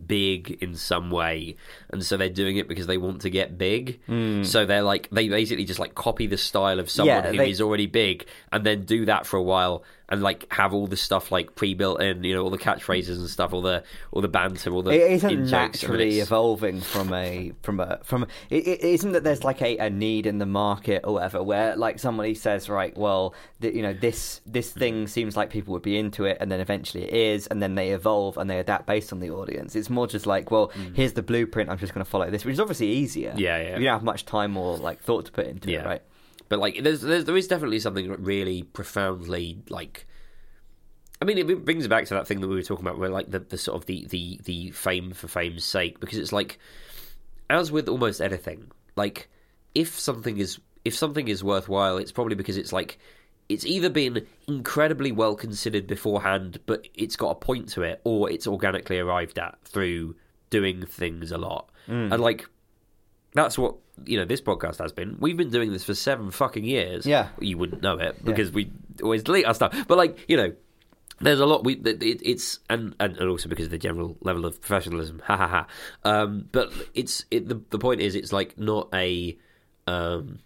[0.08, 1.56] big in some way
[1.94, 4.44] and so they're doing it because they want to get big hmm.
[4.44, 7.50] so they're like they basically just like copy the style of someone Yeah, who they-
[7.50, 9.84] is already big and then do that for a while
[10.14, 13.28] and like have all the stuff like pre-built in you know all the catchphrases and
[13.30, 17.80] stuff all the all the banter all the It isn't naturally evolving from a from
[17.80, 18.28] a from.
[18.50, 21.76] It, it isn't that there's like a, a need in the market or whatever where
[21.76, 24.80] like somebody says right, well, th- you know this this hmm.
[24.80, 27.76] thing seems like people would be into it, and then eventually it is, and then
[27.76, 29.76] they evolve and they adapt based on the audience.
[29.76, 30.94] It's more just like, well, hmm.
[30.94, 31.70] here's the blueprint.
[31.70, 33.34] I'm just going to follow this, which is obviously easier.
[33.36, 33.78] Yeah, yeah.
[33.78, 35.82] You don't have much time or like thought to put into Yeah.
[35.82, 36.02] it, right?
[36.50, 40.08] But like, there's, there's there is definitely something really profoundly like.
[41.22, 43.10] I mean, it brings it back to that thing that we were talking about, where
[43.10, 46.60] like the, the sort of the, the the fame for fame's sake, because it's like,
[47.50, 49.30] as with almost anything, like
[49.74, 53.00] if something is if something is worthwhile, it's probably because it's like
[53.48, 58.30] it's either been incredibly well considered beforehand, but it's got a point to it, or
[58.30, 60.16] it's organically arrived at through
[60.50, 62.48] doing things a lot, and like
[63.34, 65.18] that's what you know this podcast has been.
[65.20, 67.06] We've been doing this for seven fucking years.
[67.06, 67.30] Yeah.
[67.40, 69.76] you wouldn't know it because we always delete our stuff.
[69.88, 70.54] But like you know,
[71.20, 71.64] there's a lot.
[71.64, 75.22] We it, it's and, and also because of the general level of professionalism.
[75.26, 75.68] Ha ha ha.
[76.04, 79.38] Um, but it's it, the the point is it's like not a.
[79.88, 80.40] Um,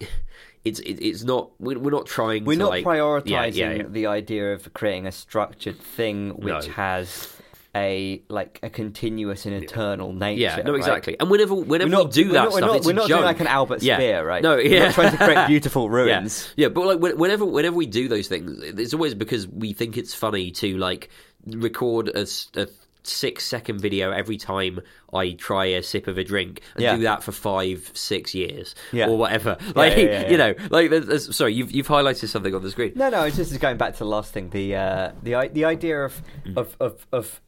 [0.64, 2.44] it's it, it's not we're, we're not trying.
[2.44, 3.82] We're to, not like, prioritizing yeah, yeah, yeah.
[3.88, 6.72] the idea of creating a structured thing which No.
[6.72, 7.34] has
[7.76, 10.40] a like a continuous and eternal nature.
[10.40, 10.78] Yeah, no, right?
[10.78, 11.16] exactly.
[11.20, 13.08] And whenever whenever We're not, we do we're that stuff, we're not, it's we're not
[13.08, 13.96] doing like an Albert Yeah.
[13.96, 14.42] Speer, right?
[14.42, 14.84] No, We're yeah.
[14.86, 16.52] not trying to create beautiful ruins.
[16.56, 19.96] Yeah, yeah, but like whenever whenever we do those things, it's always because we think
[19.96, 21.10] it's funny to like
[21.46, 22.26] record a,
[22.56, 22.66] a
[23.02, 24.80] six second video every time
[25.12, 26.96] I try a sip of a drink and Yeah.
[26.96, 29.08] do that for five six years Yeah.
[29.08, 29.56] or whatever.
[29.74, 32.70] Like yeah, yeah, you know, like there's, there's- sorry, you've you've highlighted something on the
[32.70, 32.92] screen.
[32.96, 34.50] No, no, it's just going back to the last thing.
[34.50, 36.56] The uh, the the idea of Mm.
[36.58, 37.06] of of.
[37.12, 37.40] of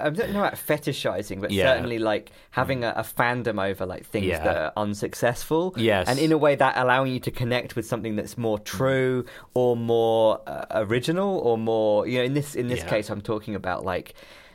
[0.00, 1.72] I don't know about fetishizing, but Yeah.
[1.72, 4.44] certainly like having a, a fandom over like things Yeah.
[4.44, 5.74] that are unsuccessful.
[5.76, 6.08] Yes.
[6.08, 9.76] and in a way that allowing you to connect with something that's more true or
[9.76, 12.06] more uh, original or more.
[12.06, 12.88] You know, in this in this Yeah.
[12.90, 14.14] case, I'm talking about like.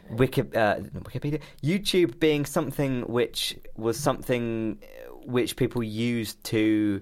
[0.10, 4.78] Wiki, uh, Wikipedia, YouTube being something which was something
[5.26, 7.02] which people used to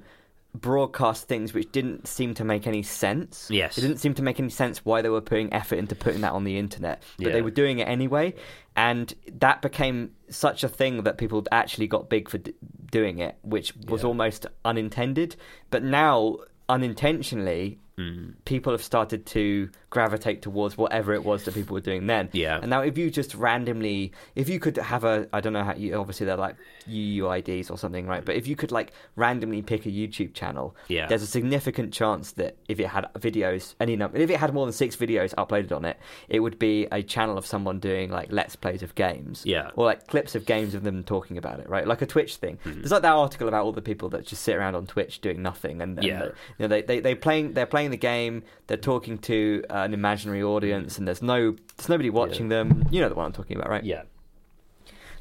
[0.62, 3.48] broadcast things which didn't seem to make any sense.
[3.52, 3.78] Yes.
[3.78, 6.32] It didn't seem to make any sense why they were putting effort into putting that
[6.34, 7.04] on the internet.
[7.18, 7.34] But Yeah.
[7.34, 8.34] they were doing it anyway.
[8.76, 12.54] And that became such a thing that people actually got big for d-
[12.92, 14.08] doing it, which was Yeah.
[14.08, 15.36] almost unintended.
[15.70, 16.38] But now,
[16.68, 18.32] unintentionally, Hmm.
[18.44, 22.28] people have started to gravitate towards whatever it was that people were doing then.
[22.34, 22.60] Yeah.
[22.62, 25.74] And now, if you just randomly, if you could have a, I don't know how
[25.74, 26.58] you, obviously they're like
[26.90, 28.24] UUIDs or something, right?
[28.24, 31.08] But if you could like randomly pick a YouTube channel, Yeah.
[31.08, 34.66] there's a significant chance that if it had videos, any number, if it had more
[34.66, 35.98] than six videos uploaded on it,
[36.28, 39.72] it would be a channel of someone doing like let's plays of games, Yeah.
[39.78, 41.88] or like clips of games of them talking about it, right?
[41.88, 42.60] Like a Twitch thing.
[42.66, 45.42] There's like that article about all the people that just sit around on Twitch doing
[45.42, 46.20] nothing, and, and Yeah.
[46.20, 49.85] they- you know, they they they playing they're playing the game, they're talking to uh,
[49.86, 52.86] an imaginary audience, and there's no there's nobody watching them.
[52.92, 53.84] You know the one I'm talking about, right?
[53.84, 54.04] Yeah,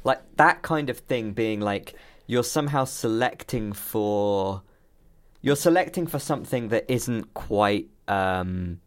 [0.03, 1.95] like that kind of thing being like
[2.27, 4.61] you're somehow selecting for
[5.41, 8.79] you're selecting for something that isn't quite um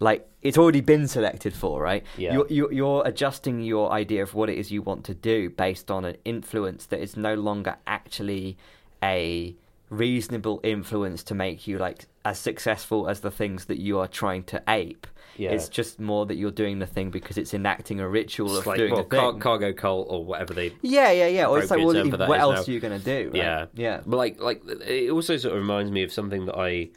[0.00, 2.32] like it's already been selected for right Yeah.
[2.34, 5.90] you're, you're you're adjusting your idea of what it is you want to do based
[5.90, 8.56] on an influence that is no longer actually
[9.02, 9.54] a
[9.92, 14.42] reasonable influence to make you like as successful as the things that you are trying
[14.44, 15.06] to ape.
[15.36, 15.50] Yeah.
[15.50, 18.66] It's just more that you're doing the thing because it's enacting a ritual It's of
[18.66, 19.20] like doing well, the thing.
[19.20, 21.46] car- cargo cult or whatever they yeah, yeah, yeah.
[21.46, 22.70] Or it's like, well, term for that what is else now.
[22.70, 23.26] are you going to do?
[23.28, 23.36] right?
[23.36, 23.66] Yeah.
[23.74, 24.00] yeah.
[24.06, 26.90] But like, like it also sort of reminds me of something that I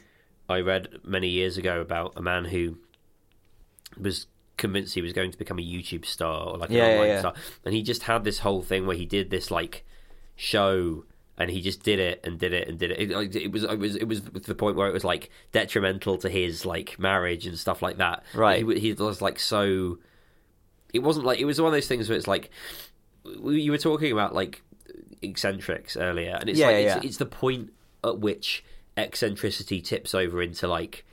[0.48, 2.78] I read many years ago about a man who
[3.98, 7.04] was convinced he was going to become a YouTube star or like an Yeah, yeah,
[7.04, 7.18] yeah.
[7.20, 9.84] star, and he just had this whole thing where he did this like
[10.34, 11.04] show.
[11.38, 12.98] And he just did it and did it and did it.
[13.10, 16.16] It, it was it was it was to the point where it was like detrimental
[16.18, 18.22] to his like marriage and stuff like that.
[18.34, 18.64] Right.
[18.66, 19.98] He, he was like so.
[20.94, 22.50] It wasn't like it was one of those things where it's like
[23.44, 24.62] you were talking about like
[25.20, 27.72] eccentrics earlier, and it's Yeah, like yeah, it's, it's the point
[28.02, 28.64] at which
[28.96, 31.04] eccentricity tips over into like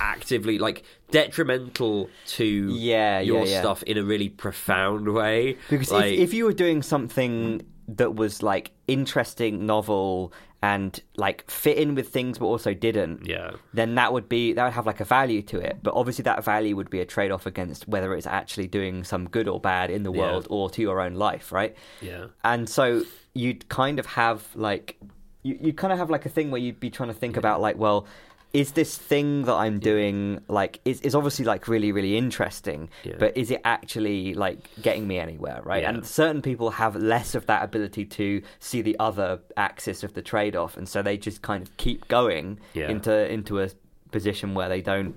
[0.00, 3.60] actively like detrimental to Yeah, your yeah, yeah.
[3.60, 5.58] stuff in a really profound way.
[5.68, 10.32] Because like, if, if you were doing something that was like interesting, novel,
[10.62, 14.64] and like fit in with things, but also didn't, yeah, then that would be that
[14.64, 15.78] would have like a value to it.
[15.82, 19.28] But obviously, that value would be a trade off against whether it's actually doing some
[19.28, 20.18] good or bad in the Yeah.
[20.20, 21.76] world or to your own life, right?
[22.00, 23.04] yeah, And so
[23.34, 24.96] you'd kind of have like
[25.42, 27.60] you you kind of have like a thing where you'd be trying to think about
[27.60, 28.06] like, well,
[28.52, 33.16] is this thing that I'm doing like is is obviously like really really interesting, Yeah.
[33.18, 35.82] but is it actually like getting me anywhere, right?
[35.82, 35.90] Yeah.
[35.90, 40.22] And certain people have less of that ability to see the other axis of the
[40.22, 42.88] trade off, and so they just kind of keep going Yeah.
[42.88, 43.68] into into a
[44.10, 45.14] position where they don't.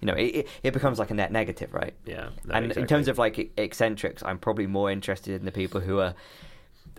[0.00, 1.94] You know, it, it- becomes like a net negative, right?
[2.04, 2.30] yeah.
[2.44, 6.00] No, and in terms of like eccentrics, I'm probably more interested in the people who
[6.00, 6.14] are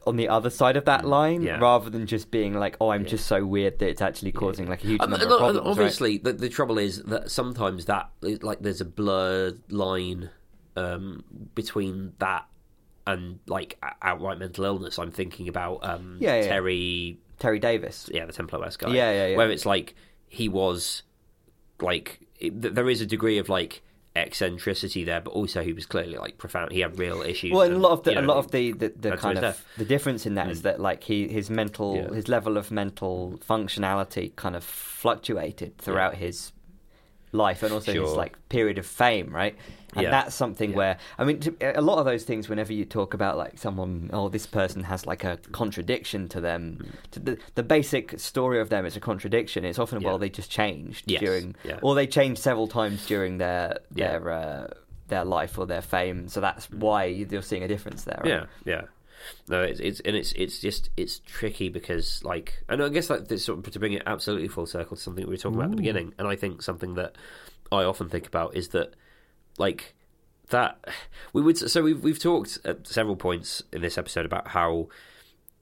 [0.05, 1.45] on the other side of that line Mm.
[1.45, 1.59] Yeah.
[1.59, 3.09] rather than just being like, "Oh, I'm Yeah.
[3.09, 5.67] just so weird that it's actually causing like a huge Um, number of problems." right?
[5.67, 10.29] obviously, the, the trouble is that sometimes that like there's a blurred line
[10.75, 11.23] um,
[11.55, 12.45] between that
[13.05, 14.97] and like outright mental illness.
[14.97, 16.47] I'm thinking about um, Yeah, yeah.
[16.47, 18.09] Terry, Terry Davis.
[18.13, 18.89] yeah, the TempleOS guy.
[18.93, 19.37] Yeah, yeah, yeah.
[19.37, 19.93] Where it's like
[20.27, 21.03] he was
[21.81, 23.83] like it, there is a degree of like
[24.15, 26.71] eccentricity there, but also he was clearly like profound.
[26.71, 27.51] He had real issues.
[27.51, 29.37] Well, and a lot of the you know, a lot of the the, the kind
[29.37, 29.65] of death.
[29.77, 30.63] the difference in that is Mm.
[30.63, 32.13] that like he his mental Yeah.
[32.15, 36.52] his level of mental functionality kind of fluctuated throughout his
[37.33, 39.55] life and also his like period of fame, right?
[39.95, 40.09] And Yeah.
[40.11, 40.75] that's something Yeah.
[40.77, 42.47] where I mean, to, a lot of those things.
[42.49, 46.79] Whenever you talk about like someone, oh, this person has like a contradiction to them.
[46.81, 47.11] Mm.
[47.11, 49.65] To the the basic story of them is a contradiction.
[49.65, 50.07] It's often Yeah.
[50.09, 54.67] well they just changed Yes, during, or they changed several times during their their uh,
[55.09, 56.27] their life or their fame.
[56.27, 58.19] So that's why you're seeing a difference there.
[58.23, 58.29] Right?
[58.33, 58.81] Yeah, yeah.
[59.47, 63.27] No, it's it's and it's it's just it's tricky because like and I guess like
[63.27, 65.65] this sort of to bring it absolutely full circle to something we were talking about
[65.65, 67.15] at the beginning, and I think something that
[67.71, 68.93] I often think about is that
[69.57, 69.95] like
[70.49, 70.85] that
[71.33, 74.89] we would so we've we've talked at several points in this episode about how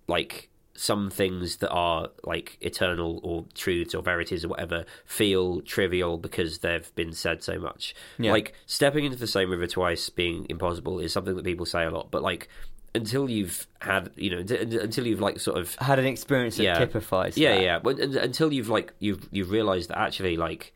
[0.08, 6.18] like some things that are like eternal or truths or verities or whatever feel trivial
[6.18, 7.94] because they've been said so much.
[8.18, 8.32] Yeah.
[8.32, 11.92] Like stepping into the same river twice being impossible is something that people say a
[11.92, 12.48] lot, but like
[12.94, 16.78] until you've had you know until you've like sort of had an experience that Yeah.
[16.80, 17.38] typifies.
[17.38, 17.64] yeah that.
[17.64, 20.74] yeah but until you've like you've you've realized that actually like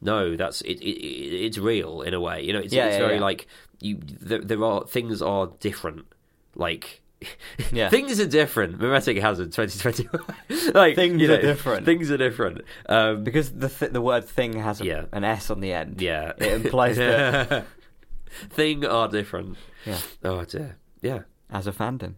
[0.00, 2.94] no that's it, it, it it's real in a way you know it's, Yeah, it's
[2.98, 3.46] yeah, very like
[3.80, 6.06] you there, there are things are different
[6.54, 7.02] like
[7.72, 7.90] Yeah.
[7.90, 11.84] things are different memetic hazard 2021 like Things you are different.
[11.84, 15.04] things are different um because the th- the word thing has a, Yeah.
[15.12, 16.00] an S on the end.
[16.00, 17.66] yeah it implies that
[18.50, 22.14] thing are different yeah, oh dear yeah as a fandom.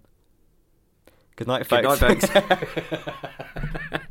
[1.37, 2.01] Good night, folks.
[2.01, 4.01] Good night, folks.